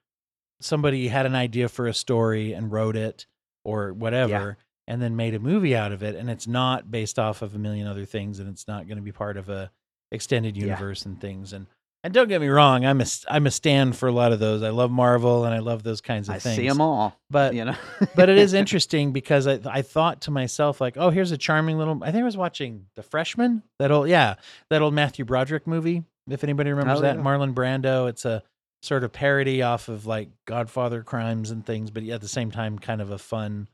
somebody 0.60 1.08
had 1.08 1.26
an 1.26 1.34
idea 1.34 1.68
for 1.68 1.86
a 1.86 1.94
story 1.94 2.52
and 2.52 2.70
wrote 2.70 2.96
it 2.96 3.26
or 3.64 3.92
whatever 3.92 4.58
and 4.86 5.00
then 5.00 5.16
made 5.16 5.34
a 5.34 5.38
movie 5.38 5.74
out 5.74 5.92
of 5.92 6.02
it 6.02 6.14
and 6.14 6.28
it's 6.30 6.46
not 6.46 6.90
based 6.90 7.18
off 7.18 7.42
of 7.42 7.54
a 7.54 7.58
million 7.58 7.86
other 7.86 8.04
things 8.04 8.38
and 8.38 8.48
it's 8.48 8.68
not 8.68 8.86
going 8.86 8.96
to 8.96 9.02
be 9.02 9.12
part 9.12 9.36
of 9.36 9.48
a 9.48 9.70
extended 10.10 10.56
Yeah. 10.56 10.64
universe 10.66 11.04
and 11.06 11.20
things 11.20 11.52
and 11.52 11.66
and 12.04 12.12
don't 12.12 12.28
get 12.28 12.40
me 12.40 12.48
wrong, 12.48 12.84
I'm 12.84 13.00
a 13.00 13.06
I'm 13.28 13.46
a 13.46 13.50
stand 13.50 13.96
for 13.96 14.08
a 14.08 14.12
lot 14.12 14.32
of 14.32 14.38
those. 14.40 14.62
I 14.62 14.70
love 14.70 14.90
Marvel 14.90 15.44
and 15.44 15.54
I 15.54 15.58
love 15.60 15.82
those 15.82 16.00
kinds 16.00 16.28
of 16.28 16.34
i 16.34 16.38
things. 16.38 16.56
see 16.56 16.68
them 16.68 16.80
all 16.80 17.16
But 17.30 17.54
you 17.54 17.64
know 17.64 17.76
but 18.16 18.28
it 18.28 18.38
is 18.38 18.54
interesting 18.54 19.12
because 19.12 19.46
I 19.46 19.60
I 19.64 19.82
thought 19.82 20.22
to 20.22 20.30
myself 20.30 20.80
like, 20.80 20.96
oh, 20.96 21.10
here's 21.10 21.30
a 21.32 21.38
charming 21.38 21.78
little. 21.78 22.02
I 22.02 22.10
think 22.10 22.22
I 22.22 22.24
was 22.24 22.36
watching 22.36 22.86
The 22.96 23.02
Freshman. 23.02 23.62
That 23.78 23.90
old 23.90 24.08
yeah, 24.08 24.34
that 24.70 24.82
old 24.82 24.94
Matthew 24.94 25.24
Broderick 25.24 25.66
movie. 25.66 26.02
If 26.28 26.44
anybody 26.44 26.70
remembers 26.70 26.98
Oh, 26.98 27.02
that, 27.02 27.16
yeah. 27.16 27.22
Marlon 27.22 27.52
Brando. 27.54 28.08
It's 28.08 28.24
a 28.24 28.42
sort 28.82 29.04
of 29.04 29.12
parody 29.12 29.62
off 29.62 29.88
of 29.88 30.06
like 30.06 30.28
Godfather 30.46 31.02
crimes 31.02 31.50
and 31.50 31.64
things, 31.64 31.90
but 31.90 32.02
at 32.04 32.20
the 32.20 32.28
same 32.28 32.50
time, 32.50 32.78
kind 32.78 33.00
of 33.00 33.10
a 33.12 33.18
fun, 33.18 33.68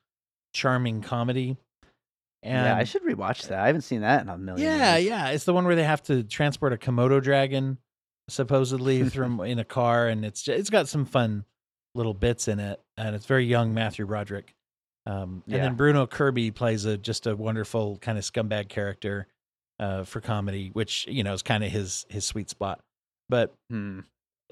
charming 0.54 1.00
comedy. 1.02 1.56
And 2.42 2.66
yeah 2.66 2.76
i 2.76 2.84
should 2.84 3.02
rewatch 3.02 3.48
that 3.48 3.58
i 3.58 3.66
haven't 3.66 3.82
seen 3.82 4.02
that 4.02 4.22
in 4.22 4.28
a 4.28 4.38
million 4.38 4.64
yeah, 4.64 4.96
years. 4.96 5.08
yeah. 5.08 5.28
It's 5.30 5.42
the 5.44 5.52
one 5.52 5.64
where 5.64 5.74
they 5.74 5.82
have 5.82 6.02
to 6.04 6.22
transport 6.22 6.72
a 6.72 6.76
Komodo 6.76 7.20
dragon, 7.20 7.78
supposedly 8.28 9.08
through 9.08 9.42
in 9.42 9.58
a 9.58 9.64
car, 9.64 10.08
and 10.08 10.24
it's 10.24 10.42
just, 10.42 10.58
it's 10.58 10.70
got 10.70 10.88
some 10.88 11.04
fun 11.04 11.44
little 11.94 12.14
bits 12.14 12.48
in 12.48 12.60
it, 12.60 12.80
and 12.96 13.14
it's 13.16 13.26
very 13.26 13.44
young 13.44 13.74
Matthew 13.74 14.06
Broderick. 14.06 14.54
Um, 15.06 15.42
and 15.46 15.56
Yeah. 15.56 15.62
then 15.62 15.74
Bruno 15.74 16.06
Kirby 16.06 16.50
plays 16.50 16.84
a 16.84 16.98
just 16.98 17.26
a 17.26 17.34
wonderful 17.34 17.96
kind 17.98 18.18
of 18.18 18.24
scumbag 18.24 18.68
character 18.68 19.26
uh, 19.80 20.04
for 20.04 20.20
comedy, 20.20 20.70
which 20.74 21.06
you 21.08 21.22
know 21.22 21.32
is 21.32 21.42
kind 21.42 21.64
of 21.64 21.70
his 21.70 22.04
his 22.10 22.24
sweet 22.26 22.50
spot. 22.50 22.80
But 23.28 23.54
Hmm. 23.70 24.00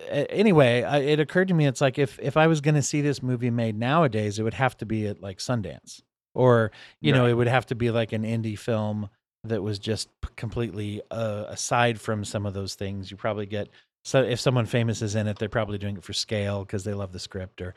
anyway, 0.09 0.83
I, 0.83 0.99
it 0.99 1.21
occurred 1.21 1.49
to 1.49 1.55
me 1.55 1.67
it's 1.67 1.81
like 1.81 1.99
if 1.99 2.19
if 2.21 2.37
I 2.37 2.47
was 2.47 2.61
going 2.61 2.75
to 2.75 2.83
see 2.83 3.01
this 3.01 3.23
movie 3.23 3.51
made 3.51 3.77
nowadays, 3.79 4.39
it 4.39 4.43
would 4.43 4.55
have 4.55 4.77
to 4.79 4.87
be 4.87 5.07
at 5.07 5.21
like 5.21 5.39
Sundance, 5.39 6.03
or 6.35 6.71
you 7.01 7.13
know, 7.13 7.27
it 7.27 7.35
would 7.35 7.49
have 7.49 7.67
to 7.67 7.75
be 7.75 7.91
like 7.91 8.13
an 8.13 8.23
indie 8.23 8.59
film 8.59 9.09
that 9.45 9.63
was 9.63 9.79
just 9.79 10.09
completely 10.37 11.03
uh, 11.11 11.45
aside 11.49 12.01
from 12.01 12.25
some 12.25 12.47
of 12.47 12.55
those 12.55 12.75
things. 12.75 13.11
You 13.11 13.17
probably 13.17 13.47
get 13.47 13.69
so 14.05 14.23
if 14.23 14.39
someone 14.41 14.67
famous 14.67 15.03
is 15.03 15.15
in 15.17 15.27
it, 15.27 15.39
they're 15.39 15.49
probably 15.49 15.79
doing 15.79 15.97
it 15.97 16.05
for 16.05 16.13
scale 16.13 16.61
because 16.65 16.85
they 16.85 16.95
love 16.95 17.13
the 17.13 17.19
script 17.19 17.61
or 17.61 17.75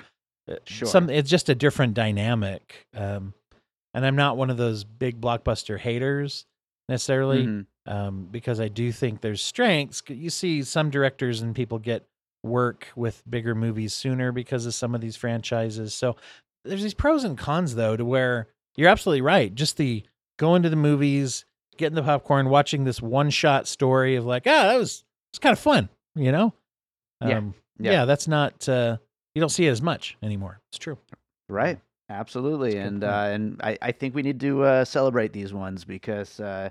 uh, 0.50 0.56
Sure. 0.66 0.88
some. 0.88 1.10
It's 1.10 1.30
just 1.30 1.50
a 1.50 1.56
different 1.56 1.94
dynamic. 1.96 2.86
Um, 2.96 3.34
and 3.94 4.06
I'm 4.06 4.16
not 4.16 4.38
one 4.38 4.50
of 4.52 4.58
those 4.58 4.84
big 4.84 5.20
blockbuster 5.20 5.80
haters 5.80 6.46
necessarily 6.88 7.46
Mhm. 7.48 7.66
um, 7.88 8.28
because 8.32 8.60
I 8.60 8.68
do 8.68 8.92
think 8.92 9.22
there's 9.22 9.42
strengths. 9.42 10.02
You 10.08 10.30
see 10.30 10.62
some 10.64 10.90
directors 10.92 11.42
and 11.42 11.56
people 11.56 11.80
get 11.80 12.06
work 12.44 12.88
with 12.96 13.22
bigger 13.30 13.54
movies 13.56 13.94
sooner 13.94 14.32
because 14.32 14.66
of 14.66 14.74
some 14.74 14.94
of 14.96 15.02
these 15.02 15.16
franchises. 15.18 15.94
So 15.94 16.16
there's 16.64 16.84
these 16.84 16.94
pros 16.94 17.24
and 17.24 17.38
cons 17.38 17.76
though, 17.76 17.98
to 17.98 18.06
where 18.06 18.48
you're 18.76 18.90
absolutely 18.90 19.22
right. 19.22 19.54
Just 19.54 19.78
the 19.78 20.04
going 20.38 20.62
to 20.64 20.70
the 20.70 20.76
movies, 20.76 21.46
getting 21.80 21.96
the 21.96 22.04
popcorn, 22.04 22.50
watching 22.50 22.84
this 22.84 23.02
one 23.02 23.32
shot 23.32 23.68
story 23.68 24.16
of 24.16 24.26
like, 24.26 24.44
ah, 24.46 24.68
that 24.68 24.78
was 24.78 25.04
it's 25.34 25.40
kind 25.40 25.54
of 25.54 25.60
fun, 25.60 25.90
you 26.16 26.32
know? 26.32 26.54
Yeah. 27.26 27.38
Um, 27.40 27.56
Yeah. 27.80 27.92
yeah. 27.92 28.06
that's 28.06 28.28
not 28.28 28.70
uh, 28.70 28.98
you 29.34 29.40
don't 29.40 29.50
see 29.50 29.66
it 29.66 29.72
as 29.72 29.82
much 29.82 30.18
anymore. 30.22 30.60
It's 30.72 30.78
true. 30.78 30.98
Right. 31.50 31.80
Absolutely. 32.10 32.74
That's 32.74 32.88
And 32.88 33.04
uh, 33.04 33.08
and 33.32 33.62
I, 33.64 33.78
I 33.82 33.92
think 33.92 34.14
we 34.16 34.22
need 34.22 34.40
to 34.42 34.64
uh, 34.64 34.86
celebrate 34.86 35.34
these 35.34 35.54
ones 35.54 35.86
because 35.86 36.40
uh, 36.40 36.70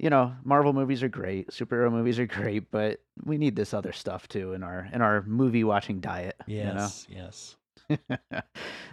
you 0.00 0.10
know, 0.10 0.34
Marvel 0.42 0.72
movies 0.72 1.02
are 1.02 1.08
great, 1.08 1.48
superhero 1.50 1.90
movies 1.90 2.18
are 2.18 2.26
great, 2.26 2.70
but 2.70 3.00
we 3.24 3.38
need 3.38 3.54
this 3.56 3.72
other 3.72 3.92
stuff 3.92 4.26
too 4.28 4.52
in 4.52 4.62
our 4.62 4.88
in 4.92 5.00
our 5.00 5.22
movie 5.22 5.64
watching 5.64 6.00
diet. 6.00 6.36
Yes, 6.46 7.06
yes. 7.08 7.56
You 7.88 7.98
know? 8.10 8.40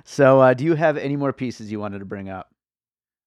so 0.04 0.40
uh, 0.42 0.54
do 0.54 0.64
you 0.64 0.76
have 0.76 0.98
any 0.98 1.16
more 1.16 1.34
pieces 1.34 1.72
you 1.72 1.80
wanted 1.80 2.00
to 2.00 2.06
bring 2.06 2.30
up? 2.30 2.50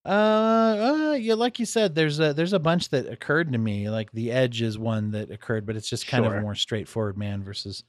Uh, 0.05 0.09
uh, 0.09 1.13
yeah, 1.19 1.35
like 1.35 1.59
you 1.59 1.65
said, 1.67 1.95
there's 1.95 2.21
a 2.21 2.35
there's 2.35 2.53
a 2.53 2.59
bunch 2.59 2.91
that 2.91 3.07
occurred 3.07 3.51
to 3.53 3.59
me. 3.59 3.89
Like 3.89 4.13
the 4.13 4.31
Edge 4.33 4.61
is 4.63 4.79
one 4.79 5.13
that 5.13 5.31
occurred, 5.31 5.65
but 5.67 5.77
it's 5.77 5.89
just 5.89 6.07
kind 6.07 6.25
of 6.27 6.33
Sure. 6.33 6.39
a 6.39 6.43
more 6.43 6.55
straightforward 6.55 7.17
man 7.17 7.43
versus. 7.43 7.85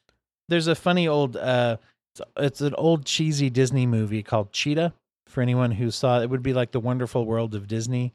There's 0.48 0.68
a 0.68 0.76
funny 0.76 1.08
old 1.08 1.36
uh, 1.36 1.78
it's, 2.14 2.22
it's 2.38 2.62
an 2.62 2.76
old 2.76 3.06
cheesy 3.06 3.50
Disney 3.50 3.86
movie 3.86 4.24
called 4.24 4.52
Cheetah. 4.54 4.94
For 5.28 5.42
anyone 5.42 5.72
who 5.72 5.90
saw 5.92 6.20
it, 6.20 6.24
it 6.24 6.30
would 6.30 6.44
be 6.44 6.54
like 6.54 6.72
the 6.72 6.80
Wonderful 6.80 7.26
World 7.26 7.56
of 7.56 7.68
Disney, 7.68 8.14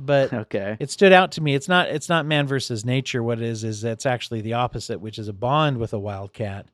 but 0.00 0.32
Okay. 0.32 0.76
it 0.80 0.90
stood 0.90 1.12
out 1.12 1.30
to 1.32 1.42
me. 1.42 1.54
It's 1.54 1.68
not 1.68 1.88
it's 1.88 2.08
not 2.08 2.26
man 2.26 2.46
versus 2.48 2.84
nature. 2.84 3.22
What 3.22 3.38
it 3.38 3.44
is 3.44 3.62
is 3.64 3.84
it's 3.84 4.06
actually 4.06 4.40
the 4.40 4.54
opposite, 4.54 4.98
which 5.00 5.18
is 5.18 5.28
a 5.28 5.32
bond 5.32 5.76
with 5.78 5.92
a 5.92 5.98
wildcat. 5.98 6.66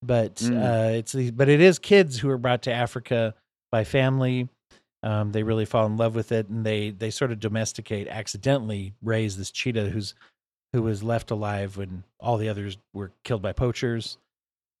But 0.00 0.36
Mm. 0.36 0.62
uh, 0.62 0.96
it's 0.96 1.12
the 1.12 1.32
but 1.32 1.48
it 1.48 1.60
is 1.60 1.78
kids 1.80 2.18
who 2.20 2.30
are 2.30 2.38
brought 2.38 2.62
to 2.62 2.72
Africa 2.72 3.34
by 3.72 3.82
family. 3.84 4.48
Um, 5.02 5.30
they 5.32 5.42
really 5.44 5.64
fall 5.64 5.86
in 5.86 5.96
love 5.96 6.14
with 6.16 6.32
it, 6.32 6.48
and 6.48 6.66
they 6.66 6.90
they 6.90 7.10
sort 7.10 7.30
of 7.30 7.38
domesticate, 7.40 8.08
accidentally 8.08 8.94
raise 9.02 9.36
this 9.36 9.50
cheetah 9.50 9.90
who's 9.90 10.14
who 10.72 10.82
was 10.82 11.02
left 11.02 11.30
alive 11.30 11.76
when 11.76 12.02
all 12.20 12.36
the 12.36 12.48
others 12.48 12.76
were 12.92 13.12
killed 13.24 13.40
by 13.42 13.52
poachers. 13.52 14.18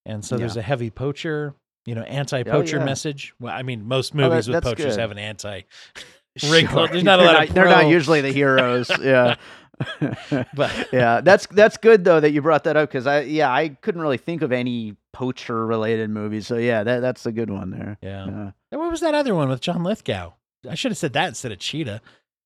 and 0.04 0.24
so 0.24 0.36
there's 0.36 0.56
a 0.56 0.62
heavy 0.62 0.90
poacher, 0.90 1.54
you 1.86 1.94
know, 1.94 2.02
anti-poacher 2.02 2.78
yeah. 2.78 2.84
message. 2.84 3.32
Well, 3.40 3.54
I 3.54 3.62
mean, 3.62 3.86
most 3.86 4.12
Oh, 4.14 4.18
that- 4.18 4.28
movies 4.30 4.48
with 4.48 4.62
poachers 4.64 4.94
good. 4.96 5.00
have 5.00 5.10
an 5.12 5.18
anti. 5.18 5.62
Wrinkle. 6.50 6.78
Sure. 6.86 6.88
There's 6.88 7.04
not 7.04 7.18
a 7.20 7.22
They're 7.22 7.32
lot 7.32 7.48
of 7.48 7.54
They're 7.54 7.64
not 7.64 7.88
usually 7.88 8.20
the 8.20 8.32
heroes. 8.32 8.90
Yeah. 9.02 9.36
But- 10.54 10.88
yeah, 10.92 11.20
that's 11.20 11.46
that's 11.46 11.76
good 11.76 12.04
though 12.04 12.20
that 12.20 12.30
you 12.32 12.42
brought 12.42 12.64
that 12.64 12.76
up 12.76 12.88
because 12.88 13.06
I 13.06 13.20
yeah 13.22 13.50
I 13.52 13.68
couldn't 13.68 14.00
really 14.00 14.18
think 14.18 14.42
of 14.42 14.50
any 14.52 14.96
poacher 15.12 15.66
related 15.66 16.10
movies. 16.10 16.46
So 16.46 16.56
yeah, 16.56 16.82
that 16.84 17.00
that's 17.00 17.26
a 17.26 17.32
good 17.32 17.50
one 17.50 17.70
there. 17.70 17.96
Yeah. 18.02 18.26
Yeah. 18.26 18.50
What 18.88 18.92
was 18.92 19.00
that 19.02 19.14
other 19.14 19.34
one 19.34 19.50
with 19.50 19.60
John 19.60 19.84
Lithgow? 19.84 20.32
I 20.66 20.74
should 20.74 20.92
have 20.92 20.96
said 20.96 21.12
that 21.12 21.28
instead 21.28 21.52
of 21.52 21.58
Cheetah, 21.58 22.00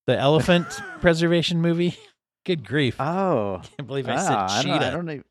the 0.09 0.19
elephant 0.19 0.67
preservation 1.01 1.61
movie. 1.61 1.97
Good 2.45 2.67
grief! 2.67 2.97
Oh, 2.99 3.61
I 3.63 3.67
can't 3.77 3.87
believe 3.87 4.09
I 4.09 4.17
ah, 4.17 4.19
said 4.19 4.37
I, 4.37 4.63
Cheetah. 4.63 4.79
don't, 4.81 4.83
I 4.83 4.91
don't 4.91 5.11
even 5.11 5.25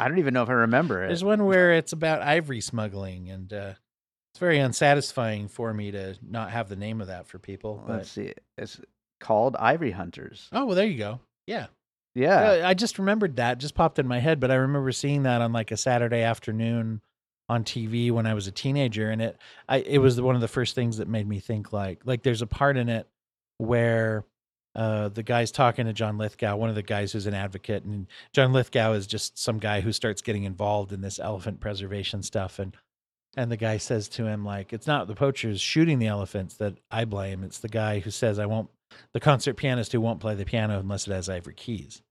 I 0.00 0.08
don't 0.08 0.18
even 0.20 0.32
know 0.32 0.42
if 0.42 0.48
I 0.48 0.54
remember 0.54 1.04
it. 1.04 1.08
There's 1.08 1.22
one 1.22 1.44
where 1.44 1.74
it's 1.74 1.92
about 1.92 2.22
ivory 2.22 2.62
smuggling, 2.62 3.28
and 3.28 3.52
uh, 3.52 3.74
it's 4.32 4.40
very 4.40 4.58
unsatisfying 4.58 5.48
for 5.48 5.74
me 5.74 5.90
to 5.90 6.16
not 6.26 6.50
have 6.50 6.70
the 6.70 6.76
name 6.76 7.02
of 7.02 7.08
that 7.08 7.26
for 7.26 7.38
people. 7.38 7.84
But 7.86 7.96
Let's 7.96 8.10
see, 8.12 8.32
it's 8.56 8.80
called 9.20 9.56
Ivory 9.56 9.90
Hunters. 9.90 10.48
oh, 10.50 10.64
well, 10.64 10.76
there 10.76 10.86
you 10.86 10.96
go. 10.96 11.20
Yeah, 11.46 11.66
Yeah. 12.14 12.40
Uh, 12.40 12.68
I 12.68 12.72
just 12.72 12.98
remembered 12.98 13.36
that. 13.36 13.58
Just 13.58 13.74
popped 13.74 13.98
in 13.98 14.08
my 14.08 14.18
head, 14.18 14.40
but 14.40 14.50
I 14.50 14.54
remember 14.54 14.92
seeing 14.92 15.24
that 15.24 15.42
on 15.42 15.52
like 15.52 15.72
a 15.72 15.76
Saturday 15.76 16.22
afternoon 16.22 17.02
on 17.54 17.64
TV 17.64 18.10
when 18.10 18.26
I 18.26 18.34
was 18.34 18.46
a 18.46 18.52
teenager, 18.52 19.10
and 19.10 19.22
it 19.22 19.38
I 19.68 19.78
it 19.78 19.98
was 19.98 20.20
one 20.20 20.34
of 20.34 20.40
the 20.40 20.48
first 20.48 20.74
things 20.74 20.98
that 20.98 21.08
made 21.08 21.26
me 21.26 21.40
think 21.40 21.72
like 21.72 22.02
like 22.04 22.22
there's 22.22 22.42
a 22.42 22.46
part 22.46 22.76
in 22.76 22.88
it 22.88 23.08
where 23.58 24.24
uh, 24.74 25.08
the 25.08 25.22
guy's 25.22 25.52
talking 25.52 25.86
to 25.86 25.92
John 25.92 26.18
Lithgow, 26.18 26.56
one 26.56 26.68
of 26.68 26.74
the 26.74 26.82
guys 26.82 27.12
who's 27.12 27.26
an 27.26 27.34
advocate, 27.34 27.84
and 27.84 28.08
John 28.32 28.52
Lithgow 28.52 28.92
is 28.92 29.06
just 29.06 29.38
some 29.38 29.58
guy 29.58 29.80
who 29.80 29.92
starts 29.92 30.20
getting 30.20 30.44
involved 30.44 30.92
in 30.92 31.00
this 31.00 31.20
elephant 31.20 31.60
preservation 31.60 32.22
stuff, 32.22 32.58
and 32.58 32.76
and 33.36 33.50
the 33.50 33.56
guy 33.56 33.78
says 33.78 34.08
to 34.10 34.26
him 34.26 34.44
like, 34.44 34.72
"It's 34.72 34.86
not 34.86 35.06
the 35.06 35.14
poachers 35.14 35.60
shooting 35.60 35.98
the 35.98 36.08
elephants 36.08 36.56
that 36.56 36.78
I 36.90 37.04
blame. 37.04 37.44
It's 37.44 37.58
the 37.58 37.68
guy 37.68 38.00
who 38.00 38.10
says 38.10 38.38
I 38.38 38.46
won't, 38.46 38.68
the 39.12 39.20
concert 39.20 39.54
pianist 39.54 39.92
who 39.92 40.00
won't 40.00 40.20
play 40.20 40.34
the 40.34 40.44
piano 40.44 40.78
unless 40.80 41.06
it 41.06 41.12
has 41.12 41.28
ivory 41.28 41.54
keys." 41.54 42.02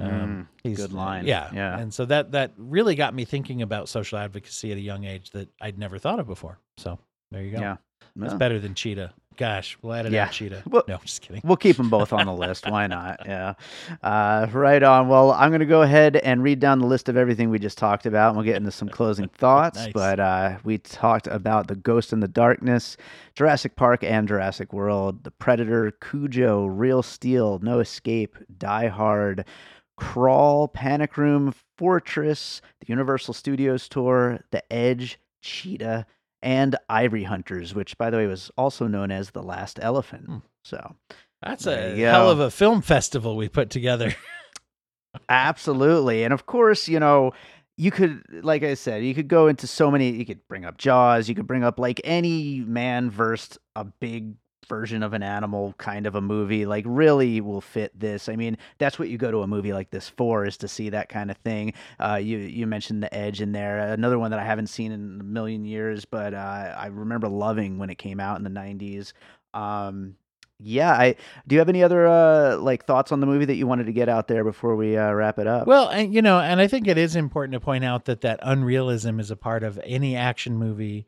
Um, 0.00 0.48
he's 0.62 0.76
good 0.78 0.92
line. 0.92 1.26
Yeah, 1.26 1.50
Yeah. 1.52 1.78
And 1.78 1.92
so 1.92 2.04
that 2.06 2.32
that 2.32 2.52
really 2.56 2.94
got 2.94 3.14
me 3.14 3.24
thinking 3.24 3.62
about 3.62 3.88
social 3.88 4.18
advocacy 4.18 4.72
at 4.72 4.78
a 4.78 4.80
young 4.80 5.04
age 5.04 5.30
that 5.30 5.48
I'd 5.60 5.78
never 5.78 5.98
thought 5.98 6.20
of 6.20 6.26
before. 6.26 6.58
So 6.78 6.98
there 7.30 7.42
you 7.42 7.52
go. 7.52 7.60
Yeah. 7.60 7.76
It's 8.16 8.30
Well, 8.30 8.38
better 8.38 8.58
than 8.58 8.74
Cheetah. 8.74 9.12
Gosh, 9.36 9.78
we'll 9.80 9.92
edit 9.94 10.12
Yeah. 10.12 10.24
out 10.24 10.32
Cheetah. 10.32 10.64
Well- 10.68 10.82
no, 10.88 10.98
just 11.04 11.22
kidding. 11.22 11.40
We'll 11.44 11.56
keep 11.56 11.76
them 11.76 11.88
both 11.88 12.12
on 12.12 12.26
the 12.26 12.32
list. 12.34 12.68
Why 12.68 12.86
not? 12.98 13.20
Yeah. 13.24 13.54
Uh, 14.02 14.48
right 14.52 14.82
on. 14.82 15.08
Well, 15.08 15.30
I'm 15.32 15.50
going 15.50 15.60
to 15.60 15.66
go 15.66 15.82
ahead 15.82 16.16
and 16.16 16.42
read 16.42 16.58
down 16.58 16.80
the 16.80 16.86
list 16.86 17.08
of 17.08 17.16
everything 17.16 17.48
we 17.48 17.58
just 17.60 17.78
talked 17.78 18.04
about, 18.06 18.28
and 18.30 18.36
we'll 18.36 18.44
get 18.44 18.56
into 18.56 18.72
some 18.72 18.88
closing 18.88 19.28
thoughts. 19.38 19.78
Nice. 19.78 19.92
But 19.92 20.18
uh, 20.20 20.58
we 20.64 20.78
talked 20.78 21.28
about 21.28 21.68
The 21.68 21.76
Ghost 21.76 22.12
and 22.12 22.22
the 22.22 22.28
Darkness, 22.28 22.96
Jurassic 23.34 23.76
Park 23.76 24.02
and 24.02 24.26
Jurassic 24.26 24.72
World, 24.72 25.22
The 25.24 25.30
Predator, 25.30 25.92
Cujo, 25.92 26.66
Real 26.66 27.02
Steel, 27.02 27.60
No 27.62 27.78
Escape, 27.78 28.36
Die 28.58 28.88
Hard, 28.88 29.44
Crawl, 30.00 30.66
Panic 30.66 31.16
Room, 31.16 31.54
Fortress, 31.76 32.62
the 32.80 32.86
Universal 32.88 33.34
Studios 33.34 33.86
Tour, 33.86 34.40
The 34.50 34.72
Edge, 34.72 35.20
Cheetah, 35.42 36.06
and 36.42 36.76
Ivory 36.88 37.24
Hunters, 37.24 37.74
which, 37.74 37.98
by 37.98 38.08
the 38.08 38.16
way, 38.16 38.26
was 38.26 38.50
also 38.56 38.86
known 38.86 39.10
as 39.10 39.30
The 39.30 39.42
Last 39.42 39.78
Elephant. 39.80 40.26
Hmm. 40.26 40.38
So. 40.64 40.96
That's 41.42 41.66
a 41.66 41.96
hell 41.96 42.26
go. 42.26 42.32
of 42.32 42.40
a 42.40 42.50
film 42.50 42.82
festival 42.82 43.36
we 43.36 43.48
put 43.48 43.70
together. 43.70 44.14
Absolutely. 45.28 46.24
And 46.24 46.32
of 46.32 46.46
course, 46.46 46.88
you 46.88 47.00
know, 47.00 47.32
you 47.76 47.90
could, 47.90 48.22
like 48.44 48.62
I 48.62 48.74
said, 48.74 49.04
you 49.04 49.14
could 49.14 49.28
go 49.28 49.48
into 49.48 49.66
so 49.66 49.90
many, 49.90 50.10
you 50.10 50.26
could 50.26 50.46
bring 50.48 50.64
up 50.64 50.76
Jaws, 50.76 51.28
you 51.28 51.34
could 51.34 51.46
bring 51.46 51.64
up 51.64 51.78
like 51.78 52.00
any 52.04 52.60
man 52.60 53.10
versed 53.10 53.58
a 53.76 53.84
big 53.84 54.34
version 54.70 55.02
of 55.02 55.12
an 55.12 55.22
animal 55.22 55.74
kind 55.76 56.06
of 56.06 56.14
a 56.14 56.20
movie, 56.22 56.64
like 56.64 56.84
really 56.86 57.42
will 57.42 57.60
fit 57.60 57.92
this. 57.98 58.30
I 58.30 58.36
mean, 58.36 58.56
that's 58.78 58.98
what 58.98 59.10
you 59.10 59.18
go 59.18 59.30
to 59.30 59.42
a 59.42 59.46
movie 59.46 59.74
like 59.74 59.90
this 59.90 60.08
for, 60.08 60.46
is 60.46 60.56
to 60.58 60.68
see 60.68 60.88
that 60.90 61.10
kind 61.10 61.30
of 61.30 61.36
thing. 61.38 61.74
Uh, 61.98 62.18
you, 62.22 62.38
you 62.38 62.66
mentioned 62.66 63.02
The 63.02 63.12
Edge 63.12 63.42
in 63.42 63.52
there. 63.52 63.78
Another 63.80 64.18
one 64.18 64.30
that 64.30 64.40
I 64.40 64.44
haven't 64.44 64.68
seen 64.68 64.92
in 64.92 65.20
a 65.20 65.24
million 65.24 65.66
years, 65.66 66.06
but 66.06 66.32
uh, 66.32 66.74
I 66.76 66.86
remember 66.86 67.28
loving 67.28 67.76
when 67.76 67.90
it 67.90 67.98
came 67.98 68.20
out 68.20 68.38
in 68.38 68.44
the 68.44 68.50
90s. 68.50 69.12
Um, 69.52 70.16
yeah, 70.62 70.92
I 70.92 71.16
do 71.46 71.54
you 71.54 71.58
have 71.58 71.70
any 71.70 71.82
other 71.82 72.06
uh 72.06 72.58
like 72.58 72.84
thoughts 72.84 73.12
on 73.12 73.20
the 73.20 73.26
movie 73.26 73.46
that 73.46 73.54
you 73.54 73.66
wanted 73.66 73.86
to 73.86 73.92
get 73.92 74.10
out 74.10 74.28
there 74.28 74.44
before 74.44 74.76
we 74.76 74.96
uh, 74.96 75.10
wrap 75.10 75.38
it 75.38 75.46
up? 75.46 75.66
Well, 75.66 75.88
and 75.88 76.12
you 76.14 76.20
know, 76.20 76.38
and 76.38 76.60
I 76.60 76.66
think 76.66 76.86
it 76.86 76.98
is 76.98 77.16
important 77.16 77.54
to 77.54 77.60
point 77.60 77.82
out 77.82 78.04
that 78.04 78.20
that 78.20 78.40
unrealism 78.42 79.20
is 79.20 79.30
a 79.30 79.36
part 79.36 79.64
of 79.64 79.80
any 79.84 80.16
action 80.16 80.58
movie, 80.58 81.06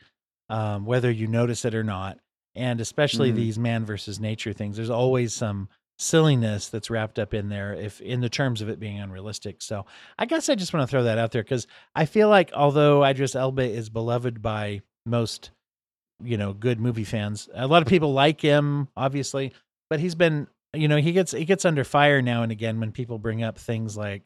um, 0.49 0.87
whether 0.87 1.11
you 1.11 1.27
notice 1.27 1.65
it 1.67 1.75
or 1.75 1.85
not, 1.85 2.19
and 2.55 2.81
especially 2.81 3.33
Mhm. 3.33 3.37
these 3.37 3.59
man 3.59 3.85
versus 3.85 4.21
nature 4.21 4.53
things. 4.53 4.77
There's 4.77 4.91
always 4.91 5.33
some 5.35 5.69
silliness 5.99 6.69
that's 6.69 6.91
wrapped 6.91 7.19
up 7.19 7.33
in 7.33 7.49
there, 7.49 7.73
if 7.75 8.01
in 8.01 8.21
the 8.21 8.29
terms 8.29 8.61
of 8.61 8.69
it 8.69 8.81
being 8.81 8.99
unrealistic. 8.99 9.63
So 9.63 9.87
I 10.19 10.27
guess 10.27 10.49
I 10.49 10.55
just 10.55 10.73
want 10.75 10.83
to 10.89 10.91
throw 10.91 11.05
that 11.05 11.19
out 11.19 11.31
there 11.33 11.43
because 11.43 11.67
I 11.95 12.07
feel 12.07 12.29
like 12.29 12.51
although 12.55 13.05
Idris 13.05 13.37
Elba 13.37 13.63
is 13.63 13.89
beloved 13.89 14.43
by 14.43 14.83
most, 15.07 15.51
you 16.23 16.37
know, 16.37 16.53
good 16.53 16.81
movie 16.81 17.05
fans, 17.05 17.49
a 17.55 17.67
lot 17.67 17.83
of 17.83 17.89
people 17.89 18.13
like 18.13 18.41
him, 18.41 18.89
obviously, 18.97 19.53
but 19.91 20.01
he's 20.01 20.15
been 20.15 20.49
you 20.75 20.89
know 20.89 20.97
he 20.97 21.13
gets 21.13 21.33
he 21.33 21.45
gets 21.45 21.67
under 21.67 21.85
fire 21.85 22.23
now 22.23 22.43
and 22.43 22.51
again 22.51 22.81
when 22.81 22.93
people 22.93 23.19
bring 23.19 23.43
up 23.43 23.59
things 23.59 23.95
like 23.95 24.23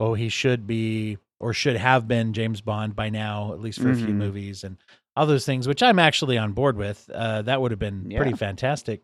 oh 0.00 0.14
he 0.14 0.28
should 0.28 0.66
be 0.66 1.16
or 1.44 1.52
should 1.52 1.76
have 1.76 2.08
been 2.08 2.32
James 2.32 2.60
Bond 2.60 2.96
by 2.96 3.10
now 3.10 3.52
at 3.52 3.60
least 3.60 3.80
for 3.80 3.90
a 3.90 3.94
few 3.94 4.06
Mhm. 4.08 4.14
movies 4.14 4.64
and 4.64 4.78
all 5.16 5.26
those 5.26 5.44
things 5.46 5.68
which 5.68 5.82
I'm 5.82 5.98
actually 5.98 6.38
on 6.38 6.52
board 6.52 6.76
with 6.76 7.08
uh, 7.14 7.42
that 7.42 7.60
would 7.60 7.70
have 7.70 7.78
been 7.78 8.10
pretty 8.10 8.32
fantastic. 8.36 9.02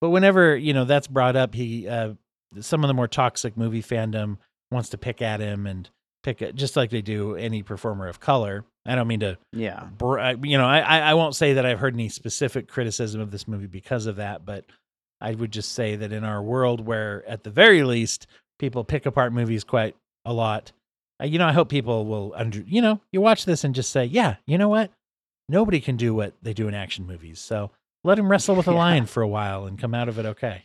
But 0.00 0.10
whenever 0.10 0.56
you 0.56 0.72
know 0.72 0.84
that's 0.84 1.06
brought 1.06 1.36
up 1.36 1.54
he 1.54 1.86
uh, 1.88 2.14
some 2.60 2.82
of 2.82 2.88
the 2.88 2.94
more 2.94 3.08
toxic 3.08 3.56
movie 3.56 3.82
fandom 3.82 4.38
wants 4.70 4.88
to 4.90 4.98
pick 4.98 5.20
at 5.22 5.40
him 5.40 5.66
and 5.66 5.88
pick 6.22 6.40
it 6.40 6.54
just 6.54 6.76
like 6.76 6.90
they 6.90 7.02
do 7.02 7.36
any 7.36 7.62
performer 7.62 8.08
of 8.08 8.20
color. 8.20 8.64
I 8.86 8.94
don't 8.94 9.06
mean 9.08 9.20
to 9.20 9.38
yeah, 9.52 9.84
br- 9.98 10.18
I- 10.18 10.36
you 10.42 10.56
know, 10.58 10.66
I 10.66 10.80
I 11.10 11.14
won't 11.14 11.36
say 11.36 11.52
that 11.54 11.66
I've 11.66 11.78
heard 11.78 11.94
any 11.94 12.08
specific 12.08 12.66
criticism 12.68 13.20
of 13.20 13.30
this 13.30 13.46
movie 13.46 13.66
because 13.68 14.06
of 14.06 14.16
that, 14.16 14.44
but 14.44 14.64
I 15.20 15.34
would 15.34 15.52
just 15.52 15.72
say 15.72 15.94
that 15.96 16.12
in 16.12 16.24
our 16.24 16.42
world 16.42 16.84
where, 16.84 17.22
at 17.28 17.44
the 17.44 17.50
very 17.50 17.84
least, 17.84 18.26
people 18.58 18.82
pick 18.82 19.06
apart 19.06 19.32
movies 19.32 19.62
quite 19.62 19.94
a 20.24 20.32
lot, 20.32 20.72
uh, 21.22 21.26
you 21.26 21.38
know, 21.38 21.46
I 21.46 21.52
hope 21.52 21.68
people 21.68 22.04
will 22.06 22.32
under, 22.36 22.60
you 22.66 22.82
know, 22.82 23.00
you 23.12 23.20
watch 23.20 23.44
this 23.44 23.64
and 23.64 23.74
just 23.74 23.90
say, 23.90 24.04
yeah, 24.04 24.36
you 24.46 24.58
know 24.58 24.68
what, 24.68 24.90
nobody 25.48 25.80
can 25.80 25.96
do 25.96 26.14
what 26.14 26.34
they 26.42 26.52
do 26.52 26.68
in 26.68 26.74
action 26.74 27.06
movies, 27.06 27.38
so 27.40 27.70
let 28.04 28.18
him 28.18 28.30
wrestle 28.30 28.56
with 28.56 28.66
a 28.68 28.70
Yeah. 28.72 28.78
lion 28.78 29.06
for 29.06 29.22
a 29.22 29.28
while 29.28 29.66
and 29.66 29.78
come 29.78 29.94
out 29.94 30.08
of 30.08 30.18
it 30.18 30.26
okay. 30.26 30.64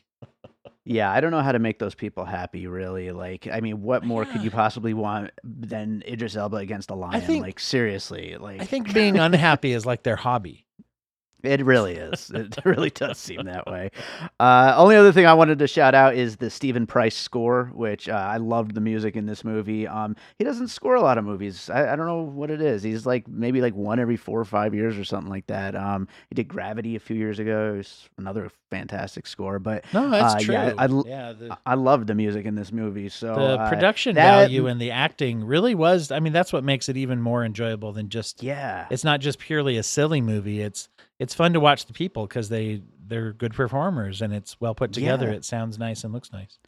yeah. 0.86 1.12
I 1.12 1.20
don't 1.22 1.32
know 1.32 1.41
how 1.41 1.51
to 1.51 1.60
make 1.60 1.78
those 1.80 1.93
people 1.95 2.26
happy. 2.26 2.66
Really, 2.68 3.12
like, 3.12 3.47
I 3.51 3.60
mean, 3.62 3.82
what 3.84 4.03
more 4.03 4.26
could 4.26 4.41
you 4.43 4.49
possibly 4.51 4.93
want 4.93 5.32
than 5.43 6.01
Idris 6.08 6.36
Elba 6.36 6.58
against 6.58 6.89
a 6.89 6.95
lion? 6.95 7.22
think- 7.22 7.43
like, 7.43 7.60
seriously, 7.60 8.36
like, 8.39 8.62
I 8.62 8.66
think 8.66 8.93
being 8.93 9.20
unhappy 9.20 9.72
is 9.78 9.86
like 9.86 10.03
their 10.03 10.16
hobby. 10.16 10.66
It 11.44 11.64
really 11.66 11.96
is. 11.96 12.32
It 12.34 12.58
really 12.66 12.90
does 12.90 13.18
seem 13.18 13.46
that 13.46 13.68
way. 13.68 13.92
Uh, 14.40 14.74
only 14.76 14.96
other 14.96 15.12
thing 15.12 15.26
I 15.26 15.34
wanted 15.34 15.60
to 15.60 15.68
shout 15.68 15.94
out 15.96 16.16
is 16.16 16.38
the 16.38 16.50
Steven 16.50 16.88
Price 16.88 17.16
score, 17.16 17.72
which 17.74 18.10
uh, 18.10 18.14
I 18.14 18.38
loved 18.38 18.74
the 18.74 18.82
music 18.82 19.16
in 19.16 19.26
this 19.28 19.44
movie. 19.44 19.88
Um, 19.88 20.16
he 20.38 20.44
doesn't 20.44 20.70
score 20.70 20.96
a 20.96 21.02
lot 21.02 21.18
of 21.18 21.26
movies. 21.26 21.70
I, 21.70 21.94
I 21.94 21.96
don't 21.96 22.08
know 22.08 22.22
what 22.24 22.50
it 22.50 22.62
is. 22.62 22.82
He's 22.84 23.06
like 23.06 23.28
maybe 23.28 23.62
like 23.62 23.76
one 23.76 24.00
every 24.00 24.18
four 24.18 24.40
or 24.40 24.46
five 24.46 24.74
years 24.74 24.98
or 24.98 25.04
something 25.04 25.30
like 25.30 25.48
that. 25.48 25.76
Um, 25.76 26.08
he 26.30 26.36
did 26.36 26.48
Gravity 26.48 26.96
a 26.96 27.00
few 27.00 27.16
years 27.16 27.38
ago. 27.40 27.74
It 27.74 27.78
was 27.78 28.10
another 28.18 28.52
fantastic 28.72 29.28
score. 29.28 29.60
But 29.60 29.86
No, 29.94 30.10
that's 30.10 30.36
Uh, 30.36 30.40
true. 30.40 30.54
yeah, 30.56 30.74
I 30.78 30.86
l- 30.86 31.06
yeah 31.08 31.34
the, 31.34 31.58
I 31.66 31.76
love 31.76 32.08
the 32.08 32.16
music 32.16 32.46
in 32.46 32.56
this 32.56 32.72
movie. 32.72 33.10
So 33.10 33.36
the 33.36 33.60
uh, 33.60 33.70
production 33.70 34.16
that- 34.16 34.24
value 34.40 34.68
and 34.68 34.82
the 34.82 34.92
acting 34.92 35.44
really 35.44 35.76
was 35.76 36.12
i 36.12 36.20
mean 36.20 36.34
that's 36.34 36.52
what 36.52 36.64
makes 36.64 36.90
it 36.90 36.98
even 36.98 37.22
more 37.22 37.44
enjoyable 37.46 37.92
than 37.94 38.10
just 38.10 38.42
yeah, 38.44 38.86
it's 38.90 39.04
not 39.04 39.20
just 39.22 39.40
purely 39.40 39.78
a 39.78 39.84
silly 39.84 40.20
movie 40.22 40.62
it's 40.62 40.90
it's 41.20 41.34
fun 41.34 41.53
to 41.53 41.59
watch 41.59 41.86
the 41.86 41.93
people 41.93 42.28
because 42.28 42.49
they 42.49 42.82
they're 43.07 43.34
good 43.34 43.53
performers 43.53 44.22
and 44.22 44.34
it's 44.34 44.59
well 44.59 44.76
put 44.76 44.91
together 44.93 45.28
Yeah. 45.28 45.34
it 45.38 45.45
sounds 45.45 45.78
nice 45.80 46.03
and 46.03 46.13
looks 46.13 46.32
nice 46.32 46.59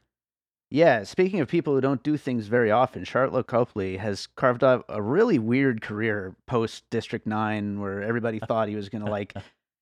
Yeah, 0.72 1.04
speaking 1.04 1.40
of 1.40 1.48
people 1.48 1.74
who 1.74 1.82
don't 1.82 2.04
do 2.04 2.16
things 2.16 2.46
very 2.48 2.70
often, 2.72 3.04
Sharlto 3.04 3.46
Copley 3.46 3.98
has 3.98 4.28
carved 4.28 4.64
out 4.64 4.86
a 4.88 5.02
really 5.02 5.40
weird 5.40 5.82
career 5.82 6.36
post 6.46 6.84
District 6.92 7.26
9 7.26 7.80
where 7.80 8.04
everybody 8.04 8.40
thought 8.48 8.68
he 8.70 8.76
was 8.76 8.88
going 8.90 9.04
to 9.04 9.10
like 9.12 9.34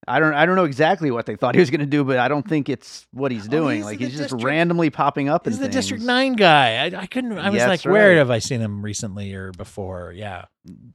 I 0.08 0.20
don't 0.20 0.34
I 0.34 0.46
don't 0.46 0.56
know 0.56 0.64
exactly 0.64 1.12
what 1.12 1.26
they 1.26 1.36
thought 1.36 1.56
he 1.56 1.60
was 1.60 1.70
going 1.70 1.82
to 1.82 1.86
do, 1.86 2.04
but 2.06 2.18
I 2.18 2.30
don't 2.30 2.48
think 2.48 2.70
it's 2.70 3.06
what 3.12 3.32
he's 3.32 3.48
Oh, 3.48 3.52
doing. 3.52 3.78
he's 3.78 3.86
like 3.86 4.00
he's 4.00 4.10
just 4.12 4.22
District- 4.22 4.44
randomly 4.46 4.90
popping 4.90 5.28
up 5.28 5.46
He's 5.46 5.58
the 5.58 5.66
things. 5.66 5.76
District 5.76 6.04
Nine 6.04 6.34
guy. 6.34 6.78
I, 6.86 7.02
I 7.02 7.06
couldn't. 7.08 7.38
I 7.38 7.50
was 7.50 7.58
Yeah, 7.58 7.68
like, 7.68 7.82
that's 7.82 7.86
where 7.92 8.16
have 8.18 8.30
I 8.32 8.40
seen 8.40 8.62
him 8.62 8.82
recently 8.82 9.34
or 9.34 9.52
before? 9.52 10.14
Yeah, 10.16 10.46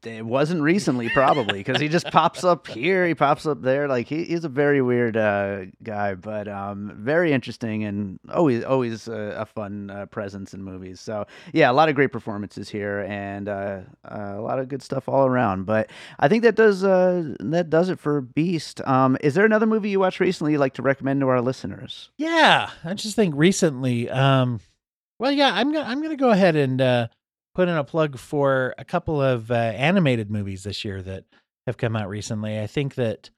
It 0.04 0.26
wasn't 0.26 0.62
recently, 0.62 1.08
probably, 1.10 1.60
because 1.60 1.80
he 1.80 1.88
just 1.88 2.06
pops 2.10 2.44
up 2.44 2.66
here, 2.66 3.06
he 3.06 3.14
pops 3.14 3.46
up 3.46 3.62
there. 3.62 3.88
Like 3.88 4.06
he, 4.06 4.24
he's 4.24 4.44
a 4.44 4.48
very 4.48 4.82
weird 4.82 5.16
uh, 5.16 5.66
guy, 5.82 6.14
but 6.14 6.48
um, 6.48 6.92
very 6.96 7.32
interesting 7.32 7.84
and 7.84 8.18
always 8.32 8.64
always 8.64 9.08
a, 9.08 9.36
a 9.38 9.46
fun 9.46 9.90
uh, 9.90 10.06
presence 10.06 10.54
in 10.54 10.62
movies. 10.62 11.00
So 11.00 11.26
yeah, 11.52 11.70
a 11.70 11.72
lot 11.72 11.88
of 11.88 11.94
great 11.94 12.12
performances 12.12 12.68
here 12.68 13.00
and 13.08 13.48
uh, 13.48 13.80
uh 14.04 14.34
a 14.36 14.42
lot 14.42 14.58
of 14.58 14.68
good 14.68 14.82
stuff 14.82 15.08
all 15.08 15.26
around. 15.26 15.64
But 15.64 15.90
I 16.18 16.28
think 16.28 16.42
that 16.42 16.56
does 16.56 16.84
uh, 16.84 17.34
that 17.40 17.70
does 17.70 17.88
it 17.88 17.98
for 17.98 18.20
Beast. 18.20 18.80
Um, 18.86 19.16
is 19.20 19.34
there 19.34 19.44
another 19.44 19.66
movie 19.66 19.90
you 19.90 20.00
watched 20.00 20.20
recently 20.20 20.52
you'd 20.52 20.58
like 20.58 20.74
to 20.74 20.82
recommend 20.82 21.20
to 21.20 21.28
our 21.28 21.40
listeners? 21.40 22.10
Yeah, 22.16 22.70
I 22.84 22.94
just 22.94 23.16
think 23.16 23.34
recently. 23.36 24.10
Um, 24.10 24.60
well, 25.18 25.32
yeah, 25.32 25.52
I'm 25.54 25.72
gonna 25.72 25.88
I'm 25.88 26.02
gonna 26.02 26.16
go 26.16 26.30
ahead 26.30 26.56
and 26.56 26.80
uh, 26.80 27.08
put 27.54 27.68
in 27.68 27.76
a 27.76 27.84
plug 27.84 28.18
for 28.18 28.74
a 28.78 28.84
couple 28.84 29.20
of 29.20 29.50
uh, 29.50 29.54
animated 29.54 30.30
movies 30.30 30.62
this 30.64 30.84
year 30.84 31.02
that 31.02 31.24
have 31.66 31.76
come 31.76 31.94
out 31.96 32.08
recently. 32.08 32.58
I 32.60 32.66
think 32.66 32.94
that 32.96 33.30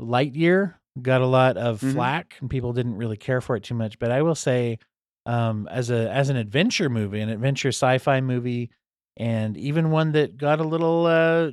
Lightyear 0.00 0.74
got 1.00 1.20
a 1.20 1.26
lot 1.26 1.56
of 1.56 1.80
Mhm. 1.80 1.92
flack 1.94 2.36
and 2.40 2.50
people 2.50 2.72
didn't 2.72 2.96
really 2.96 3.16
care 3.16 3.40
for 3.40 3.56
it 3.56 3.62
too 3.62 3.74
much, 3.74 3.98
but 3.98 4.10
I 4.10 4.22
will 4.22 4.34
say 4.34 4.78
um 5.26 5.68
as 5.70 5.90
a 5.90 6.10
as 6.10 6.30
an 6.30 6.36
adventure 6.36 6.88
movie, 6.88 7.20
an 7.20 7.28
adventure 7.28 7.68
sci-fi 7.68 8.20
movie 8.22 8.70
and 9.18 9.56
even 9.56 9.90
one 9.90 10.12
that 10.12 10.36
got 10.38 10.60
a 10.60 10.64
little 10.64 11.06
uh 11.06 11.50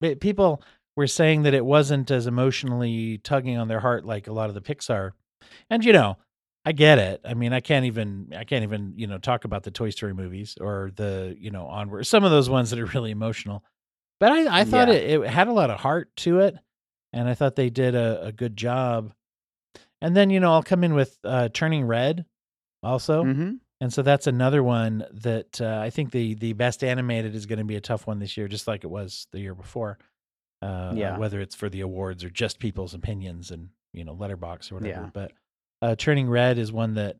pe- 0.00 0.14
people 0.14 0.62
were 0.96 1.06
saying 1.06 1.42
that 1.42 1.54
it 1.54 1.64
wasn't 1.64 2.10
as 2.10 2.26
emotionally 2.26 3.18
tugging 3.18 3.58
on 3.58 3.68
their 3.68 3.80
heart 3.80 4.04
like 4.04 4.26
a 4.26 4.32
lot 4.32 4.48
of 4.48 4.54
the 4.54 4.60
Pixar. 4.60 5.12
And 5.68 5.84
you 5.84 5.92
know, 5.92 6.16
I 6.64 6.72
get 6.72 6.98
it. 6.98 7.22
I 7.24 7.34
mean, 7.34 7.52
I 7.52 7.60
can't 7.60 7.86
even 7.86 8.32
I 8.36 8.44
can't 8.44 8.62
even, 8.64 8.92
you 8.96 9.06
know, 9.06 9.18
talk 9.18 9.44
about 9.44 9.62
the 9.62 9.70
Toy 9.70 9.90
Story 9.90 10.12
movies 10.14 10.56
or 10.60 10.90
the, 10.94 11.34
you 11.38 11.50
know, 11.50 11.66
onward 11.66 12.06
some 12.06 12.24
of 12.24 12.30
those 12.30 12.50
ones 12.50 12.70
that 12.70 12.78
are 12.78 12.86
really 12.86 13.10
emotional. 13.10 13.64
But 14.18 14.32
I, 14.32 14.60
I 14.60 14.64
thought 14.64 14.88
Yeah. 14.88 14.94
it, 14.94 15.20
it 15.22 15.30
had 15.30 15.48
a 15.48 15.52
lot 15.52 15.70
of 15.70 15.80
heart 15.80 16.14
to 16.18 16.40
it, 16.40 16.54
and 17.14 17.26
I 17.28 17.34
thought 17.34 17.56
they 17.56 17.70
did 17.70 17.94
a, 17.94 18.26
a 18.26 18.32
good 18.32 18.56
job. 18.56 19.12
And 20.02 20.14
then, 20.14 20.28
you 20.30 20.40
know, 20.40 20.52
I'll 20.52 20.62
come 20.62 20.84
in 20.84 20.94
with 20.94 21.16
uh, 21.24 21.48
Turning 21.50 21.84
Red 21.84 22.24
also. 22.82 23.24
Mm-hmm. 23.24 23.52
And 23.82 23.92
so 23.92 24.02
that's 24.02 24.26
another 24.26 24.62
one 24.62 25.06
that 25.12 25.58
uh, 25.58 25.78
I 25.82 25.88
think 25.88 26.10
the 26.10 26.34
the 26.34 26.52
best 26.52 26.84
animated 26.84 27.34
is 27.34 27.46
going 27.46 27.60
to 27.60 27.64
be 27.64 27.76
a 27.76 27.80
tough 27.80 28.06
one 28.06 28.18
this 28.18 28.36
year, 28.36 28.46
just 28.48 28.68
like 28.68 28.84
it 28.84 28.90
was 28.90 29.26
the 29.32 29.40
year 29.40 29.54
before. 29.54 29.98
Uh, 30.60 30.92
Yeah. 30.94 31.16
Whether 31.16 31.40
it's 31.40 31.54
for 31.54 31.70
the 31.70 31.80
awards 31.80 32.22
or 32.22 32.28
just 32.28 32.58
people's 32.58 32.92
opinions 32.92 33.50
and 33.50 33.70
you 33.94 34.04
know 34.04 34.14
Letterboxd 34.14 34.70
or 34.72 34.74
whatever. 34.74 35.04
Yeah. 35.04 35.10
But 35.14 35.32
uh, 35.82 35.94
Turning 35.96 36.28
Red 36.28 36.58
is 36.58 36.72
one 36.72 36.94
that 36.94 37.16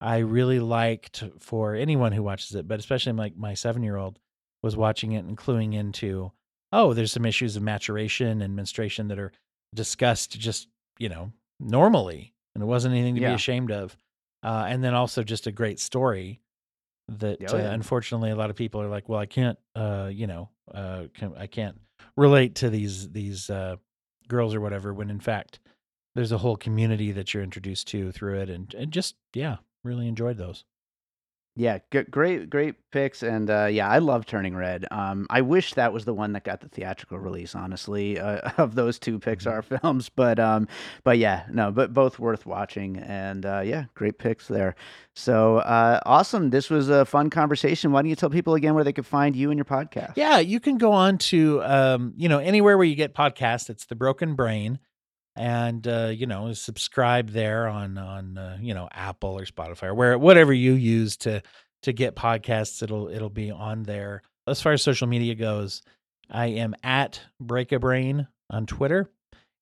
I 0.00 0.18
really 0.18 0.60
liked 0.60 1.22
for 1.38 1.74
anyone 1.74 2.12
who 2.12 2.22
watches 2.22 2.54
it, 2.54 2.66
but 2.68 2.78
especially 2.80 3.12
like 3.12 3.36
my 3.36 3.54
seven 3.54 3.82
year 3.82 3.96
old 3.96 4.18
was 4.62 4.76
watching 4.76 5.12
it 5.12 5.24
and 5.24 5.36
cluing 5.36 5.74
into, 5.74 6.32
oh, 6.72 6.92
there's 6.94 7.12
some 7.12 7.24
issues 7.26 7.56
of 7.56 7.62
maturation 7.62 8.42
and 8.42 8.54
menstruation 8.56 9.08
that 9.08 9.18
are 9.18 9.32
discussed 9.74 10.38
just 10.38 10.68
you 10.98 11.08
know 11.08 11.32
normally, 11.60 12.34
and 12.54 12.62
it 12.62 12.66
wasn't 12.66 12.94
anything 12.94 13.14
to 13.14 13.20
Yeah. 13.20 13.28
be 13.30 13.34
ashamed 13.34 13.70
of 13.70 13.96
uh, 14.42 14.66
and 14.68 14.82
then 14.82 14.92
also 14.94 15.22
just 15.22 15.46
a 15.46 15.52
great 15.52 15.78
story 15.80 16.40
that 17.08 17.42
Oh, 17.52 17.56
uh, 17.56 17.70
unfortunately 17.70 18.30
a 18.30 18.36
lot 18.36 18.50
of 18.50 18.56
people 18.56 18.80
are 18.80 18.88
like 18.88 19.08
well 19.08 19.18
i 19.18 19.26
can't 19.26 19.58
uh 19.74 20.08
you 20.10 20.26
know 20.26 20.48
uh 20.72 21.04
can, 21.14 21.32
i 21.36 21.46
can't 21.46 21.76
relate 22.16 22.54
to 22.56 22.70
these 22.70 23.10
these 23.10 23.50
uh 23.50 23.76
girls 24.28 24.54
or 24.54 24.60
whatever 24.60 24.94
when 24.94 25.10
in 25.10 25.18
fact 25.20 25.58
there's 26.14 26.32
a 26.32 26.38
whole 26.38 26.56
community 26.56 27.12
that 27.12 27.32
you're 27.32 27.42
introduced 27.42 27.88
to 27.88 28.12
through 28.12 28.40
it 28.40 28.50
and, 28.50 28.74
and 28.74 28.92
just 28.92 29.16
yeah 29.34 29.56
really 29.84 30.06
enjoyed 30.08 30.36
those 30.38 30.64
Yeah, 31.54 31.80
g- 31.92 32.04
great, 32.04 32.48
great 32.48 32.76
picks, 32.92 33.22
and 33.22 33.50
uh, 33.50 33.66
yeah, 33.66 33.86
I 33.86 33.98
love 33.98 34.24
Turning 34.24 34.56
Red. 34.56 34.86
Um, 34.90 35.26
I 35.28 35.42
wish 35.42 35.74
that 35.74 35.92
was 35.92 36.06
the 36.06 36.14
one 36.14 36.32
that 36.32 36.44
got 36.44 36.60
the 36.62 36.68
theatrical 36.70 37.18
release, 37.18 37.54
honestly, 37.54 38.18
uh, 38.18 38.40
of 38.56 38.74
those 38.74 38.98
two 38.98 39.18
Pixar 39.18 39.62
films. 39.62 40.08
But, 40.08 40.38
um, 40.38 40.66
but 41.04 41.18
yeah, 41.18 41.44
no, 41.50 41.70
but 41.70 41.92
both 41.92 42.18
worth 42.18 42.46
watching, 42.46 42.96
and 42.96 43.44
uh, 43.44 43.60
yeah, 43.60 43.84
great 43.94 44.18
picks 44.18 44.48
there. 44.48 44.74
So 45.14 45.58
uh, 45.58 46.00
awesome! 46.06 46.48
This 46.48 46.70
was 46.70 46.88
a 46.88 47.04
fun 47.04 47.28
conversation. 47.28 47.92
Why 47.92 48.00
don't 48.00 48.08
you 48.08 48.16
tell 48.16 48.30
people 48.30 48.54
again 48.54 48.74
where 48.74 48.84
they 48.84 48.94
could 48.94 49.06
find 49.06 49.36
you 49.36 49.50
and 49.50 49.58
your 49.58 49.66
podcast? 49.66 50.12
Yeah, 50.16 50.38
you 50.38 50.58
can 50.58 50.78
go 50.78 50.92
on 50.92 51.18
to 51.18 51.62
um, 51.64 52.14
you 52.16 52.30
know, 52.30 52.38
anywhere 52.38 52.78
where 52.78 52.86
you 52.86 52.94
get 52.96 53.14
podcasts. 53.14 53.68
It's 53.68 53.84
the 53.84 53.94
Broken 53.94 54.34
Brain, 54.36 54.78
and 55.36 55.86
uh, 55.86 56.10
you 56.14 56.26
know, 56.26 56.52
subscribe 56.52 57.30
there 57.30 57.66
on 57.68 57.98
on 57.98 58.36
uh, 58.38 58.58
you 58.60 58.74
know 58.74 58.88
Apple 58.92 59.38
or 59.38 59.44
Spotify 59.44 59.84
or 59.84 59.94
where 59.94 60.18
whatever 60.18 60.52
you 60.52 60.72
use 60.74 61.16
to 61.18 61.42
to 61.82 61.92
get 61.92 62.14
podcasts. 62.16 62.82
It'll 62.82 63.08
it'll 63.08 63.30
be 63.30 63.50
on 63.50 63.82
there. 63.84 64.22
As 64.46 64.60
far 64.60 64.72
as 64.72 64.82
social 64.82 65.06
media 65.06 65.34
goes, 65.34 65.82
I 66.30 66.46
am 66.46 66.74
at 66.82 67.20
Break 67.40 67.72
a 67.72 67.78
Brain 67.78 68.26
on 68.50 68.66
Twitter, 68.66 69.10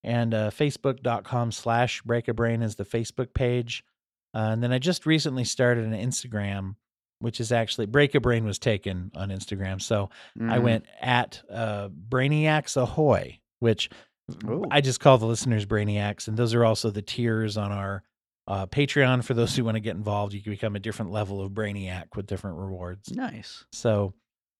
and 0.02 0.32
uh, 0.34 0.50
Facebook.com 0.50 1.52
slash 1.52 2.02
Break 2.02 2.28
a 2.28 2.34
Brain 2.34 2.62
is 2.62 2.76
the 2.76 2.84
Facebook 2.84 3.34
page. 3.34 3.84
Uh, 4.34 4.50
and 4.52 4.62
then 4.62 4.72
I 4.72 4.78
just 4.78 5.06
recently 5.06 5.44
started 5.44 5.84
an 5.84 5.92
Instagram, 5.92 6.76
which 7.18 7.40
is 7.40 7.52
actually 7.52 7.86
Break 7.86 8.14
a 8.14 8.20
Brain 8.20 8.44
was 8.44 8.58
taken 8.58 9.10
on 9.14 9.28
Instagram, 9.30 9.82
so. 9.82 10.08
I 10.40 10.58
Mhm. 10.58 10.62
went 10.62 10.84
at 11.00 11.42
uh, 11.50 11.88
Brainiacs 11.88 12.76
Ahoy, 12.76 13.40
which 13.58 13.90
Ooh. 14.44 14.64
I 14.70 14.80
just 14.80 15.00
call 15.00 15.18
the 15.18 15.26
listeners 15.26 15.66
Brainiacs, 15.66 16.28
and 16.28 16.36
those 16.36 16.54
are 16.54 16.64
also 16.64 16.90
the 16.90 17.02
tiers 17.02 17.56
on 17.56 17.72
our 17.72 18.02
uh, 18.46 18.66
Patreon 18.66 19.22
for 19.22 19.34
those 19.34 19.54
who 19.54 19.64
want 19.64 19.76
to 19.76 19.80
get 19.80 19.96
involved. 19.96 20.34
You 20.34 20.42
can 20.42 20.52
become 20.52 20.76
a 20.76 20.80
different 20.80 21.12
level 21.12 21.40
of 21.40 21.52
Brainiac 21.52 22.16
with 22.16 22.26
different 22.26 22.58
rewards. 22.58 23.10
nice. 23.12 23.64
So, 23.72 24.14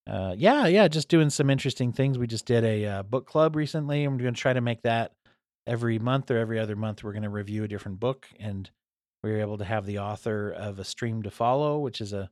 uh, 0.07 0.33
yeah, 0.37 0.67
yeah, 0.67 0.87
just 0.87 1.09
doing 1.09 1.29
some 1.29 1.49
interesting 1.49 1.91
things. 1.91 2.17
We 2.17 2.27
just 2.27 2.45
did 2.45 2.63
a 2.63 2.85
uh, 2.85 3.03
book 3.03 3.27
club 3.27 3.55
recently. 3.55 4.03
I'm 4.03 4.17
going 4.17 4.33
to 4.33 4.39
try 4.39 4.53
to 4.53 4.61
make 4.61 4.81
that 4.83 5.11
every 5.67 5.99
month 5.99 6.31
or 6.31 6.37
every 6.37 6.59
other 6.59 6.75
month. 6.75 7.03
We're 7.03 7.13
going 7.13 7.23
to 7.23 7.29
review 7.29 7.63
a 7.63 7.67
different 7.67 7.99
book, 7.99 8.27
and 8.39 8.69
we 9.23 9.31
were 9.31 9.39
able 9.39 9.57
to 9.57 9.65
have 9.65 9.85
the 9.85 9.99
author 9.99 10.49
of 10.51 10.79
A 10.79 10.83
Stream 10.83 11.21
to 11.23 11.31
Follow, 11.31 11.79
which 11.79 12.01
is 12.01 12.13
a, 12.13 12.29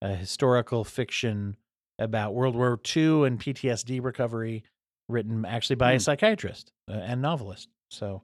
a 0.00 0.14
historical 0.14 0.84
fiction 0.84 1.56
about 1.98 2.34
World 2.34 2.56
War 2.56 2.80
II 2.96 3.24
and 3.26 3.38
PTSD 3.38 4.02
recovery, 4.02 4.64
written 5.12 5.44
actually 5.44 5.76
by 5.76 5.92
Hmm. 5.92 5.96
a 5.96 6.00
psychiatrist 6.00 6.72
uh, 6.88 6.92
and 6.94 7.22
novelist. 7.22 7.68
So. 7.90 8.22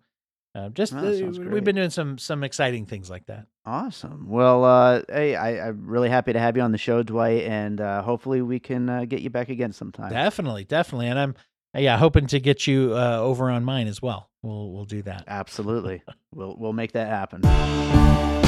Uh, 0.55 0.71
just 0.71 0.93
Oh, 0.95 1.31
we've 1.53 1.63
been 1.63 1.77
doing 1.77 1.91
some 1.91 2.17
some 2.19 2.43
exciting 2.43 2.87
things 2.87 3.09
like 3.11 3.27
that. 3.27 3.47
Awesome. 3.67 4.29
Well, 4.29 4.65
uh, 4.65 5.03
hey, 5.09 5.37
I, 5.37 5.69
I'm 5.69 5.87
really 5.87 6.09
happy 6.09 6.33
to 6.33 6.39
have 6.41 6.57
you 6.57 6.63
on 6.63 6.73
the 6.73 6.79
show, 6.79 7.03
Dwight, 7.03 7.43
and 7.45 7.81
uh, 7.81 8.03
hopefully 8.03 8.41
we 8.43 8.59
can 8.59 8.89
uh, 8.89 9.05
get 9.05 9.21
you 9.21 9.31
back 9.31 9.51
again 9.51 9.73
sometime. 9.73 10.11
Definitely, 10.11 10.65
definitely, 10.65 11.09
and 11.09 11.19
I'm 11.19 11.35
yeah 11.77 11.99
hoping 11.99 12.27
to 12.29 12.41
get 12.41 12.67
you 12.67 12.93
uh, 12.95 13.19
over 13.21 13.51
on 13.51 13.63
mine 13.63 13.87
as 13.89 14.01
well. 14.03 14.31
We'll 14.43 14.73
we'll 14.73 14.87
do 14.87 15.03
that. 15.03 15.25
Absolutely. 15.29 16.03
we'll 16.35 16.57
we'll 16.59 16.73
make 16.73 16.93
that 16.93 17.09
happen. 17.09 18.48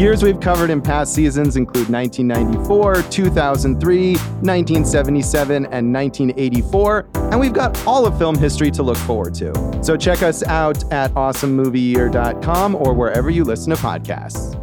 Years 0.00 0.22
we've 0.22 0.40
covered 0.40 0.70
in 0.70 0.80
past 0.80 1.14
seasons 1.14 1.56
include 1.56 1.90
1994, 1.90 3.02
2003, 3.10 4.12
1977, 4.14 5.56
and 5.66 5.92
1984, 5.92 7.06
and 7.14 7.38
we've 7.38 7.52
got 7.52 7.86
all 7.86 8.06
of 8.06 8.16
film 8.16 8.38
history 8.38 8.70
to 8.70 8.82
look 8.82 8.96
forward 8.96 9.34
to. 9.34 9.52
So 9.84 9.98
check 9.98 10.22
us 10.22 10.42
out 10.44 10.90
at 10.90 11.12
awesomemovieyear.com 11.12 12.76
or 12.76 12.94
wherever 12.94 13.28
you 13.28 13.44
listen 13.44 13.76
to 13.76 13.76
podcasts. 13.76 14.59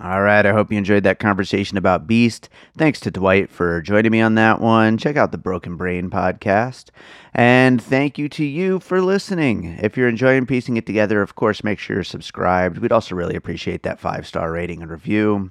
All 0.00 0.22
right. 0.22 0.46
I 0.46 0.52
hope 0.52 0.70
you 0.70 0.78
enjoyed 0.78 1.02
that 1.02 1.18
conversation 1.18 1.76
about 1.76 2.06
Beast. 2.06 2.48
Thanks 2.76 3.00
to 3.00 3.10
Dwight 3.10 3.50
for 3.50 3.82
joining 3.82 4.12
me 4.12 4.20
on 4.20 4.36
that 4.36 4.60
one. 4.60 4.96
Check 4.96 5.16
out 5.16 5.32
the 5.32 5.38
Broken 5.38 5.76
Brain 5.76 6.08
podcast. 6.08 6.90
And 7.34 7.82
thank 7.82 8.16
you 8.16 8.28
to 8.28 8.44
you 8.44 8.78
for 8.78 9.00
listening. 9.02 9.76
If 9.82 9.96
you're 9.96 10.08
enjoying 10.08 10.46
piecing 10.46 10.76
it 10.76 10.86
together, 10.86 11.20
of 11.20 11.34
course, 11.34 11.64
make 11.64 11.80
sure 11.80 11.96
you're 11.96 12.04
subscribed. 12.04 12.78
We'd 12.78 12.92
also 12.92 13.16
really 13.16 13.34
appreciate 13.34 13.82
that 13.82 13.98
five 13.98 14.24
star 14.24 14.52
rating 14.52 14.82
and 14.82 14.90
review. 14.90 15.50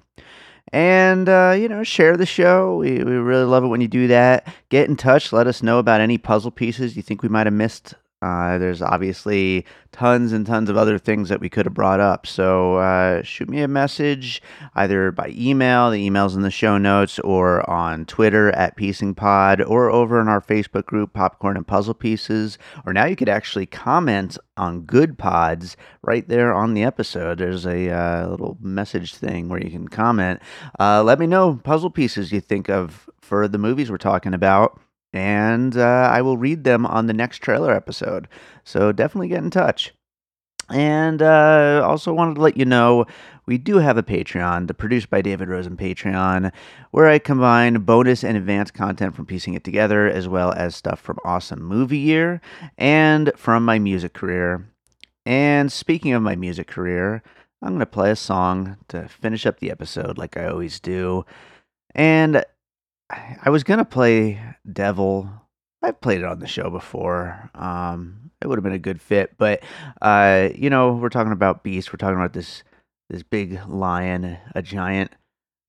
And, 0.72 1.28
uh, 1.28 1.56
you 1.58 1.68
know, 1.68 1.84
share 1.84 2.16
the 2.16 2.26
show. 2.26 2.78
We, 2.78 3.04
we 3.04 3.14
really 3.14 3.46
love 3.46 3.66
it 3.66 3.68
when 3.68 3.82
you 3.82 3.90
do 3.90 4.08
that. 4.08 4.48
Get 4.70 4.88
in 4.88 4.96
touch. 4.96 5.34
Let 5.34 5.48
us 5.48 5.62
know 5.62 5.80
about 5.80 6.00
any 6.00 6.18
puzzle 6.18 6.52
pieces 6.52 6.96
you 6.96 7.02
think 7.02 7.22
we 7.22 7.30
might 7.30 7.48
have 7.48 7.54
missed 7.54 7.96
Uh, 8.22 8.58
there's 8.58 8.82
obviously 8.82 9.64
tons 9.92 10.34
and 10.34 10.46
tons 10.48 10.72
of 10.72 10.78
other 10.78 10.98
things 10.98 11.30
that 11.30 11.40
we 11.40 11.50
could 11.50 11.68
have 11.68 11.74
brought 11.76 12.00
up. 12.00 12.26
So 12.26 12.78
uh, 12.78 13.22
shoot 13.22 13.48
me 13.48 13.62
a 13.62 13.68
message 13.68 14.42
either 14.74 15.12
by 15.12 15.34
email, 15.36 15.92
the 15.92 16.04
email's 16.04 16.36
in 16.36 16.42
the 16.42 16.50
show 16.50 16.80
notes, 16.80 17.20
or 17.20 17.68
on 17.70 18.06
Twitter 18.06 18.50
at 18.52 18.76
PiecingPod, 18.76 19.70
or 19.70 19.92
over 19.92 20.20
in 20.20 20.28
our 20.28 20.42
Facebook 20.42 20.86
group, 20.88 21.14
Popcorn 21.14 21.58
and 21.58 21.68
Puzzle 21.68 21.94
Pieces. 21.94 22.58
Or 22.88 22.94
now 22.94 23.06
you 23.06 23.16
could 23.16 23.30
actually 23.30 23.68
comment 23.68 24.38
on 24.58 24.82
Goodpods 24.84 25.76
right 26.02 26.28
there 26.28 26.54
on 26.54 26.74
the 26.74 26.84
episode. 26.84 27.38
There's 27.38 27.68
a 27.68 27.92
uh, 27.92 28.28
little 28.30 28.58
message 28.60 29.14
thing 29.14 29.48
where 29.48 29.64
you 29.64 29.70
can 29.70 29.88
comment. 29.88 30.42
Uh, 30.80 31.04
let 31.04 31.20
me 31.20 31.28
know 31.28 31.60
puzzle 31.64 31.92
pieces 31.92 32.32
you 32.32 32.42
think 32.42 32.68
of 32.68 33.08
for 33.22 33.48
the 33.48 33.60
movies 33.60 33.92
we're 33.92 33.98
talking 33.98 34.34
about 34.34 34.80
and 35.14 35.78
uh, 35.78 36.10
I 36.12 36.22
will 36.22 36.38
read 36.38 36.64
them 36.64 36.86
on 36.86 37.08
the 37.08 37.14
next 37.14 37.40
trailer 37.40 37.74
episode. 37.74 38.28
So 38.64 38.92
definitely 38.92 39.30
get 39.30 39.44
in 39.44 39.50
touch. 39.50 39.94
And 40.70 41.22
uh, 41.22 41.82
also 41.86 42.14
wanted 42.14 42.36
to 42.36 42.42
let 42.42 42.58
you 42.58 42.66
know 42.66 43.06
we 43.46 43.58
do 43.58 43.78
have 43.78 43.98
a 43.98 44.04
Patreon, 44.04 44.68
the 44.68 44.74
Produced 44.74 45.10
by 45.10 45.22
David 45.22 45.48
Rosen 45.48 45.78
Patreon, 45.78 46.52
where 46.92 47.08
I 47.08 47.20
combine 47.20 47.76
bonus 47.76 48.24
and 48.24 48.36
advanced 48.36 48.74
content 48.74 49.16
from 49.16 49.26
piecing 49.26 49.54
it 49.54 49.64
together, 49.64 50.08
as 50.08 50.28
well 50.28 50.52
as 50.52 50.76
stuff 50.76 51.00
from 51.00 51.20
Awesome 51.24 51.64
Movie 51.64 52.00
Year 52.00 52.42
and 52.78 53.32
from 53.38 53.64
my 53.64 53.80
music 53.80 54.14
career. 54.14 54.68
And 55.26 55.72
speaking 55.72 56.12
of 56.12 56.22
my 56.22 56.36
music 56.36 56.68
career, 56.68 57.24
I'm 57.62 57.70
going 57.70 57.80
to 57.80 57.86
play 57.86 58.12
a 58.12 58.16
song 58.18 58.78
to 58.90 59.08
finish 59.08 59.46
up 59.46 59.60
the 59.60 59.72
episode 59.72 60.18
like 60.18 60.36
I 60.36 60.48
always 60.48 60.82
do. 60.82 61.26
And 61.96 62.44
I 63.10 63.50
was 63.50 63.64
gonna 63.64 63.86
play 63.86 64.42
Devil. 64.72 65.30
I've 65.82 66.02
played 66.02 66.20
it 66.20 66.26
on 66.26 66.40
the 66.40 66.48
show 66.48 66.70
before. 66.70 67.50
Um, 67.56 68.32
it 68.42 68.48
would 68.48 68.58
have 68.58 68.64
been 68.64 68.74
a 68.74 68.80
good 68.80 69.02
fit, 69.02 69.38
but 69.38 69.64
uh, 70.02 70.50
you 70.56 70.70
know, 70.70 70.94
we're 70.94 71.10
talking 71.10 71.32
about 71.32 71.64
Beast. 71.64 71.92
We're 71.92 71.98
talking 71.98 72.18
about 72.18 72.34
this 72.34 72.64
this 73.10 73.24
big 73.24 73.60
lion, 73.68 74.38
a 74.54 74.62
giant 74.62 75.12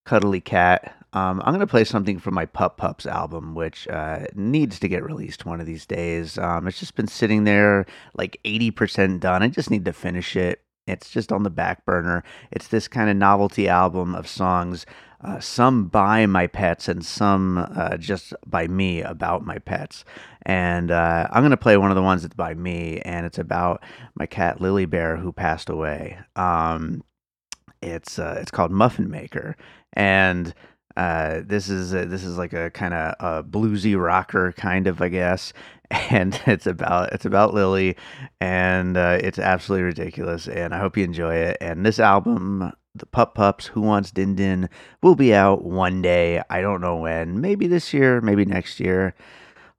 cuddly 0.05 0.41
cat. 0.41 0.95
Um, 1.13 1.41
I'm 1.45 1.53
gonna 1.53 1.67
play 1.67 1.85
something 1.85 2.19
from 2.19 2.35
my 2.35 2.47
Pup 2.47 2.77
Pups 2.77 3.07
album, 3.07 3.55
which 3.55 3.87
uh, 3.89 4.27
needs 4.35 4.79
to 4.81 4.89
get 4.89 5.05
released 5.05 5.47
one 5.47 5.61
of 5.61 5.67
these 5.67 5.87
days. 5.87 6.39
Um, 6.39 6.67
it's 6.67 6.81
just 6.81 6.97
been 6.97 7.07
sitting 7.07 7.45
there 7.45 7.87
like 8.15 8.41
80% 8.45 9.21
done. 9.21 9.43
I 9.43 9.49
just 9.49 9.71
need 9.71 9.85
to 9.85 9.93
finish 9.93 10.37
it. 10.37 10.63
It's 10.87 11.11
just 11.11 11.33
on 11.33 11.43
the 11.43 11.51
back 11.51 11.85
burner. 11.85 12.25
It's 12.51 12.69
this 12.69 12.89
kind 12.89 13.11
of 13.11 13.17
novelty 13.17 13.69
album 13.69 14.15
of 14.15 14.27
songs 14.27 14.87
uh, 15.21 15.41
some 15.41 15.87
by 15.87 16.27
my 16.27 16.47
pets 16.47 16.89
and 16.89 17.05
some 17.05 17.59
uh, 17.59 17.97
just 17.97 18.33
by 18.47 18.69
me 18.69 19.03
about 19.03 19.45
my 19.45 19.59
pets. 19.59 20.05
And 20.43 20.91
uh, 20.91 21.29
I'm 21.31 21.43
going 21.43 21.51
to 21.51 21.57
play 21.57 21.77
one 21.77 21.91
of 21.91 21.97
the 21.97 22.03
ones 22.03 22.23
that's 22.23 22.35
by 22.35 22.55
me, 22.55 23.01
and 23.01 23.27
it's 23.27 23.39
about 23.39 23.83
my 24.15 24.27
cat 24.27 24.61
Lily 24.61 24.87
Bear 24.87 25.17
who 25.17 25.33
passed 25.33 25.69
away. 25.69 26.19
Um, 26.37 27.03
it's 27.83 28.19
uh, 28.19 28.39
it's 28.41 28.51
called 28.51 28.71
Muffin 28.71 29.11
Maker, 29.11 29.57
and 29.93 30.55
uh, 30.97 31.43
this 31.45 31.69
is 31.69 31.95
a, 31.95 32.07
this 32.07 32.25
is 32.25 32.39
like 32.39 32.53
a 32.53 32.71
kind 32.71 32.93
of 32.93 33.15
a 33.21 33.45
bluesy 33.45 34.01
rocker 34.01 34.53
kind 34.53 34.89
of, 34.89 35.01
I 35.01 35.09
guess, 35.09 35.53
and 35.91 36.41
it's 36.47 36.67
about 36.67 37.13
it's 37.13 37.25
about 37.25 37.55
Lily, 37.55 37.97
and 38.41 38.97
uh, 38.97 39.19
it's 39.21 39.39
absolutely 39.39 39.85
ridiculous. 39.85 40.49
And 40.49 40.75
I 40.75 40.79
hope 40.79 40.97
you 40.97 41.05
enjoy 41.05 41.35
it. 41.37 41.57
And 41.61 41.85
this 41.85 42.01
album 42.01 42.73
the 42.99 43.07
Pup 43.07 43.35
Pups, 43.35 43.67
Who 43.67 43.81
Wants 43.81 44.11
Din 44.11 44.35
Din, 44.35 44.69
will 45.03 45.15
be 45.15 45.35
out 45.35 45.65
one 45.65 46.03
day. 46.03 46.43
I 46.51 46.61
don't 46.61 46.81
know 46.81 46.97
when. 46.97 47.41
Maybe 47.41 47.67
this 47.67 47.95
year, 47.95 48.21
maybe 48.21 48.45
next 48.45 48.81
year. 48.81 49.15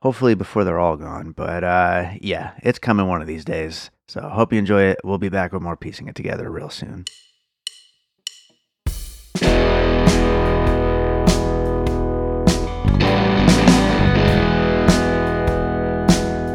Hopefully 0.02 0.34
before 0.34 0.64
they're 0.64 0.80
all 0.80 0.98
gone. 0.98 1.32
But 1.32 1.64
uh, 1.64 2.12
yeah, 2.22 2.54
it's 2.64 2.80
coming 2.80 3.08
one 3.08 3.22
of 3.22 3.28
these 3.28 3.44
days. 3.44 3.92
So 4.08 4.22
hope 4.22 4.52
you 4.54 4.60
enjoy 4.60 4.84
it. 4.84 5.00
We'll 5.04 5.18
be 5.18 5.30
back 5.30 5.52
with 5.52 5.62
more 5.62 5.76
piecing 5.78 6.08
it 6.08 6.16
together 6.16 6.50
real 6.50 6.70
soon. 6.70 7.06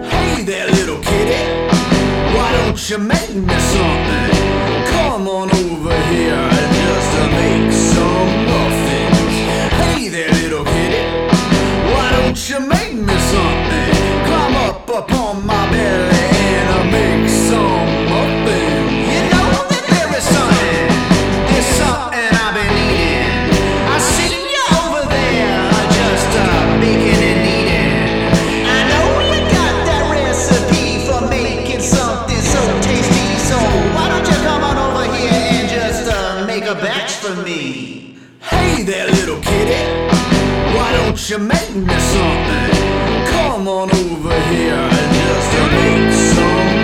Hey 0.08 0.42
there, 0.42 0.66
little 0.68 1.00
kitty. 1.02 1.68
Why 2.34 2.52
don't 2.56 2.90
you 2.90 2.98
make 2.98 3.34
me 3.34 3.58
something? 3.58 4.34
Come 4.90 5.28
on 5.28 5.54
over 5.54 5.96
here 6.08 6.53
you 12.48 12.60
make 12.60 12.92
me 12.92 13.18
something? 13.18 14.26
Climb 14.26 14.56
up 14.56 14.88
upon 14.88 15.46
my 15.46 15.70
belly 15.70 16.13
for 37.24 37.42
me? 37.42 38.16
Hey 38.38 38.82
there, 38.82 39.06
little 39.06 39.40
kitty. 39.40 39.82
Why 40.76 40.92
don't 40.92 41.30
you 41.30 41.38
make 41.38 41.74
me 41.74 41.98
something? 42.12 42.70
Come 43.32 43.66
on 43.66 43.88
over 43.90 44.38
here 44.52 44.74
and 44.74 45.10
just 45.22 45.52
make 45.72 46.12
some 46.36 46.83